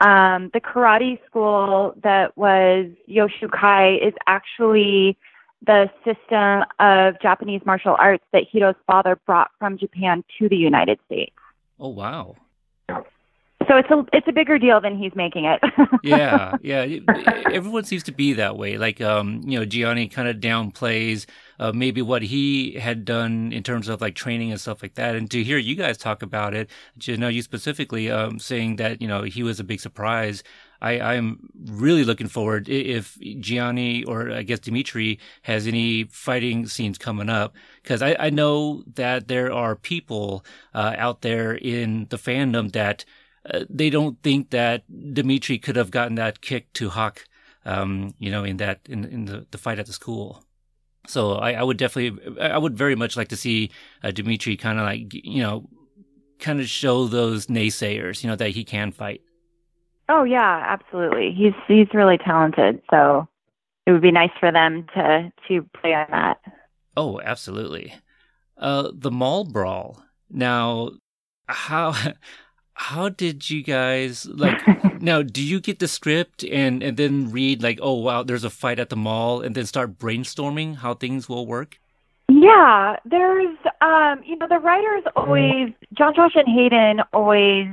Um, 0.00 0.50
the 0.52 0.60
karate 0.60 1.24
school 1.26 1.94
that 2.02 2.36
was 2.36 2.86
Yoshukai 3.08 4.06
is 4.06 4.12
actually 4.26 5.16
the 5.66 5.90
system 6.04 6.64
of 6.78 7.20
Japanese 7.22 7.62
martial 7.64 7.96
arts 7.98 8.24
that 8.32 8.44
Hiro's 8.52 8.74
father 8.86 9.16
brought 9.24 9.50
from 9.58 9.78
Japan 9.78 10.24
to 10.38 10.48
the 10.48 10.56
United 10.56 10.98
States. 11.06 11.34
Oh 11.78 11.88
wow. 11.88 12.36
So 13.68 13.76
it's 13.76 13.90
a 13.90 14.04
it's 14.12 14.28
a 14.28 14.32
bigger 14.32 14.58
deal 14.58 14.80
than 14.80 14.98
he's 14.98 15.14
making 15.14 15.44
it. 15.44 15.60
yeah, 16.02 16.56
yeah. 16.62 16.86
Everyone 17.52 17.84
seems 17.84 18.02
to 18.04 18.12
be 18.12 18.32
that 18.34 18.56
way. 18.56 18.78
Like 18.78 19.00
um, 19.00 19.42
you 19.44 19.58
know, 19.58 19.64
Gianni 19.64 20.08
kind 20.08 20.28
of 20.28 20.36
downplays 20.36 21.26
uh, 21.58 21.72
maybe 21.72 22.02
what 22.02 22.22
he 22.22 22.72
had 22.72 23.04
done 23.04 23.52
in 23.52 23.62
terms 23.62 23.88
of 23.88 24.00
like 24.00 24.14
training 24.14 24.50
and 24.50 24.60
stuff 24.60 24.82
like 24.82 24.94
that. 24.94 25.14
And 25.14 25.30
to 25.30 25.42
hear 25.44 25.58
you 25.58 25.76
guys 25.76 25.96
talk 25.96 26.22
about 26.22 26.54
it, 26.54 26.70
you 27.02 27.16
know, 27.16 27.28
you 27.28 27.42
specifically 27.42 28.10
um, 28.10 28.38
saying 28.38 28.76
that 28.76 29.00
you 29.00 29.08
know 29.08 29.22
he 29.22 29.42
was 29.42 29.60
a 29.60 29.64
big 29.64 29.80
surprise. 29.80 30.42
I, 30.82 31.00
I'm 31.00 31.48
really 31.64 32.04
looking 32.04 32.28
forward 32.28 32.68
if 32.68 33.18
Gianni 33.40 34.04
or 34.04 34.30
I 34.30 34.42
guess 34.42 34.58
Dimitri 34.58 35.18
has 35.42 35.66
any 35.66 36.04
fighting 36.04 36.66
scenes 36.66 36.98
coming 36.98 37.30
up 37.30 37.54
because 37.82 38.02
I, 38.02 38.16
I 38.18 38.28
know 38.28 38.84
that 38.94 39.28
there 39.28 39.50
are 39.50 39.76
people 39.76 40.44
uh, 40.74 40.94
out 40.98 41.22
there 41.22 41.54
in 41.54 42.06
the 42.10 42.18
fandom 42.18 42.72
that 42.72 43.06
uh, 43.52 43.64
they 43.68 43.90
don't 43.90 44.22
think 44.22 44.50
that 44.50 44.84
Dimitri 45.14 45.58
could 45.58 45.76
have 45.76 45.90
gotten 45.90 46.14
that 46.16 46.40
kick 46.40 46.72
to 46.74 46.88
Hawk, 46.90 47.26
um, 47.64 48.14
you 48.18 48.30
know, 48.30 48.44
in 48.44 48.56
that 48.58 48.80
in 48.88 49.04
in 49.04 49.24
the, 49.26 49.46
the 49.50 49.58
fight 49.58 49.78
at 49.78 49.86
the 49.86 49.92
school. 49.92 50.44
So 51.06 51.34
I, 51.34 51.52
I 51.52 51.62
would 51.62 51.76
definitely, 51.76 52.40
I 52.40 52.56
would 52.56 52.78
very 52.78 52.94
much 52.94 53.16
like 53.16 53.28
to 53.28 53.36
see 53.36 53.70
uh, 54.02 54.10
Dimitri 54.10 54.56
kind 54.56 54.78
of 54.78 54.86
like, 54.86 55.12
you 55.12 55.42
know, 55.42 55.68
kind 56.38 56.60
of 56.60 56.68
show 56.68 57.06
those 57.06 57.46
naysayers, 57.46 58.22
you 58.22 58.30
know, 58.30 58.36
that 58.36 58.50
he 58.50 58.64
can 58.64 58.90
fight. 58.90 59.20
Oh 60.08 60.24
yeah, 60.24 60.64
absolutely. 60.66 61.32
He's 61.32 61.54
he's 61.66 61.88
really 61.94 62.18
talented. 62.18 62.82
So 62.90 63.28
it 63.86 63.92
would 63.92 64.02
be 64.02 64.12
nice 64.12 64.30
for 64.38 64.52
them 64.52 64.86
to 64.94 65.32
to 65.48 65.62
play 65.78 65.94
on 65.94 66.06
that. 66.10 66.38
Oh, 66.96 67.20
absolutely. 67.20 67.94
Uh, 68.56 68.90
the 68.94 69.10
mall 69.10 69.44
brawl. 69.44 70.02
Now, 70.30 70.90
how 71.48 71.94
how 72.74 73.08
did 73.08 73.48
you 73.48 73.62
guys 73.62 74.26
like 74.26 74.60
now 75.00 75.22
do 75.22 75.42
you 75.42 75.60
get 75.60 75.78
the 75.78 75.88
script 75.88 76.44
and 76.44 76.82
and 76.82 76.96
then 76.96 77.30
read 77.30 77.62
like 77.62 77.78
oh 77.80 77.94
wow 77.94 78.22
there's 78.22 78.44
a 78.44 78.50
fight 78.50 78.78
at 78.78 78.90
the 78.90 78.96
mall 78.96 79.40
and 79.40 79.54
then 79.54 79.64
start 79.64 79.98
brainstorming 79.98 80.76
how 80.76 80.94
things 80.94 81.28
will 81.28 81.46
work? 81.46 81.78
Yeah 82.28 82.96
there's 83.04 83.56
um 83.80 84.22
you 84.24 84.36
know 84.36 84.48
the 84.48 84.58
writers 84.58 85.04
always 85.16 85.72
Jon 85.92 86.14
josh 86.14 86.32
and 86.34 86.48
hayden 86.48 87.00
always 87.12 87.68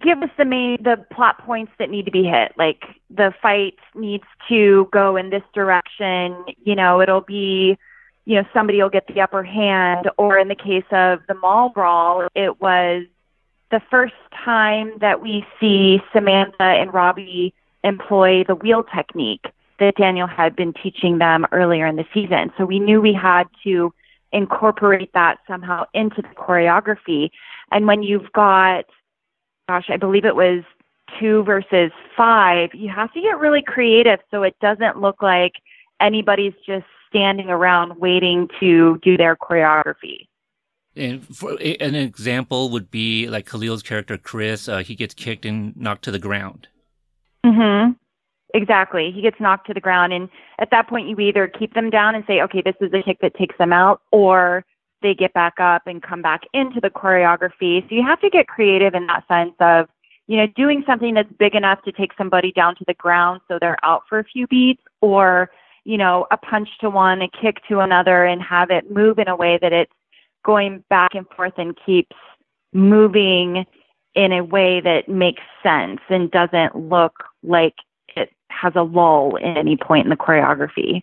give 0.00 0.22
us 0.22 0.30
the 0.36 0.44
main 0.44 0.82
the 0.82 1.04
plot 1.12 1.38
points 1.44 1.72
that 1.78 1.90
need 1.90 2.04
to 2.06 2.10
be 2.10 2.24
hit. 2.24 2.52
Like 2.56 2.82
the 3.10 3.32
fight 3.40 3.74
needs 3.94 4.24
to 4.48 4.88
go 4.92 5.16
in 5.16 5.30
this 5.30 5.42
direction. 5.54 6.44
You 6.64 6.74
know 6.74 7.00
it'll 7.00 7.20
be 7.20 7.78
you 8.24 8.36
know 8.36 8.44
somebody 8.52 8.82
will 8.82 8.90
get 8.90 9.06
the 9.06 9.20
upper 9.20 9.42
hand 9.42 10.10
or 10.16 10.38
in 10.38 10.48
the 10.48 10.54
case 10.54 10.84
of 10.90 11.20
the 11.28 11.34
mall 11.34 11.68
brawl 11.68 12.28
it 12.34 12.60
was 12.60 13.04
the 13.72 13.80
first 13.90 14.14
time 14.44 14.92
that 15.00 15.20
we 15.20 15.44
see 15.58 15.98
Samantha 16.12 16.62
and 16.62 16.94
Robbie 16.94 17.54
employ 17.82 18.44
the 18.44 18.54
wheel 18.54 18.84
technique 18.84 19.46
that 19.80 19.96
Daniel 19.96 20.28
had 20.28 20.54
been 20.54 20.72
teaching 20.74 21.18
them 21.18 21.46
earlier 21.50 21.86
in 21.86 21.96
the 21.96 22.04
season. 22.14 22.52
So 22.56 22.64
we 22.64 22.78
knew 22.78 23.00
we 23.00 23.14
had 23.14 23.44
to 23.64 23.92
incorporate 24.30 25.12
that 25.14 25.38
somehow 25.48 25.84
into 25.94 26.22
the 26.22 26.28
choreography. 26.28 27.30
And 27.72 27.86
when 27.86 28.02
you've 28.02 28.30
got, 28.32 28.84
gosh, 29.68 29.86
I 29.88 29.96
believe 29.96 30.24
it 30.24 30.36
was 30.36 30.62
two 31.18 31.42
versus 31.42 31.90
five, 32.16 32.70
you 32.74 32.90
have 32.90 33.12
to 33.14 33.20
get 33.20 33.38
really 33.38 33.62
creative 33.62 34.20
so 34.30 34.42
it 34.42 34.54
doesn't 34.60 35.00
look 35.00 35.22
like 35.22 35.54
anybody's 36.00 36.54
just 36.66 36.86
standing 37.08 37.48
around 37.48 37.98
waiting 37.98 38.48
to 38.60 38.98
do 39.02 39.16
their 39.16 39.34
choreography. 39.34 40.28
And 40.94 41.24
for 41.34 41.52
an 41.52 41.94
example 41.94 42.70
would 42.70 42.90
be 42.90 43.28
like 43.28 43.46
Khalil's 43.46 43.82
character 43.82 44.18
Chris. 44.18 44.68
Uh, 44.68 44.78
he 44.78 44.94
gets 44.94 45.14
kicked 45.14 45.46
and 45.46 45.74
knocked 45.76 46.04
to 46.04 46.10
the 46.10 46.18
ground. 46.18 46.68
Mm-hmm. 47.44 47.92
Exactly. 48.54 49.10
He 49.10 49.22
gets 49.22 49.40
knocked 49.40 49.66
to 49.68 49.74
the 49.74 49.80
ground, 49.80 50.12
and 50.12 50.28
at 50.58 50.70
that 50.70 50.86
point, 50.88 51.08
you 51.08 51.18
either 51.20 51.48
keep 51.48 51.72
them 51.72 51.88
down 51.88 52.14
and 52.14 52.22
say, 52.26 52.42
"Okay, 52.42 52.60
this 52.62 52.74
is 52.82 52.90
the 52.90 53.02
kick 53.02 53.20
that 53.22 53.34
takes 53.34 53.56
them 53.56 53.72
out," 53.72 54.02
or 54.10 54.64
they 55.00 55.14
get 55.14 55.32
back 55.32 55.54
up 55.58 55.82
and 55.86 56.02
come 56.02 56.20
back 56.20 56.42
into 56.52 56.78
the 56.80 56.90
choreography. 56.90 57.88
So 57.88 57.94
you 57.94 58.04
have 58.06 58.20
to 58.20 58.30
get 58.30 58.46
creative 58.46 58.94
in 58.94 59.06
that 59.06 59.26
sense 59.26 59.54
of, 59.58 59.88
you 60.26 60.36
know, 60.36 60.46
doing 60.46 60.84
something 60.86 61.14
that's 61.14 61.32
big 61.38 61.54
enough 61.54 61.82
to 61.84 61.92
take 61.92 62.12
somebody 62.16 62.52
down 62.52 62.76
to 62.76 62.84
the 62.86 62.94
ground 62.94 63.40
so 63.48 63.58
they're 63.58 63.82
out 63.82 64.02
for 64.08 64.18
a 64.18 64.24
few 64.24 64.46
beats, 64.46 64.82
or 65.00 65.50
you 65.84 65.96
know, 65.96 66.26
a 66.30 66.36
punch 66.36 66.68
to 66.80 66.90
one, 66.90 67.22
a 67.22 67.28
kick 67.28 67.56
to 67.68 67.80
another, 67.80 68.24
and 68.24 68.42
have 68.42 68.70
it 68.70 68.90
move 68.90 69.18
in 69.18 69.28
a 69.28 69.34
way 69.34 69.58
that 69.62 69.72
it's 69.72 69.92
going 70.44 70.84
back 70.88 71.14
and 71.14 71.26
forth 71.36 71.54
and 71.56 71.78
keeps 71.84 72.16
moving 72.72 73.64
in 74.14 74.32
a 74.32 74.44
way 74.44 74.80
that 74.80 75.08
makes 75.08 75.42
sense 75.62 76.00
and 76.08 76.30
doesn't 76.30 76.76
look 76.76 77.24
like 77.42 77.74
it 78.16 78.30
has 78.48 78.72
a 78.76 78.82
lull 78.82 79.38
at 79.38 79.56
any 79.56 79.76
point 79.76 80.04
in 80.04 80.10
the 80.10 80.16
choreography. 80.16 81.02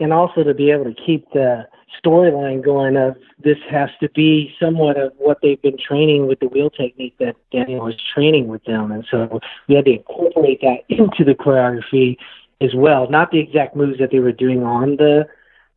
And 0.00 0.12
also 0.12 0.44
to 0.44 0.54
be 0.54 0.70
able 0.70 0.84
to 0.84 0.94
keep 0.94 1.28
the 1.32 1.66
storyline 2.04 2.64
going 2.64 2.96
of 2.96 3.16
this 3.42 3.58
has 3.68 3.90
to 4.00 4.08
be 4.10 4.54
somewhat 4.60 4.96
of 4.96 5.12
what 5.16 5.38
they've 5.42 5.60
been 5.60 5.78
training 5.78 6.28
with 6.28 6.38
the 6.38 6.46
wheel 6.46 6.70
technique 6.70 7.16
that 7.18 7.34
Daniel 7.50 7.86
was 7.86 7.96
training 8.14 8.46
with 8.46 8.62
them. 8.64 8.92
And 8.92 9.04
so 9.10 9.40
we 9.68 9.74
had 9.74 9.86
to 9.86 9.94
incorporate 9.94 10.60
that 10.60 10.84
into 10.88 11.24
the 11.24 11.34
choreography 11.34 12.16
as 12.60 12.74
well. 12.74 13.10
Not 13.10 13.32
the 13.32 13.40
exact 13.40 13.74
moves 13.74 13.98
that 13.98 14.10
they 14.12 14.20
were 14.20 14.32
doing 14.32 14.62
on 14.62 14.96
the 14.96 15.26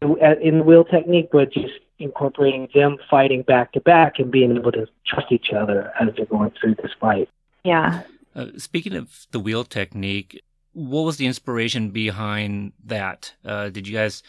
in 0.01 0.57
the 0.59 0.63
wheel 0.63 0.83
technique, 0.83 1.29
but 1.31 1.53
just 1.53 1.73
incorporating 1.99 2.67
them 2.73 2.97
fighting 3.09 3.43
back 3.43 3.71
to 3.73 3.79
back 3.79 4.17
and 4.17 4.31
being 4.31 4.55
able 4.55 4.71
to 4.71 4.87
trust 5.05 5.31
each 5.31 5.51
other 5.55 5.91
as 5.99 6.09
they're 6.15 6.25
going 6.25 6.51
through 6.59 6.75
this 6.75 6.91
fight. 6.99 7.29
Yeah. 7.63 8.01
Uh, 8.35 8.47
speaking 8.57 8.95
of 8.95 9.27
the 9.31 9.39
wheel 9.39 9.63
technique, 9.63 10.41
what 10.73 11.01
was 11.01 11.17
the 11.17 11.27
inspiration 11.27 11.89
behind 11.89 12.73
that? 12.85 13.33
Uh, 13.45 13.69
did 13.69 13.87
you 13.87 13.93
guys 13.93 14.23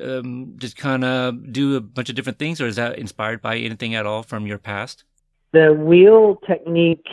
um, 0.00 0.54
just 0.56 0.76
kind 0.76 1.04
of 1.04 1.52
do 1.52 1.76
a 1.76 1.80
bunch 1.80 2.10
of 2.10 2.16
different 2.16 2.38
things, 2.38 2.60
or 2.60 2.66
is 2.66 2.76
that 2.76 2.98
inspired 2.98 3.40
by 3.40 3.56
anything 3.56 3.94
at 3.94 4.06
all 4.06 4.22
from 4.22 4.46
your 4.46 4.58
past? 4.58 5.04
The 5.52 5.72
wheel 5.72 6.40
technique, 6.46 7.06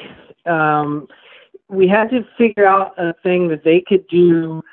um, 0.45 1.07
we 1.70 1.88
had 1.88 2.09
to 2.09 2.26
figure 2.38 2.66
out 2.66 2.93
a 2.97 3.14
thing 3.22 3.49
that 3.49 3.64
they 3.64 3.84
could 3.88 4.07
do 4.07 4.64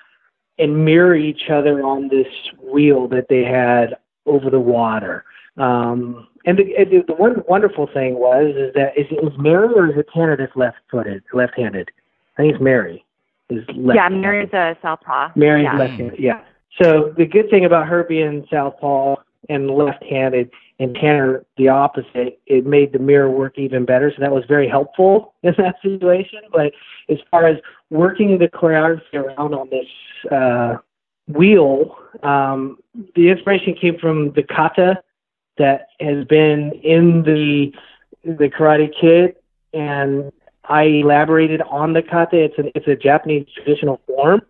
and 0.59 0.85
mirror 0.85 1.15
each 1.15 1.51
other 1.51 1.83
on 1.83 2.09
this 2.09 2.27
wheel 2.61 3.09
that 3.09 3.27
they 3.29 3.45
had 3.45 3.97
over 4.27 4.51
the 4.51 4.61
water. 4.61 5.25
Um, 5.57 6.27
and 6.45 6.59
the, 6.59 6.65
the 6.85 7.05
the 7.07 7.15
one 7.15 7.43
wonderful 7.49 7.89
thing 7.93 8.15
was 8.15 8.55
is 8.57 8.73
that 8.75 8.97
is 8.97 9.07
was 9.11 9.33
Mary 9.39 9.69
or 9.75 9.91
is 9.91 9.97
it 9.97 10.07
that's 10.39 10.57
left-footed, 10.57 11.25
left-handed? 11.33 11.91
I 12.37 12.43
think 12.43 12.55
it's 12.55 12.63
Mary. 12.63 13.05
Is 13.51 13.65
left 13.75 13.97
yeah, 13.97 14.09
Mary's 14.09 14.53
a 14.53 14.77
southpaw. 14.83 15.31
Mary's 15.35 15.65
yeah. 15.65 15.79
left-handed. 15.79 16.21
Yeah. 16.21 16.43
So 16.81 17.13
the 17.17 17.27
good 17.27 17.51
thing 17.51 17.65
about 17.65 17.89
her 17.89 18.05
being 18.05 18.47
southpaw 18.51 19.17
and 19.49 19.71
left-handed, 19.71 20.51
and 20.79 20.95
Tanner 20.95 21.45
the 21.57 21.69
opposite, 21.69 22.41
it 22.47 22.65
made 22.65 22.93
the 22.93 22.99
mirror 22.99 23.31
work 23.31 23.59
even 23.59 23.85
better. 23.85 24.13
So 24.15 24.21
that 24.21 24.31
was 24.31 24.45
very 24.47 24.69
helpful 24.69 25.35
in 25.43 25.55
that 25.59 25.77
situation. 25.83 26.41
But 26.53 26.73
as 27.09 27.19
far 27.31 27.47
as 27.47 27.57
working 27.91 28.39
the 28.39 28.49
choreography 28.49 29.15
around 29.15 29.55
on 29.55 29.69
this 29.71 30.31
uh, 30.31 30.77
wheel, 31.27 31.97
um, 32.23 32.79
the 33.15 33.29
inspiration 33.29 33.75
came 33.75 33.99
from 33.99 34.33
the 34.33 34.43
kata 34.43 35.03
that 35.59 35.89
has 36.01 36.25
been 36.27 36.73
in 36.83 37.23
the 37.23 37.73
the 38.25 38.49
Karate 38.49 38.91
Kid, 39.01 39.37
and 39.73 40.33
I 40.65 40.85
elaborated 40.85 41.63
on 41.63 41.93
the 41.93 42.03
kata. 42.03 42.37
It's 42.37 42.59
an 42.59 42.71
it's 42.75 42.87
a 42.87 42.97
Japanese 42.97 43.47
traditional 43.55 44.01
form 44.07 44.43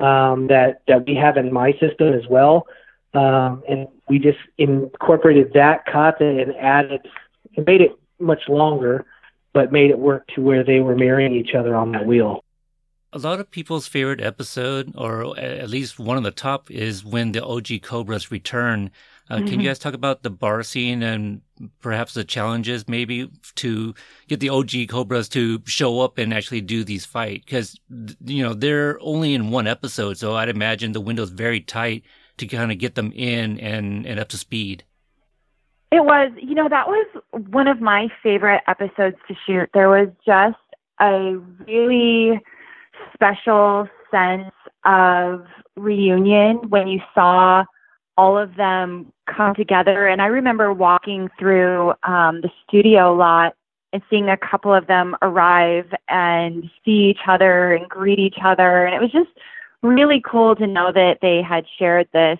um, 0.00 0.48
that 0.48 0.82
that 0.88 1.06
we 1.06 1.14
have 1.14 1.36
in 1.36 1.52
my 1.52 1.72
system 1.72 2.12
as 2.12 2.26
well, 2.28 2.66
um, 3.14 3.62
and 3.68 3.88
we 4.08 4.18
just 4.18 4.38
incorporated 4.58 5.52
that 5.54 5.84
kata 5.86 6.24
and 6.24 6.54
added 6.56 7.06
and 7.56 7.66
made 7.66 7.80
it 7.80 7.92
much 8.18 8.48
longer, 8.48 9.04
but 9.52 9.72
made 9.72 9.90
it 9.90 9.98
work 9.98 10.26
to 10.34 10.40
where 10.40 10.64
they 10.64 10.80
were 10.80 10.96
marrying 10.96 11.34
each 11.34 11.54
other 11.54 11.76
on 11.76 11.92
that 11.92 12.06
wheel. 12.06 12.44
A 13.14 13.18
lot 13.18 13.40
of 13.40 13.50
people's 13.50 13.86
favorite 13.86 14.22
episode, 14.22 14.94
or 14.96 15.38
at 15.38 15.68
least 15.68 15.98
one 15.98 16.16
of 16.16 16.22
the 16.22 16.30
top, 16.30 16.70
is 16.70 17.04
when 17.04 17.32
the 17.32 17.44
OG 17.44 17.82
Cobras 17.82 18.30
return. 18.30 18.90
Uh, 19.28 19.36
mm-hmm. 19.36 19.44
Can 19.44 19.52
you 19.52 19.58
mm-hmm. 19.58 19.66
guys 19.66 19.78
talk 19.78 19.92
about 19.92 20.22
the 20.22 20.30
bar 20.30 20.62
scene 20.62 21.02
and 21.02 21.42
perhaps 21.80 22.14
the 22.14 22.24
challenges 22.24 22.88
maybe 22.88 23.28
to 23.56 23.94
get 24.28 24.40
the 24.40 24.48
OG 24.48 24.88
Cobras 24.88 25.28
to 25.30 25.60
show 25.66 26.00
up 26.00 26.16
and 26.16 26.32
actually 26.32 26.62
do 26.62 26.84
these 26.84 27.04
fight? 27.04 27.42
Because, 27.44 27.78
you 28.24 28.42
know, 28.42 28.54
they're 28.54 28.98
only 29.02 29.34
in 29.34 29.50
one 29.50 29.66
episode, 29.66 30.16
so 30.16 30.34
I'd 30.34 30.48
imagine 30.48 30.92
the 30.92 31.00
window's 31.02 31.30
very 31.30 31.60
tight 31.60 32.04
to 32.38 32.46
kind 32.46 32.72
of 32.72 32.78
get 32.78 32.94
them 32.94 33.12
in 33.14 33.58
and, 33.60 34.06
and 34.06 34.20
up 34.20 34.28
to 34.28 34.38
speed. 34.38 34.84
It 35.90 36.04
was, 36.04 36.32
you 36.40 36.54
know, 36.54 36.68
that 36.68 36.88
was 36.88 37.06
one 37.50 37.68
of 37.68 37.80
my 37.80 38.08
favorite 38.22 38.62
episodes 38.66 39.16
to 39.28 39.34
shoot. 39.46 39.68
There 39.74 39.90
was 39.90 40.08
just 40.24 40.56
a 41.00 41.36
really 41.66 42.40
special 43.12 43.88
sense 44.10 44.52
of 44.84 45.44
reunion 45.76 46.68
when 46.70 46.88
you 46.88 47.00
saw 47.14 47.64
all 48.16 48.38
of 48.38 48.56
them 48.56 49.12
come 49.26 49.54
together. 49.54 50.06
And 50.06 50.20
I 50.22 50.26
remember 50.26 50.72
walking 50.72 51.28
through 51.38 51.90
um, 52.02 52.40
the 52.40 52.50
studio 52.66 53.14
lot 53.14 53.54
and 53.92 54.02
seeing 54.08 54.28
a 54.28 54.36
couple 54.36 54.74
of 54.74 54.86
them 54.86 55.16
arrive 55.22 55.92
and 56.08 56.64
see 56.84 57.10
each 57.10 57.20
other 57.28 57.74
and 57.74 57.88
greet 57.88 58.18
each 58.18 58.38
other. 58.42 58.86
And 58.86 58.94
it 58.94 59.00
was 59.00 59.12
just 59.12 59.30
really 59.82 60.22
cool 60.24 60.54
to 60.56 60.66
know 60.66 60.92
that 60.92 61.18
they 61.20 61.42
had 61.42 61.64
shared 61.78 62.08
this, 62.12 62.38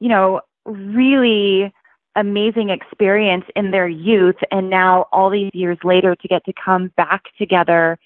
you 0.00 0.08
know, 0.08 0.40
really 0.64 1.72
amazing 2.14 2.70
experience 2.70 3.44
in 3.54 3.70
their 3.70 3.88
youth. 3.88 4.36
And 4.50 4.70
now, 4.70 5.06
all 5.12 5.30
these 5.30 5.50
years 5.52 5.78
later, 5.84 6.14
to 6.14 6.28
get 6.28 6.44
to 6.44 6.52
come 6.52 6.92
back 6.96 7.24
together 7.38 7.98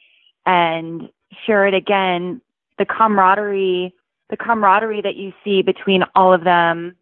and 0.46 1.08
share 1.46 1.66
it 1.66 1.74
again, 1.74 2.40
the 2.78 2.84
camaraderie, 2.84 3.94
the 4.30 4.36
camaraderie 4.36 5.02
that 5.02 5.16
you 5.16 5.32
see 5.44 5.62
between 5.62 6.02
all 6.14 6.32
of 6.32 6.44
them, 6.44 6.96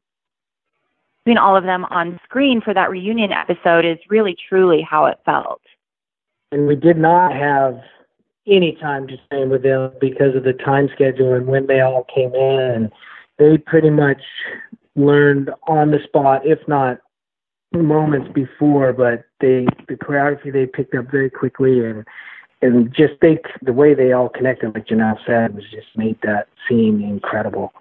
between 1.25 1.39
all 1.39 1.57
of 1.57 1.65
them 1.65 1.85
on 1.87 2.19
screen 2.25 2.61
for 2.61 2.75
that 2.75 2.91
reunion 2.91 3.33
episode 3.33 3.85
is 3.85 3.99
really 4.09 4.37
truly 4.49 4.83
how 4.83 5.07
it 5.07 5.19
felt. 5.25 5.61
And 6.51 6.67
we 6.67 6.77
did 6.77 6.97
not 6.97 7.33
have 7.33 7.81
any 8.49 8.77
time 8.81 9.07
to 9.09 9.17
spend 9.25 9.51
with 9.51 9.63
them 9.63 9.93
because 10.01 10.35
of 10.35 10.45
the 10.45 10.53
time 10.53 10.89
schedule 10.95 11.35
and 11.35 11.47
when 11.47 11.67
they 11.67 11.81
all 11.81 12.05
came 12.15 12.35
in. 12.35 12.91
They 13.39 13.59
pretty 13.59 13.91
much 13.91 14.23
learned 14.97 15.51
on 15.69 15.91
the 15.93 16.01
spot, 16.05 16.45
if 16.45 16.59
not 16.67 16.99
moments 17.73 18.33
before, 18.33 18.93
but 18.93 19.25
they 19.41 19.67
the 19.87 19.95
choreography 19.95 20.53
they 20.53 20.67
picked 20.67 20.95
up 20.95 21.11
very 21.11 21.31
quickly 21.31 21.85
and 21.85 22.05
and 22.61 22.93
just 22.93 23.15
think 23.21 23.41
the 23.63 23.73
way 23.73 23.95
they 23.95 24.13
all 24.13 24.29
connected, 24.29 24.75
like 24.75 24.89
Jahnel 24.89 25.19
said, 25.25 25.55
was 25.55 25.65
just 25.71 25.87
made 25.97 26.19
that 26.23 26.49
scene 26.69 27.03
incredible. 27.03 27.73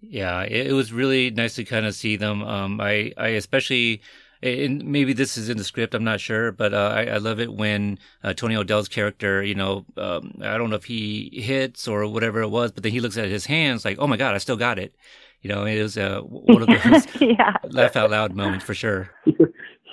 Yeah, 0.00 0.42
it 0.42 0.72
was 0.72 0.92
really 0.92 1.30
nice 1.30 1.54
to 1.56 1.64
kind 1.64 1.86
of 1.86 1.94
see 1.94 2.16
them. 2.16 2.42
Um, 2.42 2.80
I, 2.80 3.12
I 3.16 3.28
especially, 3.28 4.02
and 4.42 4.84
maybe 4.84 5.12
this 5.12 5.36
is 5.36 5.48
in 5.48 5.56
the 5.56 5.64
script, 5.64 5.94
I'm 5.94 6.04
not 6.04 6.20
sure, 6.20 6.52
but 6.52 6.74
uh, 6.74 6.92
I, 6.94 7.04
I, 7.06 7.16
love 7.18 7.38
it 7.38 7.52
when 7.52 7.98
uh, 8.24 8.32
Tony 8.34 8.56
O'Dell's 8.56 8.88
character, 8.88 9.42
you 9.42 9.54
know, 9.54 9.84
um, 9.96 10.34
I 10.42 10.58
don't 10.58 10.70
know 10.70 10.76
if 10.76 10.84
he 10.84 11.30
hits 11.32 11.86
or 11.86 12.06
whatever 12.06 12.42
it 12.42 12.48
was, 12.48 12.72
but 12.72 12.82
then 12.82 12.92
he 12.92 13.00
looks 13.00 13.16
at 13.16 13.28
his 13.28 13.46
hands 13.46 13.84
like, 13.84 13.98
oh 14.00 14.06
my 14.06 14.16
God, 14.16 14.34
I 14.34 14.38
still 14.38 14.56
got 14.56 14.78
it. 14.78 14.94
You 15.42 15.50
know, 15.50 15.64
it 15.64 15.80
was 15.80 15.96
uh, 15.96 16.20
one 16.20 16.62
of 16.62 16.68
those 16.84 17.06
yeah. 17.20 17.56
laugh 17.70 17.96
out 17.96 18.10
loud 18.10 18.34
moments 18.34 18.64
for 18.64 18.74
sure. 18.74 19.10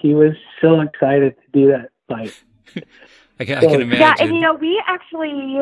He 0.01 0.13
was 0.13 0.31
so 0.61 0.79
excited 0.79 1.35
to 1.35 1.59
do 1.59 1.67
that 1.71 1.89
fight. 2.07 2.33
I 3.37 3.43
can, 3.43 3.57
I 3.57 3.65
can 3.65 3.81
imagine. 3.81 3.99
Yeah, 3.99 4.15
and 4.19 4.33
you 4.33 4.39
know, 4.39 4.53
we 4.53 4.81
actually 4.87 5.59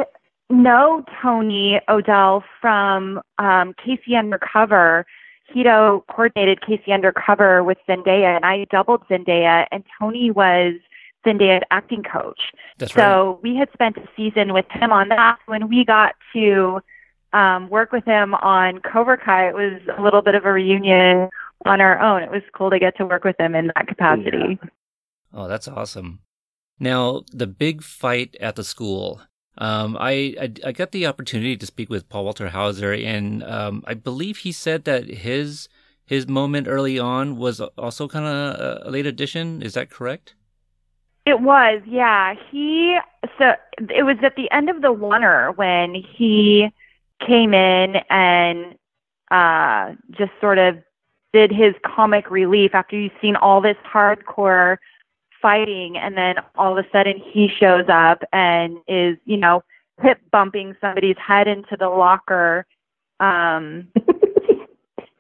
know 0.52 1.04
Tony 1.22 1.82
O'Dell 1.90 2.44
from 2.62 3.20
um, 3.40 3.74
KC 3.84 4.18
Undercover. 4.18 5.08
Hiro 5.54 6.04
coordinated 6.10 6.60
KC 6.62 6.94
Undercover 6.94 7.64
with 7.64 7.78
Zendaya, 7.88 8.36
and 8.36 8.46
I 8.46 8.66
doubled 8.70 9.04
Zendaya, 9.10 9.66
and 9.72 9.84
Tony 10.00 10.32
was 10.32 10.74
Zendaya's 11.26 11.64
acting 11.72 12.04
coach. 12.04 12.40
That's 12.78 12.94
so 12.94 13.34
right. 13.34 13.44
we 13.44 13.56
had 13.56 13.70
spent 13.74 13.98
a 13.98 14.08
season 14.16 14.54
with 14.54 14.66
him 14.70 14.92
on 14.92 15.10
that. 15.10 15.38
When 15.46 15.68
we 15.70 15.86
got 15.86 16.16
to 16.34 16.80
um, 17.34 17.70
work 17.70 17.92
with 17.92 18.06
him 18.06 18.34
on 18.36 18.80
Cobra 18.80 19.18
Kai, 19.18 19.50
it 19.50 19.56
was 19.56 19.82
a 19.98 20.02
little 20.02 20.22
bit 20.22 20.36
of 20.36 20.46
a 20.46 20.52
reunion 20.52 21.30
on 21.66 21.82
our 21.82 22.00
own. 22.00 22.24
It 22.24 22.32
was 22.32 22.44
cool 22.54 22.70
to 22.70 22.80
get 22.80 22.98
to 22.98 23.06
work 23.06 23.24
with 23.24 23.40
him 23.40 23.56
in 23.56 23.72
that 23.76 23.88
capacity. 23.88 24.60
Yeah. 24.62 24.70
Oh, 25.34 25.48
that's 25.48 25.68
awesome. 25.68 26.20
Now, 26.80 27.24
the 27.32 27.48
big 27.48 27.84
fight 27.84 28.36
at 28.40 28.56
the 28.56 28.64
school. 28.64 29.22
Um, 29.58 29.98
I, 30.00 30.36
I, 30.40 30.54
I 30.66 30.72
got 30.72 30.92
the 30.92 31.08
opportunity 31.08 31.58
to 31.58 31.66
speak 31.66 31.90
with 31.90 32.08
Paul 32.10 32.26
Walter 32.26 32.50
Hauser, 32.50 32.94
and 32.94 33.44
um, 33.44 33.84
I 33.88 33.94
believe 33.96 34.38
he 34.38 34.52
said 34.52 34.86
that 34.86 35.08
his 35.08 35.68
his 36.06 36.28
moment 36.28 36.68
early 36.70 36.98
on 36.98 37.36
was 37.36 37.60
also 37.60 38.08
kind 38.08 38.26
of 38.26 38.86
a 38.88 38.90
late 38.90 39.06
addition. 39.06 39.62
Is 39.62 39.74
that 39.74 39.90
correct? 39.90 40.36
It 41.26 41.42
was, 41.42 41.82
yeah. 41.86 42.36
He 42.50 42.98
so 43.38 43.54
it 43.90 44.04
was 44.04 44.18
at 44.24 44.36
the 44.38 44.50
end 44.52 44.70
of 44.70 44.82
the 44.82 44.88
oner 44.88 45.52
when 45.52 45.96
he 45.96 46.70
came 47.26 47.54
in 47.54 47.98
and 48.10 48.76
uh 49.32 49.94
just 50.12 50.32
sort 50.40 50.58
of 50.58 50.78
did 51.34 51.52
his 51.52 51.74
comic 51.86 52.32
relief 52.32 52.74
after 52.74 52.98
you've 52.98 53.12
seen 53.22 53.36
all 53.36 53.60
this 53.60 53.76
hardcore 53.92 54.78
fighting 55.42 55.98
and 55.98 56.18
then 56.18 56.36
all 56.56 56.78
of 56.78 56.84
a 56.84 56.88
sudden 56.92 57.22
he 57.34 57.48
shows 57.60 57.86
up 57.90 58.24
and 58.34 58.78
is, 58.88 59.18
you 59.26 59.38
know, 59.38 59.64
hip 60.02 60.20
bumping 60.32 60.76
somebody's 60.80 61.18
head 61.18 61.48
into 61.48 61.76
the 61.78 61.90
locker. 61.90 62.66
Um 63.20 63.88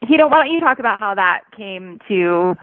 Hiro, 0.07 0.30
why 0.30 0.45
don't 0.45 0.53
you 0.53 0.59
talk 0.59 0.80
about 0.80 0.99
how 0.99 1.15
that 1.15 1.41
came 1.55 1.99
to 2.07 2.55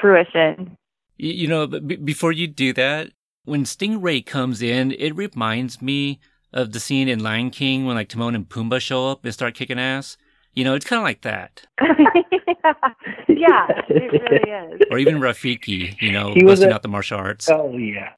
fruition? 0.00 0.76
You 1.18 1.48
know, 1.48 1.66
b- 1.66 1.96
before 1.96 2.32
you 2.32 2.46
do 2.46 2.72
that, 2.74 3.10
when 3.44 3.64
Stingray 3.64 4.24
comes 4.24 4.62
in, 4.62 4.92
it 4.92 5.14
reminds 5.16 5.82
me 5.82 6.20
of 6.52 6.72
the 6.72 6.80
scene 6.80 7.08
in 7.08 7.22
Lion 7.22 7.50
King 7.50 7.84
when 7.84 7.96
like 7.96 8.08
Timon 8.08 8.34
and 8.34 8.48
Pumbaa 8.48 8.80
show 8.80 9.08
up 9.08 9.24
and 9.24 9.34
start 9.34 9.54
kicking 9.54 9.78
ass. 9.78 10.16
You 10.54 10.64
know, 10.64 10.74
it's 10.74 10.84
kind 10.84 10.98
of 10.98 11.04
like 11.04 11.22
that. 11.22 11.66
yeah, 13.28 13.66
it 13.88 14.12
really 14.12 14.74
is. 14.74 14.80
Or 14.90 14.98
even 14.98 15.16
Rafiki, 15.16 16.00
you 16.00 16.10
know, 16.10 16.34
he 16.34 16.42
busting 16.42 16.70
a, 16.70 16.74
out 16.74 16.82
the 16.82 16.88
martial 16.88 17.18
arts. 17.18 17.48
Oh 17.48 17.76
yeah, 17.76 18.10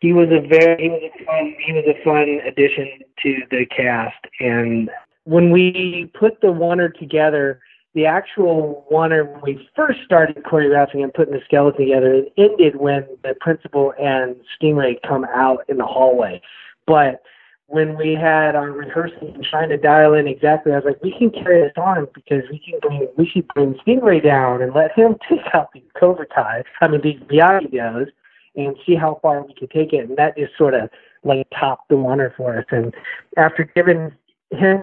he 0.00 0.12
was 0.12 0.28
a 0.28 0.46
very 0.46 0.82
he 0.82 0.88
was 0.88 1.02
a 1.02 1.24
fun 1.24 1.54
he 1.64 1.72
was 1.72 1.84
a 1.86 2.04
fun 2.04 2.40
addition 2.46 3.00
to 3.22 3.36
the 3.50 3.66
cast. 3.66 4.24
And 4.40 4.90
when 5.24 5.50
we 5.50 6.10
put 6.18 6.40
the 6.40 6.48
oner 6.48 6.88
together, 6.88 7.60
the 7.94 8.06
actual 8.06 8.86
oner 8.90 9.24
when 9.24 9.40
we 9.40 9.68
first 9.74 10.00
started 10.04 10.36
choreographing 10.44 11.02
and 11.02 11.12
putting 11.12 11.34
the 11.34 11.40
skeleton 11.44 11.86
together, 11.86 12.14
it 12.14 12.32
ended 12.36 12.76
when 12.76 13.06
the 13.22 13.34
principal 13.40 13.92
and 13.98 14.36
Stingray 14.60 14.96
come 15.06 15.24
out 15.24 15.64
in 15.68 15.78
the 15.78 15.86
hallway. 15.86 16.40
But 16.86 17.22
when 17.68 17.98
we 17.98 18.14
had 18.14 18.56
our 18.56 18.70
rehearsals 18.72 19.34
and 19.34 19.44
trying 19.44 19.68
to 19.68 19.76
dial 19.76 20.14
in 20.14 20.26
exactly, 20.26 20.72
I 20.72 20.76
was 20.76 20.84
like, 20.86 21.02
we 21.02 21.14
can 21.18 21.30
carry 21.30 21.60
this 21.60 21.72
on 21.76 22.08
because 22.14 22.42
we 22.50 22.58
can 22.58 22.80
bring, 22.80 23.06
we 23.18 23.26
should 23.26 23.46
bring 23.48 23.74
Stingray 23.86 24.24
down 24.24 24.62
and 24.62 24.74
let 24.74 24.92
him 24.98 25.16
take 25.28 25.40
out 25.52 25.68
these 25.74 25.82
Cobra 25.98 26.26
Kai, 26.26 26.64
I 26.80 26.88
mean, 26.88 27.02
the 27.02 27.18
Miyagi 27.30 28.06
and 28.56 28.76
see 28.86 28.94
how 28.94 29.18
far 29.20 29.42
we 29.42 29.54
could 29.54 29.70
take 29.70 29.92
it. 29.92 30.08
And 30.08 30.16
that 30.16 30.36
just 30.36 30.56
sort 30.56 30.74
of 30.74 30.88
like 31.24 31.46
topped 31.58 31.90
the 31.90 31.96
oner 31.96 32.32
for 32.36 32.58
us. 32.58 32.64
And 32.70 32.94
after 33.36 33.64
giving 33.64 34.12
him 34.50 34.82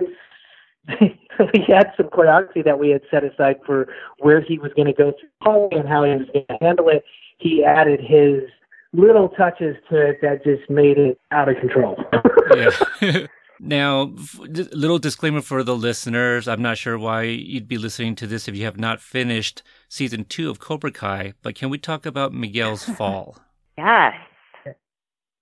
we 1.01 1.65
had 1.67 1.91
some 1.97 2.07
choreography 2.07 2.63
that 2.63 2.77
we 2.77 2.89
had 2.89 3.01
set 3.09 3.23
aside 3.23 3.55
for 3.65 3.87
where 4.19 4.41
he 4.41 4.59
was 4.59 4.71
going 4.75 4.85
to 4.85 4.93
go 4.93 5.11
through 5.43 5.69
and 5.71 5.89
how 5.89 6.03
he 6.03 6.11
was 6.11 6.27
going 6.31 6.45
to 6.47 6.57
handle 6.61 6.89
it. 6.89 7.03
He 7.39 7.63
added 7.63 7.99
his 7.99 8.43
little 8.95 9.29
touches 9.29 9.75
to 9.89 10.09
it 10.09 10.19
that 10.21 10.43
just 10.43 10.69
made 10.69 10.97
it 10.97 11.19
out 11.31 11.49
of 11.49 11.57
control. 11.57 11.95
yeah. 12.55 13.27
now, 13.59 14.13
little 14.37 14.99
disclaimer 14.99 15.41
for 15.41 15.63
the 15.63 15.75
listeners. 15.75 16.47
I'm 16.47 16.61
not 16.61 16.77
sure 16.77 16.97
why 16.97 17.23
you'd 17.23 17.67
be 17.67 17.77
listening 17.77 18.15
to 18.15 18.27
this 18.27 18.47
if 18.47 18.55
you 18.55 18.65
have 18.65 18.77
not 18.77 19.01
finished 19.01 19.63
season 19.87 20.25
two 20.25 20.49
of 20.49 20.59
Cobra 20.59 20.91
Kai, 20.91 21.33
but 21.41 21.55
can 21.55 21.69
we 21.69 21.77
talk 21.77 22.05
about 22.05 22.33
Miguel's 22.33 22.83
fall? 22.97 23.37
yes. 23.77 24.13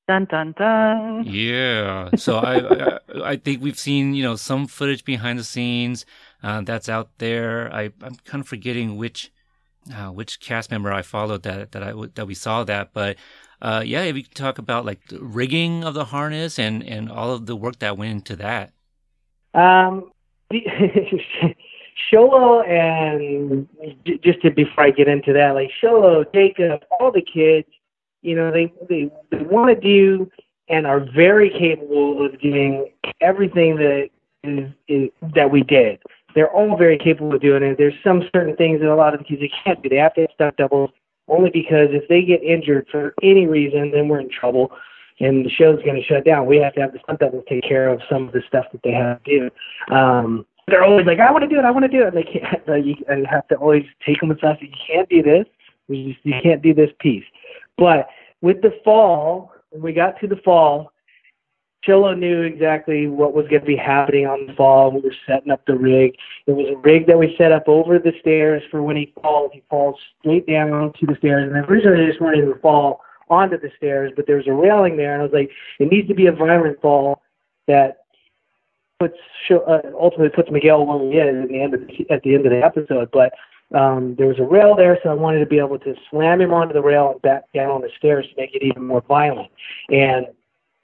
Dun 0.06 0.26
dun 0.26 0.54
dun. 0.58 1.24
Yeah. 1.26 2.10
So 2.18 2.38
I, 2.38 2.58
I, 2.58 2.99
I 3.24 3.36
think 3.38 3.62
we've 3.64 3.80
seen 3.80 4.14
you 4.14 4.22
know 4.22 4.36
some 4.36 4.68
footage 4.68 5.06
behind 5.06 5.39
the 5.39 5.45
scenes 5.45 6.06
uh, 6.43 6.60
that's 6.60 6.89
out 6.89 7.10
there. 7.20 7.74
I 7.74 7.84
I'm 8.01 8.16
kind 8.26 8.41
of 8.41 8.47
forgetting 8.47 8.97
which 8.97 9.32
uh, 9.93 10.09
which 10.09 10.39
cast 10.39 10.71
member 10.71 10.91
I 10.91 11.01
followed 11.01 11.43
that 11.43 11.71
that 11.71 11.84
I 11.84 11.93
that 12.15 12.27
we 12.27 12.36
saw 12.36 12.63
that, 12.63 12.91
but 12.93 13.17
uh, 13.61 13.84
yeah, 13.86 14.03
if 14.03 14.15
you 14.15 14.23
talk 14.23 14.57
about 14.57 14.86
like 14.86 15.07
the 15.07 15.19
rigging 15.19 15.84
of 15.84 15.93
the 15.93 16.05
harness 16.05 16.59
and 16.59 16.84
and 16.84 17.09
all 17.09 17.31
of 17.31 17.45
the 17.45 17.55
work 17.55 17.79
that 17.79 17.97
went 17.97 18.11
into 18.11 18.36
that. 18.38 18.71
Um, 19.53 20.11
Xolo 22.11 22.67
and 22.67 23.67
just 24.23 24.41
to 24.41 24.51
before 24.51 24.86
I 24.86 24.91
get 24.91 25.07
into 25.07 25.34
that, 25.34 25.51
like 25.55 25.71
Xolo, 25.81 26.25
Jacob, 26.34 26.84
all 26.99 27.11
the 27.11 27.21
kids 27.21 27.67
you 28.23 28.36
know, 28.36 28.51
they 28.51 28.73
they, 28.89 29.11
they 29.29 29.43
want 29.43 29.69
to 29.69 29.79
do 29.79 30.31
and 30.69 30.88
are 30.88 31.05
very 31.13 31.49
capable 31.49 32.25
of 32.25 32.39
doing 32.41 32.89
everything 33.21 33.75
that 33.75 34.09
is, 34.43 34.69
is 34.88 35.09
that 35.36 35.51
we 35.51 35.61
did. 35.61 35.99
They're 36.36 36.51
all 36.51 36.77
very 36.77 36.97
capable 36.97 37.36
of 37.36 37.41
doing 37.41 37.63
it. 37.63 37.77
There's 37.77 37.93
some 38.03 38.23
certain 38.36 38.55
things 38.55 38.81
that 38.81 38.89
a 38.89 38.95
lot 38.95 39.13
of 39.13 39.19
the 39.19 39.25
kids 39.25 39.41
they 39.41 39.51
can't 39.63 39.81
do. 39.81 39.89
They 39.89 39.97
have 39.97 40.13
to 40.15 40.21
have 40.21 40.29
stunt 40.34 40.57
doubles 40.57 40.91
only 41.27 41.49
because 41.49 41.89
if 41.91 42.07
they 42.07 42.23
get 42.23 42.43
injured 42.43 42.88
for 42.91 43.13
any 43.21 43.47
reason, 43.47 43.91
then 43.91 44.07
we're 44.07 44.19
in 44.19 44.29
trouble 44.29 44.71
and 45.19 45.45
the 45.45 45.49
show's 45.49 45.81
going 45.84 45.95
to 45.95 46.03
shut 46.03 46.25
down. 46.25 46.45
We 46.45 46.57
have 46.57 46.73
to 46.73 46.81
have 46.81 46.93
the 46.93 46.99
stunt 47.03 47.19
doubles 47.19 47.43
take 47.47 47.63
care 47.63 47.88
of 47.88 48.01
some 48.09 48.27
of 48.27 48.34
the 48.34 48.41
stuff 48.47 48.65
that 48.71 48.81
they 48.84 48.91
have 48.91 49.23
to 49.23 49.39
do. 49.39 49.95
Um, 49.95 50.45
they're 50.67 50.84
always 50.84 51.05
like, 51.05 51.19
I 51.19 51.31
want 51.31 51.43
to 51.43 51.49
do 51.49 51.59
it, 51.59 51.65
I 51.65 51.71
want 51.71 51.84
to 51.84 51.89
do 51.89 52.03
it. 52.03 52.07
And 52.07 52.17
they 52.17 52.23
can't. 52.23 52.63
Uh, 52.67 52.75
you 52.75 52.95
have 53.29 53.47
to 53.49 53.55
always 53.55 53.84
take 54.05 54.19
them 54.21 54.31
aside. 54.31 54.57
You 54.61 54.69
can't 54.88 55.09
do 55.09 55.21
this. 55.21 55.45
You 55.89 56.15
can't 56.41 56.61
do 56.61 56.73
this 56.73 56.89
piece. 56.99 57.25
But 57.77 58.07
with 58.41 58.61
the 58.61 58.71
fall, 58.86 59.51
when 59.71 59.81
we 59.81 59.91
got 59.91 60.19
to 60.21 60.27
the 60.27 60.38
fall, 60.38 60.93
Xolo 61.88 62.17
knew 62.17 62.41
exactly 62.41 63.07
what 63.07 63.34
was 63.34 63.47
going 63.47 63.61
to 63.61 63.67
be 63.67 63.75
happening 63.75 64.25
on 64.25 64.47
the 64.47 64.53
fall. 64.53 64.91
We 64.91 65.01
were 65.01 65.15
setting 65.27 65.51
up 65.51 65.65
the 65.65 65.75
rig. 65.75 66.15
It 66.47 66.53
was 66.53 66.67
a 66.69 66.77
rig 66.77 67.07
that 67.07 67.19
we 67.19 67.36
set 67.38 67.51
up 67.51 67.67
over 67.67 67.99
the 67.99 68.13
stairs 68.21 68.63
for 68.71 68.81
when 68.81 68.95
he 68.95 69.13
falls. 69.21 69.51
He 69.53 69.63
falls 69.69 69.95
straight 70.19 70.47
down 70.47 70.71
onto 70.71 71.05
the 71.05 71.15
stairs. 71.17 71.51
And 71.51 71.69
originally, 71.69 72.05
I 72.05 72.09
just 72.09 72.21
wanted 72.21 72.43
him 72.43 72.53
to 72.53 72.59
fall 72.59 73.01
onto 73.29 73.59
the 73.59 73.71
stairs, 73.77 74.11
but 74.15 74.27
there 74.27 74.38
was 74.38 74.47
a 74.47 74.53
railing 74.53 74.97
there, 74.97 75.13
and 75.13 75.21
I 75.21 75.25
was 75.25 75.34
like, 75.34 75.51
it 75.79 75.91
needs 75.91 76.07
to 76.07 76.13
be 76.13 76.27
a 76.27 76.31
violent 76.31 76.81
fall 76.81 77.21
that 77.67 78.03
puts 78.99 79.17
uh, 79.49 79.79
ultimately 79.99 80.29
puts 80.29 80.51
Miguel 80.51 80.86
where 80.86 80.99
he 81.11 81.17
is 81.17 81.43
at 81.43 81.49
the 81.49 81.61
end 81.61 81.73
of 81.73 81.88
the, 81.88 82.05
at 82.09 82.23
the 82.23 82.36
end 82.36 82.45
of 82.45 82.51
the 82.51 82.63
episode. 82.63 83.09
But 83.11 83.34
um, 83.77 84.15
there 84.17 84.27
was 84.27 84.39
a 84.39 84.43
rail 84.43 84.75
there, 84.75 84.99
so 85.03 85.09
I 85.09 85.13
wanted 85.13 85.39
to 85.39 85.45
be 85.45 85.59
able 85.59 85.79
to 85.79 85.95
slam 86.09 86.41
him 86.41 86.53
onto 86.53 86.73
the 86.73 86.81
rail 86.81 87.11
and 87.11 87.21
back 87.21 87.43
down 87.53 87.71
on 87.71 87.81
the 87.81 87.89
stairs 87.97 88.25
to 88.29 88.41
make 88.41 88.53
it 88.53 88.63
even 88.63 88.86
more 88.86 89.03
violent. 89.07 89.51
And 89.89 90.27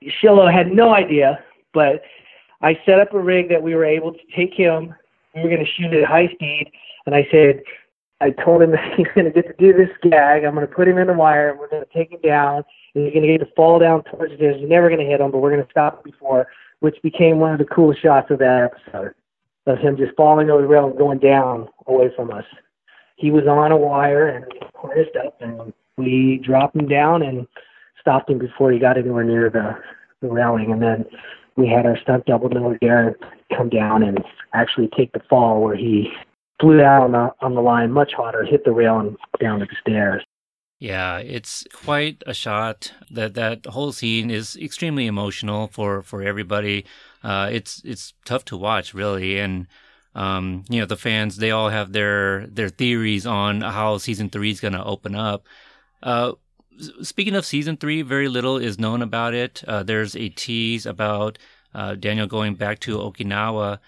Xolo 0.03 0.51
had 0.51 0.71
no 0.71 0.93
idea, 0.93 1.43
but 1.73 2.01
I 2.61 2.79
set 2.85 2.99
up 2.99 3.13
a 3.13 3.19
rig 3.19 3.49
that 3.49 3.61
we 3.61 3.75
were 3.75 3.85
able 3.85 4.13
to 4.13 4.19
take 4.35 4.53
him. 4.53 4.93
We 5.35 5.41
were 5.41 5.49
going 5.49 5.65
to 5.65 5.71
shoot 5.71 5.93
it 5.93 6.03
at 6.03 6.09
high 6.09 6.27
speed, 6.27 6.71
and 7.05 7.15
I 7.15 7.27
said, 7.31 7.61
I 8.21 8.31
told 8.31 8.61
him 8.61 8.71
that 8.71 8.93
he's 8.97 9.07
going 9.15 9.25
to 9.25 9.31
get 9.31 9.47
to 9.47 9.53
do 9.57 9.77
this 9.77 9.89
gag. 10.01 10.43
I'm 10.43 10.55
going 10.55 10.67
to 10.67 10.73
put 10.73 10.87
him 10.87 10.97
in 10.97 11.07
the 11.07 11.13
wire. 11.13 11.55
We're 11.57 11.69
going 11.69 11.83
to 11.83 11.93
take 11.93 12.11
him 12.11 12.19
down, 12.21 12.63
and 12.95 13.05
he's 13.05 13.13
going 13.13 13.25
to 13.25 13.37
get 13.37 13.45
to 13.45 13.53
fall 13.55 13.79
down 13.79 14.03
towards 14.03 14.33
stairs. 14.35 14.57
He's 14.59 14.69
never 14.69 14.89
going 14.89 15.01
to 15.01 15.05
hit 15.05 15.21
him, 15.21 15.31
but 15.31 15.39
we're 15.39 15.51
going 15.51 15.65
to 15.65 15.71
stop 15.71 15.97
him 15.97 16.11
before, 16.11 16.47
which 16.79 16.95
became 17.03 17.39
one 17.39 17.53
of 17.53 17.59
the 17.59 17.65
coolest 17.65 18.01
shots 18.01 18.31
of 18.31 18.39
that 18.39 18.71
episode 18.71 19.13
of 19.67 19.77
him 19.77 19.97
just 19.97 20.15
falling 20.15 20.49
over 20.49 20.63
the 20.63 20.67
rail 20.67 20.87
and 20.87 20.97
going 20.97 21.19
down 21.19 21.67
away 21.85 22.09
from 22.15 22.31
us 22.31 22.45
he 23.19 23.31
was 23.31 23.45
on 23.47 23.71
a 23.71 23.77
wire 23.77 24.27
and 24.29 24.45
harnessed 24.75 25.15
up, 25.25 25.41
and 25.41 25.73
we 25.97 26.41
dropped 26.43 26.75
him 26.75 26.87
down 26.87 27.21
and 27.21 27.45
stopped 27.99 28.29
him 28.29 28.39
before 28.39 28.71
he 28.71 28.79
got 28.79 28.97
anywhere 28.97 29.23
near 29.23 29.49
the, 29.49 29.75
the 30.21 30.27
railing. 30.27 30.71
And 30.71 30.81
then 30.81 31.05
we 31.55 31.67
had 31.67 31.85
our 31.85 31.97
stunt 31.97 32.25
double 32.25 32.49
Miller 32.49 32.77
Garrett 32.81 33.17
come 33.55 33.69
down 33.69 34.03
and 34.03 34.19
actually 34.53 34.89
take 34.97 35.11
the 35.13 35.21
fall 35.29 35.61
where 35.61 35.75
he 35.75 36.09
flew 36.59 36.81
out 36.81 37.03
on 37.03 37.11
the 37.11 37.31
on 37.41 37.55
the 37.55 37.61
line 37.61 37.91
much 37.91 38.13
harder, 38.13 38.43
hit 38.43 38.65
the 38.65 38.71
rail 38.71 38.99
and 38.99 39.17
down 39.39 39.59
the 39.59 39.67
stairs. 39.81 40.23
Yeah, 40.79 41.17
it's 41.17 41.65
quite 41.73 42.23
a 42.25 42.33
shot. 42.33 42.93
That 43.11 43.33
that 43.33 43.65
whole 43.65 43.91
scene 43.91 44.29
is 44.29 44.55
extremely 44.55 45.07
emotional 45.07 45.67
for 45.67 46.01
for 46.01 46.21
everybody. 46.21 46.85
Uh, 47.23 47.49
it's 47.51 47.81
it's 47.83 48.13
tough 48.23 48.45
to 48.45 48.57
watch, 48.57 48.93
really, 48.93 49.39
and 49.39 49.67
um, 50.15 50.65
you 50.69 50.79
know, 50.79 50.85
the 50.85 50.97
fans, 50.97 51.37
they 51.37 51.51
all 51.51 51.69
have 51.69 51.91
their, 51.91 52.47
their 52.47 52.69
theories 52.69 53.25
on 53.25 53.61
how 53.61 53.97
season 53.97 54.29
three 54.29 54.51
is 54.51 54.59
going 54.59 54.73
to 54.73 54.83
open 54.83 55.15
up. 55.15 55.45
Uh, 56.01 56.33
speaking 57.01 57.35
of 57.35 57.45
season 57.45 57.77
three, 57.77 58.01
very 58.01 58.27
little 58.27 58.57
is 58.57 58.79
known 58.79 59.01
about 59.01 59.33
it. 59.33 59.63
Uh, 59.67 59.83
there's 59.83 60.15
a 60.15 60.29
tease 60.29 60.85
about, 60.85 61.37
uh, 61.73 61.95
Daniel 61.95 62.27
going 62.27 62.55
back 62.55 62.79
to 62.79 62.97
Okinawa. 62.97 63.79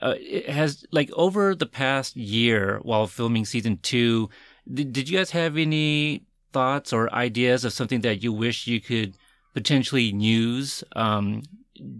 Uh, 0.00 0.14
it 0.18 0.48
has 0.48 0.84
like 0.92 1.10
over 1.12 1.54
the 1.54 1.66
past 1.66 2.16
year 2.16 2.78
while 2.82 3.06
filming 3.06 3.44
season 3.44 3.78
two, 3.82 4.28
did, 4.72 4.92
did 4.92 5.08
you 5.08 5.18
guys 5.18 5.30
have 5.32 5.56
any 5.56 6.24
thoughts 6.52 6.92
or 6.92 7.12
ideas 7.12 7.64
of 7.64 7.72
something 7.72 8.00
that 8.02 8.22
you 8.22 8.32
wish 8.32 8.66
you 8.66 8.80
could 8.80 9.16
potentially 9.54 10.04
use? 10.04 10.84
Um, 10.94 11.42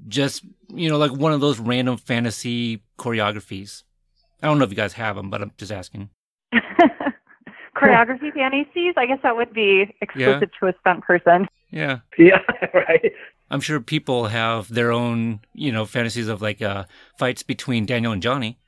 just 0.09 0.45
you 0.69 0.89
know, 0.89 0.99
like 0.99 1.13
one 1.13 1.33
of 1.33 1.41
those 1.41 1.59
random 1.59 1.97
fantasy 1.97 2.83
choreographies. 2.99 3.83
I 4.43 4.47
don't 4.47 4.59
know 4.59 4.65
if 4.65 4.71
you 4.71 4.77
guys 4.77 4.93
have 4.95 5.17
them, 5.17 5.31
but 5.31 5.43
I'm 5.43 5.53
just 5.57 5.73
asking. 5.73 6.11
Choreography 7.79 8.33
fantasies? 8.33 8.95
I 8.97 9.07
guess 9.07 9.19
that 9.23 9.37
would 9.37 9.53
be 9.53 9.95
exclusive 10.01 10.51
yeah. 10.53 10.59
to 10.61 10.67
a 10.67 10.81
stunt 10.81 11.05
person. 11.05 11.47
Yeah. 11.71 12.01
Yeah, 12.17 12.41
right. 12.75 13.13
I'm 13.51 13.61
sure 13.61 13.81
people 13.81 14.27
have 14.27 14.69
their 14.69 14.93
own, 14.93 15.41
you 15.55 15.73
know, 15.73 15.87
fantasies 15.87 16.29
of 16.29 16.43
like 16.43 16.61
uh, 16.61 16.85
fights 17.19 17.43
between 17.43 17.87
Daniel 17.87 18.13
and 18.13 18.23
Johnny. 18.23 18.59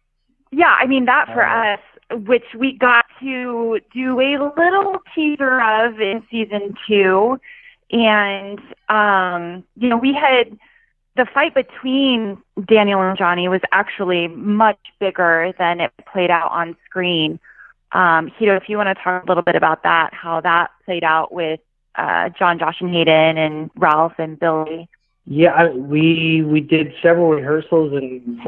Yeah, 0.53 0.75
I 0.79 0.87
mean 0.87 1.05
that 1.05 1.27
for 1.33 1.45
uh, 1.45 1.75
us, 1.75 1.81
which 2.27 2.45
we 2.59 2.77
got 2.77 3.05
to 3.21 3.79
do 3.93 4.21
a 4.21 4.53
little 4.57 4.97
teaser 5.15 5.61
of 5.61 6.01
in 6.01 6.23
season 6.31 6.75
two. 6.89 7.39
And, 7.93 8.61
um, 8.89 9.65
you 9.77 9.89
know, 9.89 9.97
we 9.97 10.15
had 10.15 10.57
the 11.17 11.27
fight 11.33 11.55
between 11.55 12.41
Daniel 12.67 13.01
and 13.03 13.19
Johnny 13.19 13.49
was 13.49 13.61
actually 13.73 14.29
much 14.29 14.79
bigger 14.99 15.53
than 15.59 15.81
it 15.81 15.93
played 16.11 16.31
out 16.31 16.51
on 16.51 16.77
screen. 16.87 17.39
Um, 17.93 18.31
Hiro, 18.39 18.57
if 18.57 18.69
you 18.69 18.77
want 18.77 18.97
to 18.97 19.03
talk 19.03 19.25
a 19.25 19.27
little 19.27 19.43
bit 19.43 19.57
about 19.57 19.83
that, 19.83 20.15
how 20.15 20.41
that 20.41 20.71
played 20.85 21.05
out 21.05 21.33
with 21.33 21.61
uh, 21.97 22.29
Jon, 22.31 22.59
Josh, 22.59 22.81
and 22.81 22.91
Hayden, 22.91 23.37
and 23.37 23.71
Ralph 23.77 24.15
and 24.19 24.39
Billy. 24.39 24.89
Yeah, 25.27 25.53
I, 25.53 25.69
we 25.71 26.43
we 26.43 26.61
did 26.61 26.93
several 27.03 27.31
rehearsals 27.31 27.93
and 27.93 28.41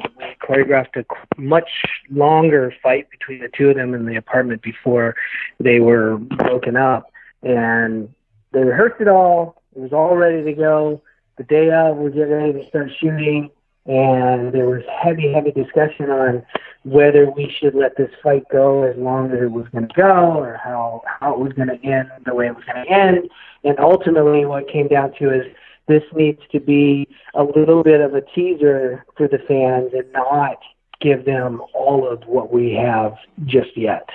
choreographed 0.42 0.96
a 0.96 1.40
much 1.40 1.68
longer 2.10 2.74
fight 2.82 3.08
between 3.10 3.40
the 3.40 3.50
two 3.56 3.70
of 3.70 3.76
them 3.76 3.94
in 3.94 4.06
the 4.06 4.16
apartment 4.16 4.62
before 4.62 5.14
they 5.60 5.80
were 5.80 6.16
broken 6.16 6.76
up. 6.76 7.12
And 7.42 8.12
they 8.52 8.60
rehearsed 8.60 9.00
it 9.00 9.08
all. 9.08 9.62
It 9.76 9.80
was 9.80 9.92
all 9.92 10.16
ready 10.16 10.42
to 10.44 10.52
go. 10.54 11.02
The 11.36 11.44
day 11.44 11.70
of, 11.70 11.96
we 11.96 12.10
get 12.10 12.22
ready 12.22 12.52
to 12.52 12.68
start 12.68 12.90
shooting, 12.98 13.50
and 13.86 14.52
there 14.52 14.66
was 14.66 14.82
heavy, 15.02 15.32
heavy 15.32 15.50
discussion 15.50 16.10
on 16.10 16.44
whether 16.84 17.30
we 17.30 17.52
should 17.58 17.74
let 17.74 17.96
this 17.96 18.10
fight 18.22 18.44
go 18.50 18.82
as 18.82 18.96
long 18.96 19.32
as 19.32 19.40
it 19.40 19.50
was 19.50 19.66
going 19.68 19.88
to 19.88 19.94
go, 19.94 20.38
or 20.38 20.60
how 20.62 21.02
how 21.20 21.32
it 21.32 21.38
was 21.38 21.52
going 21.52 21.68
to 21.68 21.84
end 21.84 22.10
the 22.24 22.34
way 22.34 22.46
it 22.46 22.54
was 22.54 22.64
going 22.64 22.84
to 22.84 22.90
end. 22.90 23.30
And 23.64 23.78
ultimately, 23.78 24.44
what 24.44 24.68
came 24.68 24.88
down 24.88 25.12
to 25.18 25.32
is 25.32 25.52
this 25.88 26.02
needs 26.14 26.40
to 26.52 26.60
be 26.60 27.08
a 27.34 27.42
little 27.42 27.82
bit 27.82 28.00
of 28.00 28.14
a 28.14 28.20
teaser 28.20 29.04
for 29.16 29.28
the 29.28 29.38
fans 29.38 29.92
and 29.92 30.10
not 30.12 30.58
give 31.00 31.24
them 31.24 31.60
all 31.74 32.08
of 32.08 32.22
what 32.26 32.52
we 32.52 32.72
have 32.72 33.16
just 33.44 33.76
yet. 33.76 34.08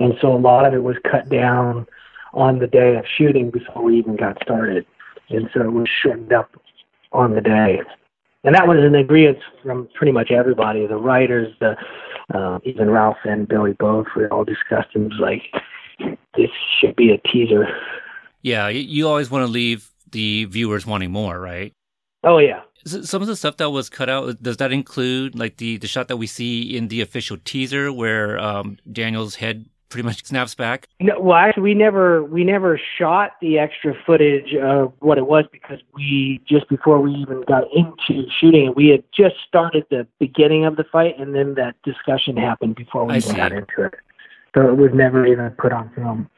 And 0.00 0.14
so 0.20 0.34
a 0.34 0.38
lot 0.38 0.66
of 0.66 0.74
it 0.74 0.82
was 0.82 0.96
cut 1.08 1.28
down 1.28 1.86
on 2.32 2.58
the 2.58 2.66
day 2.66 2.96
of 2.96 3.04
shooting 3.16 3.50
before 3.50 3.82
we 3.84 3.96
even 3.98 4.16
got 4.16 4.42
started. 4.42 4.84
And 5.30 5.48
so 5.54 5.62
it 5.62 5.72
was 5.72 5.88
shortened 5.88 6.32
up 6.32 6.50
on 7.12 7.34
the 7.34 7.40
day. 7.40 7.80
And 8.44 8.54
that 8.54 8.68
was 8.68 8.78
an 8.80 8.94
agreement 8.94 9.38
from 9.62 9.88
pretty 9.94 10.12
much 10.12 10.30
everybody, 10.30 10.86
the 10.86 10.96
writers, 10.96 11.54
the 11.60 11.76
uh, 12.34 12.58
even 12.64 12.90
Ralph 12.90 13.16
and 13.24 13.48
Billy 13.48 13.72
both. 13.72 14.06
We 14.16 14.26
all 14.26 14.44
discussed 14.44 14.88
it 14.94 14.98
was 14.98 15.18
like 15.18 15.42
this 16.36 16.50
should 16.80 16.94
be 16.96 17.10
a 17.10 17.18
teaser. 17.28 17.66
Yeah, 18.42 18.68
you 18.68 19.08
always 19.08 19.30
want 19.30 19.46
to 19.46 19.50
leave 19.50 19.90
the 20.10 20.44
viewers 20.44 20.86
wanting 20.86 21.10
more, 21.10 21.40
right? 21.40 21.72
Oh 22.22 22.38
yeah. 22.38 22.60
Some 22.86 23.22
of 23.22 23.28
the 23.28 23.36
stuff 23.36 23.56
that 23.56 23.70
was 23.70 23.88
cut 23.88 24.10
out 24.10 24.42
does 24.42 24.58
that 24.58 24.72
include 24.72 25.38
like 25.38 25.56
the 25.56 25.78
the 25.78 25.86
shot 25.86 26.08
that 26.08 26.18
we 26.18 26.26
see 26.26 26.76
in 26.76 26.88
the 26.88 27.00
official 27.00 27.38
teaser 27.44 27.92
where 27.92 28.38
um, 28.38 28.78
Daniel's 28.90 29.36
head 29.36 29.66
pretty 29.94 30.06
much 30.06 30.24
snaps 30.24 30.56
back? 30.56 30.88
No, 30.98 31.20
well, 31.20 31.36
actually, 31.36 31.62
we 31.62 31.74
never 31.74 32.24
we 32.24 32.42
never 32.42 32.80
shot 32.98 33.36
the 33.40 33.60
extra 33.60 33.94
footage 34.04 34.52
of 34.60 34.92
what 34.98 35.18
it 35.18 35.26
was 35.28 35.44
because 35.52 35.78
we 35.94 36.40
just 36.48 36.68
before 36.68 37.00
we 37.00 37.12
even 37.12 37.42
got 37.46 37.62
into 37.72 38.28
shooting 38.40 38.66
it, 38.66 38.76
we 38.76 38.88
had 38.88 39.04
just 39.16 39.36
started 39.46 39.84
the 39.90 40.04
beginning 40.18 40.64
of 40.64 40.74
the 40.74 40.82
fight, 40.82 41.16
and 41.16 41.32
then 41.32 41.54
that 41.54 41.76
discussion 41.84 42.36
happened 42.36 42.74
before 42.74 43.04
we 43.04 43.18
even 43.18 43.36
got 43.36 43.52
into 43.52 43.84
it. 43.84 43.94
So 44.52 44.68
it 44.68 44.76
was 44.76 44.90
never 44.92 45.24
even 45.26 45.48
put 45.52 45.72
on 45.72 45.92
film. 45.94 46.28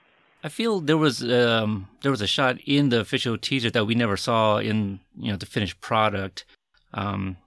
I 0.45 0.51
feel 0.51 0.81
there 0.81 0.99
was 0.99 1.23
um, 1.25 1.89
there 2.03 2.11
was 2.11 2.21
a 2.21 2.27
shot 2.27 2.59
in 2.67 2.91
the 2.91 3.01
official 3.01 3.39
teaser 3.39 3.71
that 3.71 3.87
we 3.87 3.95
never 3.95 4.19
saw 4.19 4.59
in 4.59 5.01
you 5.17 5.31
know 5.31 5.39
the 5.39 5.47
finished 5.47 5.81
product. 5.81 6.45
Um, 6.93 7.39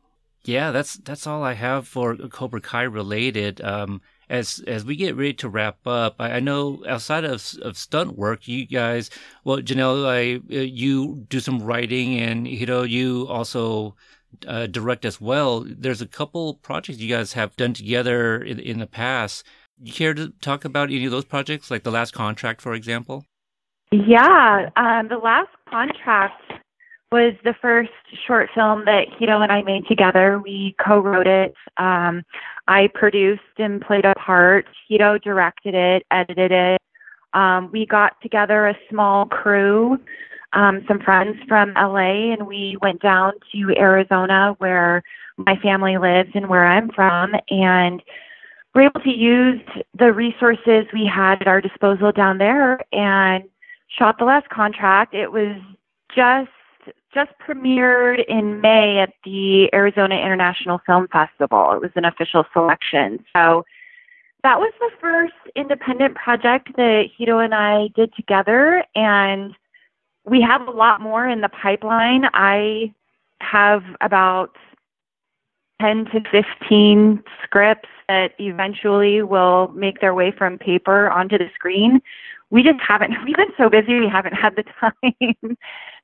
yeah, 0.43 0.71
that's 0.71 0.95
that's 0.95 1.27
all 1.27 1.43
I 1.43 1.53
have 1.53 1.87
for 1.87 2.15
Cobra 2.15 2.61
Kai 2.61 2.81
related. 2.81 3.61
Um, 3.61 4.01
as 4.29 4.63
as 4.67 4.85
we 4.85 4.95
get 4.95 5.15
ready 5.15 5.33
to 5.33 5.49
wrap 5.49 5.85
up, 5.85 6.15
I, 6.19 6.33
I, 6.33 6.39
know 6.39 6.83
outside 6.87 7.25
of 7.25 7.43
of 7.61 7.77
stunt 7.77 8.17
work, 8.17 8.47
you 8.47 8.65
guys, 8.65 9.09
well, 9.43 9.57
Jahnel, 9.57 10.05
I 10.05 10.39
uh, 10.51 10.59
you 10.59 11.25
do 11.29 11.39
some 11.39 11.61
writing, 11.61 12.19
and 12.19 12.47
Hiro, 12.47 12.83
you 12.83 13.27
also 13.27 13.95
uh, 14.47 14.67
direct 14.67 15.05
as 15.05 15.19
well. 15.19 15.65
There's 15.67 16.01
a 16.01 16.07
couple 16.07 16.55
projects 16.55 16.99
you 16.99 17.09
guys 17.09 17.33
have 17.33 17.55
done 17.55 17.73
together 17.73 18.41
in, 18.41 18.59
in 18.59 18.79
the 18.79 18.87
past. 18.87 19.45
You 19.81 19.93
care 19.93 20.13
to 20.13 20.29
talk 20.41 20.65
about 20.65 20.89
any 20.89 21.05
of 21.05 21.11
those 21.11 21.25
projects, 21.25 21.71
like 21.71 21.83
the 21.83 21.91
last 21.91 22.13
contract, 22.13 22.61
for 22.61 22.73
example? 22.73 23.25
Yeah, 23.91 24.69
um, 24.75 25.07
the 25.07 25.17
last 25.17 25.49
contract 25.69 26.53
was 27.11 27.33
the 27.43 27.55
first 27.59 27.89
short 28.27 28.49
film 28.53 28.85
that 28.85 29.07
Hiro 29.17 29.41
and 29.41 29.51
I 29.51 29.63
made 29.63 29.87
together. 29.87 30.39
We 30.43 30.75
co-wrote 30.83 31.27
it. 31.27 31.55
Um, 31.77 32.23
I 32.67 32.89
produced 32.93 33.41
and 33.57 33.81
played 33.81 34.05
a 34.05 34.13
part. 34.15 34.67
Hiro 34.87 35.17
directed 35.17 35.73
it, 35.73 36.05
edited 36.11 36.51
it. 36.51 36.81
Um, 37.33 37.69
we 37.71 37.85
got 37.85 38.19
together 38.21 38.67
a 38.67 38.77
small 38.89 39.25
crew, 39.25 39.97
um, 40.53 40.83
some 40.87 40.99
friends 40.99 41.37
from 41.47 41.73
LA, 41.73 42.33
and 42.33 42.47
we 42.47 42.77
went 42.81 43.01
down 43.01 43.33
to 43.51 43.73
Arizona 43.77 44.55
where 44.59 45.03
my 45.37 45.55
family 45.57 45.97
lives 45.97 46.31
and 46.35 46.47
where 46.47 46.65
I'm 46.65 46.89
from, 46.89 47.33
and 47.49 48.03
we're 48.75 48.87
able 48.87 49.01
to 49.01 49.09
use 49.09 49.61
the 49.97 50.13
resources 50.13 50.85
we 50.93 51.09
had 51.11 51.41
at 51.41 51.47
our 51.47 51.61
disposal 51.61 52.11
down 52.11 52.37
there 52.37 52.79
and 52.91 53.43
shot 53.87 54.17
the 54.19 54.25
last 54.25 54.49
contract. 54.49 55.13
It 55.15 55.31
was 55.31 55.55
just 56.15 56.49
just 57.13 57.31
premiered 57.39 58.23
in 58.27 58.61
May 58.61 58.99
at 58.99 59.13
the 59.23 59.69
Arizona 59.73 60.15
International 60.15 60.79
Film 60.85 61.07
Festival. 61.11 61.71
It 61.73 61.81
was 61.81 61.91
an 61.95 62.05
official 62.05 62.45
selection. 62.53 63.23
So 63.35 63.65
that 64.43 64.59
was 64.59 64.71
the 64.79 64.91
first 65.01 65.33
independent 65.55 66.15
project 66.15 66.69
that 66.77 67.05
Hiro 67.17 67.39
and 67.39 67.53
I 67.53 67.89
did 67.95 68.13
together. 68.15 68.83
And 68.95 69.53
we 70.25 70.41
have 70.41 70.67
a 70.67 70.71
lot 70.71 71.01
more 71.01 71.27
in 71.27 71.41
the 71.41 71.49
pipeline. 71.49 72.25
I 72.33 72.93
have 73.41 73.83
about 74.01 74.55
10 75.81 76.05
to 76.05 76.21
15 76.31 77.23
scripts 77.43 77.89
that 78.07 78.33
eventually 78.39 79.21
will 79.21 79.69
make 79.69 80.01
their 80.01 80.13
way 80.13 80.31
from 80.31 80.57
paper 80.57 81.09
onto 81.09 81.37
the 81.37 81.49
screen. 81.55 82.01
We 82.49 82.63
just 82.63 82.79
haven't, 82.85 83.13
we've 83.25 83.35
been 83.35 83.53
so 83.57 83.69
busy, 83.69 83.99
we 83.99 84.09
haven't 84.09 84.33
had 84.33 84.55
the 84.55 84.63
time 84.79 85.57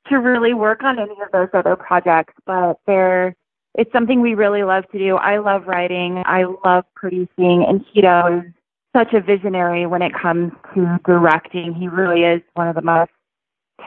to 0.10 0.18
really 0.18 0.54
work 0.54 0.84
on 0.84 1.00
any 1.00 1.12
of 1.22 1.32
those 1.32 1.50
other 1.54 1.76
projects, 1.76 2.34
but 2.46 2.80
they're 2.86 3.36
it's 3.78 3.92
something 3.92 4.22
we 4.22 4.36
really 4.36 4.64
love 4.64 4.86
to 4.94 4.98
do. 4.98 5.18
I 5.18 5.38
love 5.38 5.68
writing, 5.68 6.24
I 6.26 6.46
love 6.64 6.86
producing, 6.96 7.66
and 7.68 7.84
Hiro 7.94 8.40
is 8.40 8.54
such 8.96 9.14
a 9.14 9.20
visionary 9.20 9.86
when 9.86 10.02
it 10.02 10.14
comes 10.14 10.54
to 10.74 10.98
directing. 11.06 11.74
He 11.74 11.90
really 11.90 12.24
is 12.24 12.42
one 12.54 12.70
of 12.70 12.76
the 12.76 12.82
most 12.82 13.12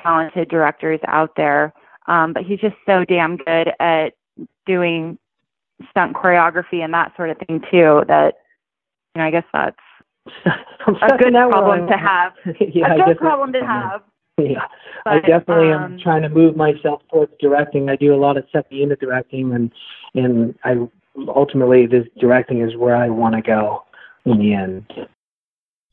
talented 0.02 0.50
directors 0.50 1.00
out 1.06 1.32
there. 1.36 1.72
Um, 2.06 2.34
but 2.34 2.42
he's 2.42 2.60
just 2.60 2.76
so 2.84 3.04
damn 3.04 3.36
good 3.38 3.70
at 3.80 4.14
doing 4.66 5.18
stunt 5.90 6.14
choreography 6.14 6.84
and 6.84 6.92
that 6.92 7.12
sort 7.16 7.30
of 7.30 7.38
thing 7.46 7.60
too. 7.70 8.04
That 8.08 8.34
you 9.14 9.22
know, 9.22 9.26
I 9.26 9.30
guess 9.30 9.44
that's 9.52 9.76
a 10.86 11.16
good 11.18 11.32
problem 11.50 11.86
to 11.86 11.96
have. 11.96 12.32
yeah, 12.60 12.94
a 12.94 13.06
good 13.06 13.18
problem 13.18 13.52
to 13.54 13.64
have. 13.64 14.02
yeah, 14.42 14.66
but, 15.04 15.14
I 15.14 15.20
definitely 15.20 15.72
um, 15.72 15.94
am 15.94 15.98
trying 15.98 16.22
to 16.22 16.28
move 16.28 16.56
myself 16.56 17.02
towards 17.10 17.32
directing. 17.40 17.88
I 17.88 17.96
do 17.96 18.14
a 18.14 18.16
lot 18.16 18.36
of 18.36 18.44
second 18.52 18.76
unit 18.76 19.00
directing, 19.00 19.52
and 19.52 19.72
and 20.14 20.54
I 20.64 20.88
ultimately 21.26 21.86
this 21.86 22.06
directing 22.20 22.60
is 22.60 22.76
where 22.76 22.96
I 22.96 23.08
want 23.08 23.34
to 23.34 23.42
go 23.42 23.84
in 24.24 24.38
the 24.38 24.54
end. 24.54 24.86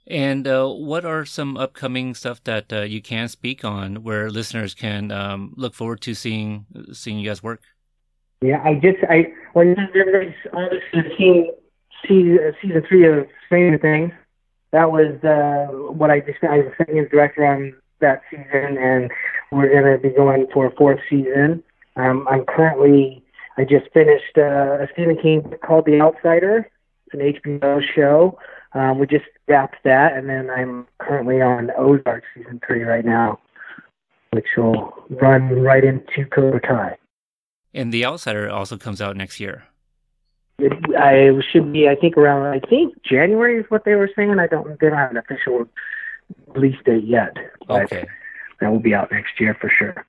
And 0.08 0.48
uh, 0.48 0.68
what 0.68 1.04
are 1.04 1.26
some 1.26 1.58
upcoming 1.58 2.14
stuff 2.14 2.43
that 2.43 2.72
uh, 2.72 2.82
you 2.82 3.02
can 3.02 3.28
speak 3.28 3.66
on, 3.66 4.04
where 4.04 4.30
listeners 4.30 4.76
can 4.76 5.12
um, 5.12 5.54
look 5.58 5.74
forward 5.74 6.02
to 6.02 6.14
seeing 6.14 6.66
seeing 6.93 7.18
you 7.18 7.28
guys 7.28 7.41
work? 7.41 7.62
Yeah, 8.41 8.62
I 8.64 8.76
just 8.76 9.00
I 9.10 9.34
when 9.54 9.76
everybody's 9.80 10.36
on 10.54 10.70
this 10.70 10.84
season 10.93 11.50
season 12.62 12.84
three 12.88 13.08
of 13.08 13.28
Stranger 13.48 13.80
Things, 13.80 14.12
that 14.72 14.91
was 14.91 15.16
uh, 15.24 15.74
what 15.74 16.12
I 16.12 16.20
just 16.20 16.43
I 16.43 16.58
was 16.58 16.68
a 16.68 16.76
second 16.78 17.10
director 17.10 17.43
on 17.43 17.74
that 18.06 18.22
season, 18.30 18.78
and 18.78 19.12
we're 19.51 19.70
going 19.70 19.91
to 19.91 19.97
be 19.97 20.16
going 20.16 20.47
for 20.53 20.68
a 20.68 20.76
fourth 20.76 20.99
season. 21.10 21.64
Um, 21.95 22.28
I'm 22.30 22.45
currently, 22.45 23.24
I 23.58 23.64
just 23.64 23.91
finished 23.93 24.38
uh, 24.38 24.84
a 24.84 24.88
Stephen 24.93 25.18
King 25.22 25.53
called 25.66 25.86
The 25.86 25.99
Outsider, 26.01 26.70
an 27.14 27.20
HBO 27.20 27.82
show. 27.95 28.38
Um, 28.74 28.99
we 28.99 29.08
just 29.08 29.26
wrapped 29.47 29.78
that, 29.86 30.14
and 30.14 30.30
then 30.30 30.49
I'm 30.49 30.86
currently 30.99 31.41
on 31.41 31.72
Ozark 31.78 32.24
season 32.36 32.60
three 32.66 32.84
right 32.84 33.06
now, 33.06 33.39
which 34.32 34.47
will 34.58 34.93
run 35.10 35.62
right 35.62 35.84
into 35.84 36.30
Cobra 36.30 36.60
Kai. 36.60 36.97
And 37.74 37.93
The 37.93 38.06
Outsider 38.06 38.49
also 38.49 38.78
comes 38.78 39.01
out 39.01 39.16
next 39.16 39.39
year. 39.39 39.64
It, 40.60 40.74
I 40.97 41.32
should 41.51 41.72
be, 41.74 41.88
I 41.88 41.95
think, 41.95 42.18
around, 42.18 42.45
I 42.45 42.60
think 42.68 42.93
January 43.03 43.60
is 43.60 43.66
what 43.70 43.84
they 43.86 43.95
were 43.95 44.10
saying. 44.16 44.38
I 44.39 44.47
don't, 44.47 44.80
they 44.80 44.89
don't 44.89 44.97
have 44.97 45.12
an 45.12 45.18
official 45.18 45.68
release 46.48 46.78
date 46.86 47.06
yet. 47.06 47.36
Okay. 47.70 48.06
That 48.62 48.72
will 48.72 48.80
be 48.80 48.94
out 48.94 49.12
next 49.12 49.40
year 49.40 49.56
for 49.60 49.70
sure. 49.70 50.06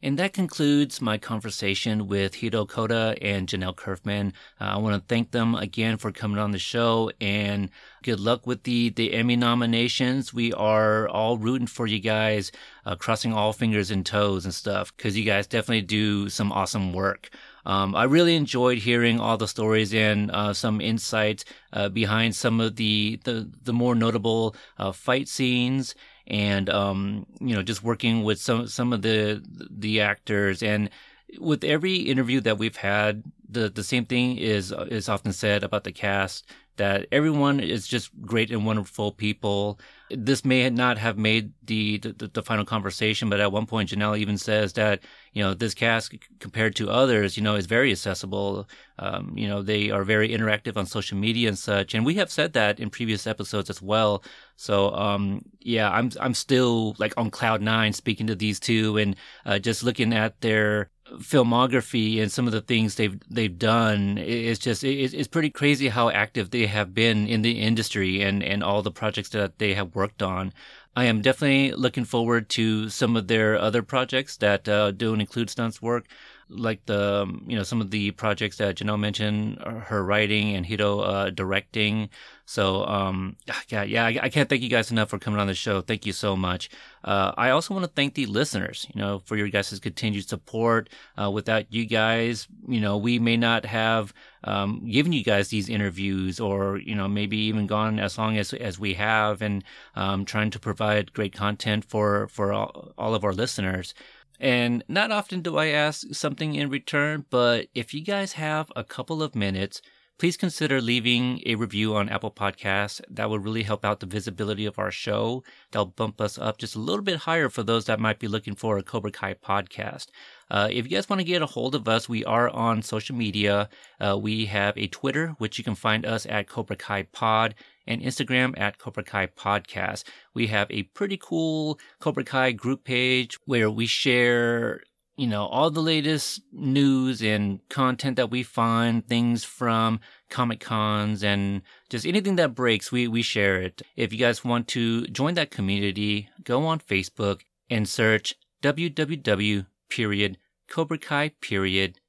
And 0.00 0.16
that 0.20 0.32
concludes 0.32 1.00
my 1.00 1.18
conversation 1.18 2.06
with 2.06 2.36
Hiro 2.36 2.64
Koda 2.66 3.16
and 3.20 3.48
Jahnel 3.48 3.74
Curfman. 3.74 4.28
Uh, 4.60 4.64
I 4.64 4.76
want 4.76 4.94
to 4.94 5.04
thank 5.12 5.32
them 5.32 5.56
again 5.56 5.96
for 5.96 6.12
coming 6.12 6.38
on 6.38 6.52
the 6.52 6.58
show 6.58 7.10
and 7.20 7.68
good 8.04 8.20
luck 8.20 8.46
with 8.46 8.62
the, 8.62 8.90
the 8.90 9.12
Emmy 9.12 9.34
nominations. 9.34 10.32
We 10.32 10.52
are 10.52 11.08
all 11.08 11.36
rooting 11.36 11.66
for 11.66 11.88
you 11.88 11.98
guys, 11.98 12.52
uh, 12.86 12.94
crossing 12.94 13.32
all 13.32 13.52
fingers 13.52 13.90
and 13.90 14.06
toes 14.06 14.44
and 14.44 14.54
stuff, 14.54 14.96
because 14.96 15.18
you 15.18 15.24
guys 15.24 15.48
definitely 15.48 15.82
do 15.82 16.28
some 16.28 16.52
awesome 16.52 16.92
work. 16.92 17.30
Um, 17.66 17.94
I 17.94 18.04
really 18.04 18.36
enjoyed 18.36 18.78
hearing 18.78 19.20
all 19.20 19.36
the 19.36 19.48
stories 19.48 19.92
and 19.94 20.30
uh, 20.30 20.52
some 20.52 20.80
insights 20.80 21.44
uh, 21.72 21.88
behind 21.88 22.34
some 22.34 22.60
of 22.60 22.76
the, 22.76 23.20
the, 23.24 23.50
the 23.62 23.72
more 23.72 23.94
notable 23.94 24.56
uh, 24.78 24.92
fight 24.92 25.28
scenes 25.28 25.94
and 26.26 26.68
um, 26.70 27.26
you 27.40 27.54
know 27.54 27.62
just 27.62 27.82
working 27.82 28.22
with 28.22 28.38
some 28.38 28.66
some 28.66 28.92
of 28.92 29.02
the 29.02 29.42
the 29.70 30.00
actors 30.00 30.62
and 30.62 30.90
with 31.38 31.64
every 31.64 31.96
interview 31.96 32.40
that 32.40 32.58
we've 32.58 32.76
had 32.76 33.22
the 33.48 33.68
the 33.70 33.82
same 33.82 34.04
thing 34.04 34.36
is 34.36 34.72
is 34.88 35.08
often 35.08 35.32
said 35.32 35.64
about 35.64 35.84
the 35.84 35.92
cast 35.92 36.46
that 36.78 37.06
everyone 37.12 37.60
is 37.60 37.86
just 37.86 38.10
great 38.22 38.50
and 38.50 38.64
wonderful 38.64 39.12
people. 39.12 39.78
This 40.10 40.44
may 40.44 40.68
not 40.70 40.98
have 40.98 41.18
made 41.18 41.52
the, 41.64 41.98
the, 41.98 42.30
the 42.32 42.42
final 42.42 42.64
conversation, 42.64 43.28
but 43.28 43.40
at 43.40 43.52
one 43.52 43.66
point 43.66 43.90
Jahnel 43.90 44.16
even 44.16 44.38
says 44.38 44.72
that 44.74 45.02
you 45.32 45.42
know 45.42 45.54
this 45.54 45.74
cast 45.74 46.14
compared 46.40 46.74
to 46.76 46.90
others, 46.90 47.36
you 47.36 47.42
know, 47.42 47.56
is 47.56 47.66
very 47.66 47.92
accessible. 47.92 48.68
Um, 48.98 49.34
you 49.36 49.46
know, 49.46 49.62
they 49.62 49.90
are 49.90 50.04
very 50.04 50.30
interactive 50.30 50.76
on 50.76 50.86
social 50.86 51.18
media 51.18 51.48
and 51.48 51.58
such, 51.58 51.94
and 51.94 52.04
we 52.06 52.14
have 52.14 52.30
said 52.30 52.54
that 52.54 52.80
in 52.80 52.90
previous 52.90 53.26
episodes 53.26 53.70
as 53.70 53.82
well. 53.82 54.22
So 54.56 54.92
um, 54.94 55.42
yeah, 55.60 55.90
I'm 55.90 56.10
I'm 56.20 56.34
still 56.34 56.96
like 56.98 57.14
on 57.16 57.30
cloud 57.30 57.62
nine 57.62 57.92
speaking 57.92 58.26
to 58.28 58.34
these 58.34 58.58
two 58.58 58.96
and 58.96 59.16
uh, 59.44 59.58
just 59.58 59.84
looking 59.84 60.12
at 60.12 60.40
their 60.40 60.90
filmography 61.16 62.20
and 62.20 62.30
some 62.30 62.46
of 62.46 62.52
the 62.52 62.60
things 62.60 62.94
they've 62.94 63.18
they've 63.30 63.58
done 63.58 64.18
it's 64.18 64.58
just 64.58 64.84
it's 64.84 65.28
pretty 65.28 65.50
crazy 65.50 65.88
how 65.88 66.10
active 66.10 66.50
they 66.50 66.66
have 66.66 66.92
been 66.92 67.26
in 67.26 67.42
the 67.42 67.60
industry 67.60 68.22
and 68.22 68.42
and 68.42 68.62
all 68.62 68.82
the 68.82 68.90
projects 68.90 69.30
that 69.30 69.58
they 69.58 69.74
have 69.74 69.94
worked 69.94 70.22
on. 70.22 70.52
I 70.96 71.04
am 71.04 71.22
definitely 71.22 71.72
looking 71.72 72.04
forward 72.04 72.48
to 72.50 72.88
some 72.88 73.16
of 73.16 73.28
their 73.28 73.56
other 73.56 73.82
projects 73.82 74.36
that 74.38 74.68
uh, 74.68 74.90
don't 74.90 75.20
include 75.20 75.48
stunts 75.48 75.80
work 75.80 76.06
like 76.50 76.84
the 76.86 77.22
um, 77.22 77.44
you 77.46 77.56
know 77.56 77.62
some 77.62 77.80
of 77.80 77.90
the 77.90 78.10
projects 78.12 78.56
that 78.58 78.76
Jahnel 78.76 78.98
mentioned, 78.98 79.58
uh, 79.62 79.80
her 79.80 80.04
writing 80.04 80.54
and 80.54 80.64
Hiro 80.64 81.00
uh, 81.00 81.30
directing. 81.30 82.08
So 82.46 82.84
um, 82.86 83.36
yeah, 83.68 83.82
yeah, 83.82 84.06
I, 84.06 84.18
I, 84.22 84.28
can't 84.30 84.48
thank 84.48 84.62
you 84.62 84.70
guys 84.70 84.90
enough 84.90 85.10
for 85.10 85.18
coming 85.18 85.38
on 85.38 85.48
the 85.48 85.54
show. 85.54 85.82
Thank 85.82 86.06
you 86.06 86.14
so 86.14 86.34
much. 86.34 86.70
Uh, 87.04 87.32
I 87.36 87.50
also 87.50 87.74
want 87.74 87.84
to 87.84 87.92
thank 87.94 88.14
the 88.14 88.24
listeners, 88.24 88.86
you 88.94 88.98
know, 89.00 89.18
for 89.18 89.36
your 89.36 89.48
guys' 89.48 89.78
continued 89.80 90.26
support. 90.26 90.88
Uh, 91.20 91.30
without 91.30 91.70
you 91.70 91.84
guys, 91.84 92.48
you 92.66 92.80
know, 92.80 92.96
we 92.96 93.18
may 93.18 93.36
not 93.36 93.66
have 93.66 94.14
um, 94.44 94.88
given 94.88 95.12
you 95.12 95.22
guys 95.22 95.48
these 95.48 95.68
interviews, 95.68 96.40
or 96.40 96.78
you 96.78 96.94
know, 96.94 97.06
maybe 97.06 97.36
even 97.36 97.66
gone 97.66 97.98
as 97.98 98.16
long 98.16 98.38
as 98.38 98.54
as 98.54 98.78
we 98.78 98.94
have, 98.94 99.42
and 99.42 99.62
um, 99.94 100.24
trying 100.24 100.50
to 100.50 100.58
provide 100.58 101.12
great 101.12 101.34
content 101.34 101.84
for 101.84 102.28
for 102.28 102.52
all, 102.54 102.92
all 102.96 103.14
of 103.14 103.24
our 103.24 103.34
listeners. 103.34 103.92
And 104.40 104.84
not 104.88 105.10
often 105.10 105.42
do 105.42 105.56
I 105.56 105.66
ask 105.66 106.14
something 106.14 106.54
in 106.54 106.70
return, 106.70 107.26
but 107.30 107.66
if 107.74 107.92
you 107.92 108.02
guys 108.02 108.34
have 108.34 108.70
a 108.76 108.84
couple 108.84 109.22
of 109.22 109.34
minutes, 109.34 109.82
please 110.18 110.36
consider 110.36 110.80
leaving 110.80 111.40
a 111.46 111.54
review 111.54 111.94
on 111.94 112.08
Apple 112.08 112.30
Podcasts. 112.30 113.00
That 113.08 113.30
would 113.30 113.44
really 113.44 113.62
help 113.62 113.84
out 113.84 114.00
the 114.00 114.06
visibility 114.06 114.66
of 114.66 114.78
our 114.78 114.90
show. 114.90 115.44
That'll 115.70 115.86
bump 115.86 116.20
us 116.20 116.38
up 116.38 116.58
just 116.58 116.74
a 116.74 116.80
little 116.80 117.02
bit 117.02 117.20
higher 117.20 117.48
for 117.48 117.62
those 117.62 117.84
that 117.86 118.00
might 118.00 118.18
be 118.18 118.28
looking 118.28 118.54
for 118.54 118.78
a 118.78 118.82
Cobra 118.82 119.10
Kai 119.12 119.34
podcast. 119.34 120.06
Uh, 120.50 120.68
if 120.70 120.84
you 120.84 120.96
guys 120.96 121.08
want 121.08 121.20
to 121.20 121.24
get 121.24 121.42
a 121.42 121.46
hold 121.46 121.74
of 121.74 121.88
us, 121.88 122.08
we 122.08 122.24
are 122.24 122.48
on 122.50 122.82
social 122.82 123.14
media. 123.14 123.68
Uh, 124.00 124.18
we 124.20 124.46
have 124.46 124.76
a 124.76 124.86
Twitter, 124.88 125.34
which 125.38 125.58
you 125.58 125.64
can 125.64 125.74
find 125.74 126.06
us 126.06 126.26
at 126.26 126.48
Cobra 126.48 126.76
Kai 126.76 127.04
Pod, 127.04 127.54
and 127.86 128.02
Instagram 128.02 128.58
at 128.58 128.78
Cobra 128.78 129.02
Kai 129.02 129.26
Podcast. 129.26 130.04
We 130.34 130.46
have 130.48 130.70
a 130.70 130.84
pretty 130.84 131.16
cool 131.16 131.78
Cobra 132.00 132.24
Kai 132.24 132.52
group 132.52 132.84
page 132.84 133.38
where 133.44 133.70
we 133.70 133.86
share 133.86 134.82
you 135.16 135.26
know, 135.26 135.46
all 135.46 135.68
the 135.68 135.82
latest 135.82 136.40
news 136.52 137.20
and 137.20 137.58
content 137.68 138.14
that 138.16 138.30
we 138.30 138.44
find, 138.44 139.04
things 139.04 139.42
from 139.42 139.98
Comic 140.30 140.60
Cons 140.60 141.24
and 141.24 141.62
just 141.90 142.06
anything 142.06 142.36
that 142.36 142.54
breaks, 142.54 142.92
we, 142.92 143.08
we 143.08 143.22
share 143.22 143.60
it. 143.60 143.82
If 143.96 144.12
you 144.12 144.18
guys 144.20 144.44
want 144.44 144.68
to 144.68 145.08
join 145.08 145.34
that 145.34 145.50
community, 145.50 146.28
go 146.44 146.64
on 146.66 146.78
Facebook 146.78 147.40
and 147.68 147.88
search 147.88 148.36
www 148.62 149.66
period 149.88 150.38
Cobra 150.68 150.98
Kai 150.98 151.30
period 151.40 152.00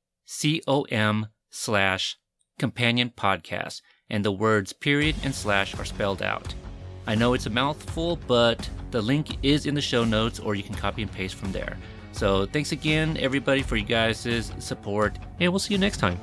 com 0.90 1.28
slash 1.50 2.18
companion 2.60 3.12
podcast 3.16 3.82
and 4.10 4.24
the 4.24 4.32
words 4.32 4.74
period 4.74 5.16
and 5.24 5.34
slash 5.34 5.78
are 5.80 5.86
spelled 5.86 6.22
out. 6.22 6.54
I 7.08 7.16
know 7.16 7.34
it's 7.34 7.46
a 7.46 7.50
mouthful, 7.50 8.18
but 8.28 8.70
the 8.92 9.02
link 9.02 9.38
is 9.44 9.66
in 9.66 9.74
the 9.74 9.82
show 9.82 10.04
notes 10.04 10.40
or 10.40 10.56
you 10.56 10.64
can 10.64 10.76
copy 10.76 11.02
and 11.02 11.12
paste 11.12 11.36
from 11.36 11.52
there. 11.52 11.78
So 12.12 12.46
thanks 12.46 12.72
again, 12.72 13.18
everybody, 13.18 13.62
for 13.62 13.78
you 13.78 13.86
guys' 13.86 14.52
support, 14.60 15.18
and 15.40 15.52
we'll 15.52 15.60
see 15.60 15.74
you 15.74 15.80
next 15.80 15.98
time. 15.98 16.20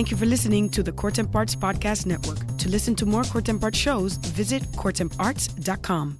Thank 0.00 0.10
you 0.10 0.16
for 0.16 0.24
listening 0.24 0.70
to 0.70 0.82
the 0.82 0.92
Court 0.92 1.18
Parts 1.30 1.54
Podcast 1.54 2.06
Network. 2.06 2.56
To 2.56 2.70
listen 2.70 2.94
to 2.94 3.04
more 3.04 3.22
Court 3.22 3.50
Parts 3.60 3.76
shows, 3.76 4.16
visit 4.16 4.62
courtemparts.com. 4.72 6.18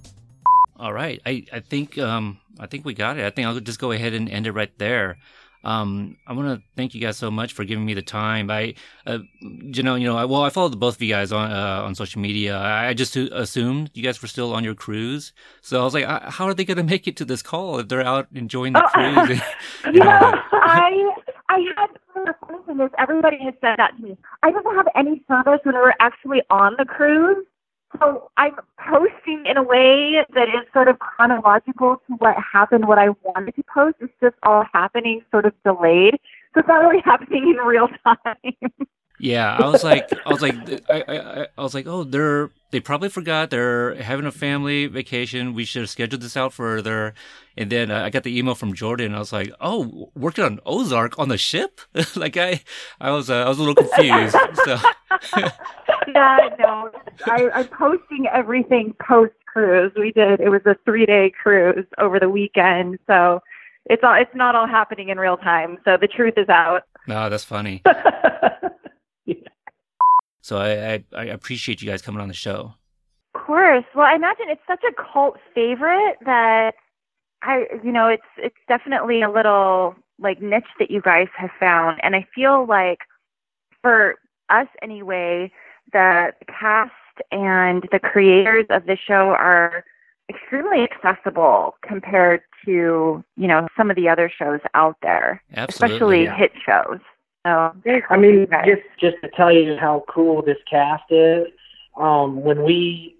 All 0.77 0.93
right. 0.93 1.19
I, 1.25 1.45
I 1.51 1.61
think 1.61 1.97
um 1.97 2.37
I 2.59 2.67
think 2.67 2.85
we 2.85 2.93
got 2.93 3.17
it. 3.17 3.25
I 3.25 3.31
think 3.31 3.47
I'll 3.47 3.59
just 3.59 3.79
go 3.79 3.91
ahead 3.91 4.13
and 4.13 4.29
end 4.29 4.45
it 4.45 4.51
right 4.51 4.71
there. 4.77 5.17
Um, 5.63 6.17
I 6.27 6.33
want 6.33 6.47
to 6.47 6.63
thank 6.75 6.93
you 6.93 7.01
guys 7.01 7.17
so 7.17 7.31
much 7.31 7.53
for 7.53 7.63
giving 7.63 7.83
me 7.83 7.95
the 7.95 8.03
time. 8.03 8.51
I, 8.51 8.75
uh, 9.05 9.19
you 9.39 9.83
know, 9.83 9.95
you 9.95 10.07
know, 10.07 10.17
I, 10.17 10.25
well, 10.25 10.43
I 10.43 10.49
followed 10.49 10.79
both 10.79 10.95
of 10.95 11.01
you 11.01 11.09
guys 11.09 11.31
on 11.31 11.51
uh, 11.51 11.81
on 11.83 11.95
social 11.95 12.21
media. 12.21 12.59
I 12.59 12.93
just 12.93 13.15
assumed 13.15 13.91
you 13.93 14.03
guys 14.03 14.21
were 14.21 14.27
still 14.27 14.53
on 14.53 14.63
your 14.63 14.75
cruise, 14.75 15.33
so 15.61 15.81
I 15.81 15.83
was 15.83 15.93
like, 15.93 16.05
how 16.05 16.45
are 16.45 16.53
they 16.53 16.65
going 16.65 16.77
to 16.77 16.83
make 16.83 17.07
it 17.07 17.15
to 17.17 17.25
this 17.25 17.41
call 17.43 17.79
if 17.79 17.87
they're 17.87 18.05
out 18.05 18.27
enjoying 18.33 18.73
the 18.73 18.83
oh, 18.83 18.89
cruise? 19.25 19.41
yeah, 19.93 20.41
I 20.51 21.13
I 21.51 21.59
had 21.75 21.87
the 22.15 22.33
funny 22.39 22.59
thing 22.65 22.79
is 22.79 22.91
everybody 22.97 23.37
has 23.43 23.53
said 23.59 23.75
that 23.77 23.97
to 23.97 24.01
me. 24.01 24.17
I 24.41 24.51
didn't 24.51 24.73
have 24.73 24.87
any 24.95 25.21
service 25.27 25.59
when 25.63 25.75
we 25.75 25.81
were 25.81 25.95
actually 25.99 26.41
on 26.49 26.75
the 26.77 26.85
cruise. 26.85 27.45
So 27.99 28.31
I'm 28.37 28.55
posting 28.79 29.43
in 29.45 29.57
a 29.57 29.63
way 29.63 30.25
that 30.33 30.47
is 30.47 30.65
sort 30.71 30.87
of 30.87 30.99
chronological 30.99 32.01
to 32.07 32.13
what 32.19 32.37
happened, 32.37 32.87
what 32.87 32.99
I 32.99 33.09
wanted 33.23 33.53
to 33.57 33.63
post. 33.63 33.97
It's 33.99 34.13
just 34.21 34.35
all 34.43 34.63
happening 34.73 35.23
sort 35.29 35.45
of 35.45 35.53
delayed. 35.65 36.17
So 36.53 36.61
it's 36.61 36.69
not 36.69 36.77
really 36.77 37.01
happening 37.05 37.49
in 37.49 37.57
real 37.57 37.89
time. 38.05 38.53
Yeah, 39.19 39.57
I 39.57 39.67
was 39.67 39.83
like, 39.83 40.09
I 40.25 40.29
was 40.31 40.41
like, 40.41 40.55
I, 40.89 41.03
I, 41.07 41.47
I 41.57 41.61
was 41.61 41.73
like, 41.73 41.85
oh, 41.85 42.05
they're 42.05 42.49
they 42.71 42.79
probably 42.79 43.09
forgot 43.09 43.49
they're 43.49 43.95
having 43.95 44.25
a 44.25 44.31
family 44.31 44.87
vacation. 44.87 45.53
We 45.53 45.65
should 45.65 45.83
have 45.83 45.89
scheduled 45.89 46.21
this 46.21 46.37
out 46.37 46.53
further. 46.53 47.13
And 47.57 47.69
then 47.69 47.91
uh, 47.91 48.03
I 48.03 48.09
got 48.09 48.23
the 48.23 48.37
email 48.37 48.55
from 48.55 48.73
Jordan. 48.73 49.13
I 49.13 49.19
was 49.19 49.33
like, 49.33 49.51
oh, 49.59 50.09
working 50.15 50.43
on 50.43 50.59
Ozark 50.65 51.19
on 51.19 51.27
the 51.29 51.37
ship? 51.37 51.81
like 52.15 52.37
I, 52.37 52.61
I 52.99 53.11
was, 53.11 53.29
uh, 53.29 53.43
I 53.43 53.49
was 53.49 53.59
a 53.59 53.63
little 53.63 53.75
confused. 53.75 54.35
so. 54.65 54.77
yeah, 56.07 56.37
no, 56.59 56.89
I, 57.25 57.49
I'm 57.53 57.67
posting 57.67 58.27
everything 58.33 58.95
post 59.05 59.33
cruise. 59.45 59.91
We 59.97 60.11
did. 60.11 60.39
It 60.39 60.49
was 60.49 60.61
a 60.65 60.75
three 60.85 61.05
day 61.05 61.31
cruise 61.41 61.85
over 61.97 62.19
the 62.19 62.29
weekend, 62.29 62.99
so 63.07 63.41
it's 63.85 64.03
all. 64.03 64.13
It's 64.13 64.33
not 64.35 64.55
all 64.55 64.67
happening 64.67 65.09
in 65.09 65.19
real 65.19 65.37
time. 65.37 65.77
So 65.85 65.97
the 65.99 66.07
truth 66.07 66.35
is 66.37 66.49
out. 66.49 66.83
No, 67.07 67.29
that's 67.29 67.43
funny. 67.43 67.81
So 70.41 70.57
I, 70.57 70.93
I, 70.93 71.03
I 71.13 71.23
appreciate 71.25 71.81
you 71.81 71.89
guys 71.89 72.01
coming 72.01 72.21
on 72.21 72.27
the 72.27 72.33
show. 72.33 72.73
Of 73.33 73.41
course. 73.41 73.85
Well, 73.95 74.05
I 74.05 74.15
imagine 74.15 74.45
it's 74.49 74.61
such 74.67 74.83
a 74.83 74.93
cult 75.13 75.37
favorite 75.55 76.17
that 76.25 76.73
I, 77.41 77.65
you 77.83 77.91
know, 77.91 78.07
it's 78.07 78.23
it's 78.37 78.55
definitely 78.67 79.21
a 79.21 79.31
little 79.31 79.95
like 80.19 80.41
niche 80.41 80.63
that 80.79 80.91
you 80.91 81.01
guys 81.01 81.27
have 81.37 81.49
found, 81.59 81.99
and 82.03 82.15
I 82.15 82.27
feel 82.35 82.67
like 82.67 82.99
for 83.81 84.15
us 84.49 84.67
anyway, 84.81 85.51
the 85.91 86.33
cast 86.47 86.91
and 87.31 87.87
the 87.91 87.99
creators 87.99 88.65
of 88.69 88.85
the 88.85 88.97
show 88.97 89.29
are 89.37 89.83
extremely 90.29 90.83
accessible 90.83 91.75
compared 91.85 92.41
to 92.65 93.23
you 93.35 93.47
know 93.47 93.67
some 93.75 93.89
of 93.89 93.95
the 93.95 94.07
other 94.07 94.31
shows 94.35 94.59
out 94.73 94.97
there, 95.01 95.41
Absolutely. 95.55 95.95
especially 95.95 96.23
yeah. 96.25 96.37
hit 96.37 96.51
shows. 96.63 96.99
So 97.45 97.73
I 98.09 98.17
mean, 98.17 98.45
guys. 98.45 98.65
just 98.65 98.81
just 98.99 99.15
to 99.23 99.29
tell 99.29 99.51
you 99.51 99.75
how 99.77 100.03
cool 100.07 100.41
this 100.41 100.57
cast 100.69 101.11
is. 101.11 101.47
Um, 101.97 102.41
when 102.43 102.63
we 102.63 103.15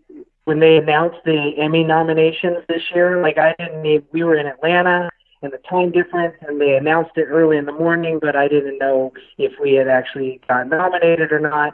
when 0.46 0.60
they 0.60 0.78
announced 0.78 1.20
the 1.26 1.54
Emmy 1.58 1.84
nominations 1.84 2.58
this 2.68 2.84
year, 2.94 3.22
like 3.22 3.38
I 3.38 3.56
didn't 3.58 3.82
need, 3.82 4.04
we 4.12 4.24
were 4.24 4.36
in 4.36 4.48
Atlanta 4.48 5.10
and 5.42 5.52
the 5.52 5.60
time 5.70 5.92
difference, 5.92 6.36
and 6.42 6.62
they 6.62 6.76
announced 6.76 7.12
it 7.16 7.26
early 7.30 7.58
in 7.58 7.66
the 7.66 7.72
morning, 7.72 8.20
but 8.22 8.36
I 8.36 8.48
didn't 8.48 8.78
know 8.78 9.12
if 9.38 9.54
we 9.62 9.74
had 9.74 9.88
actually 9.88 10.40
got 10.48 10.68
nominated 10.68 11.32
or 11.32 11.40
not. 11.40 11.74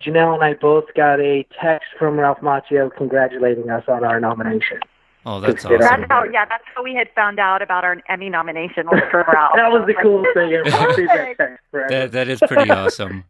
Jahnel 0.00 0.34
and 0.34 0.44
I 0.44 0.54
both 0.54 0.84
got 0.94 1.20
a 1.20 1.46
text 1.60 1.88
from 1.98 2.18
Ralph 2.18 2.40
Macchio 2.40 2.94
congratulating 2.94 3.70
us 3.70 3.84
on 3.88 4.04
our 4.04 4.20
nomination. 4.20 4.80
Oh, 5.28 5.40
that's 5.40 5.64
That's 5.64 5.64
awesome. 5.66 5.78
That's 5.80 6.04
how, 6.08 6.22
yeah, 6.24 6.44
that's 6.44 6.62
how 6.72 6.84
we 6.84 6.94
had 6.94 7.08
found 7.16 7.40
out 7.40 7.60
about 7.60 7.82
our 7.84 8.00
Emmy 8.08 8.28
nomination 8.30 8.86
was 8.86 9.02
from 9.10 9.24
Ralph. 9.32 9.52
that 9.56 9.72
was 9.72 9.84
the 9.84 9.92
Like, 9.94 10.02
coolest 10.02 10.34
thing 10.34 10.52
ever. 10.52 10.64
Perfect. 10.70 10.88
Received 10.98 11.10
that 11.10 11.36
text 11.36 11.64
forever. 11.72 11.88
That, 11.90 12.12
that 12.12 12.28
is 12.28 12.40
pretty 12.46 12.70
awesome. 12.82 13.24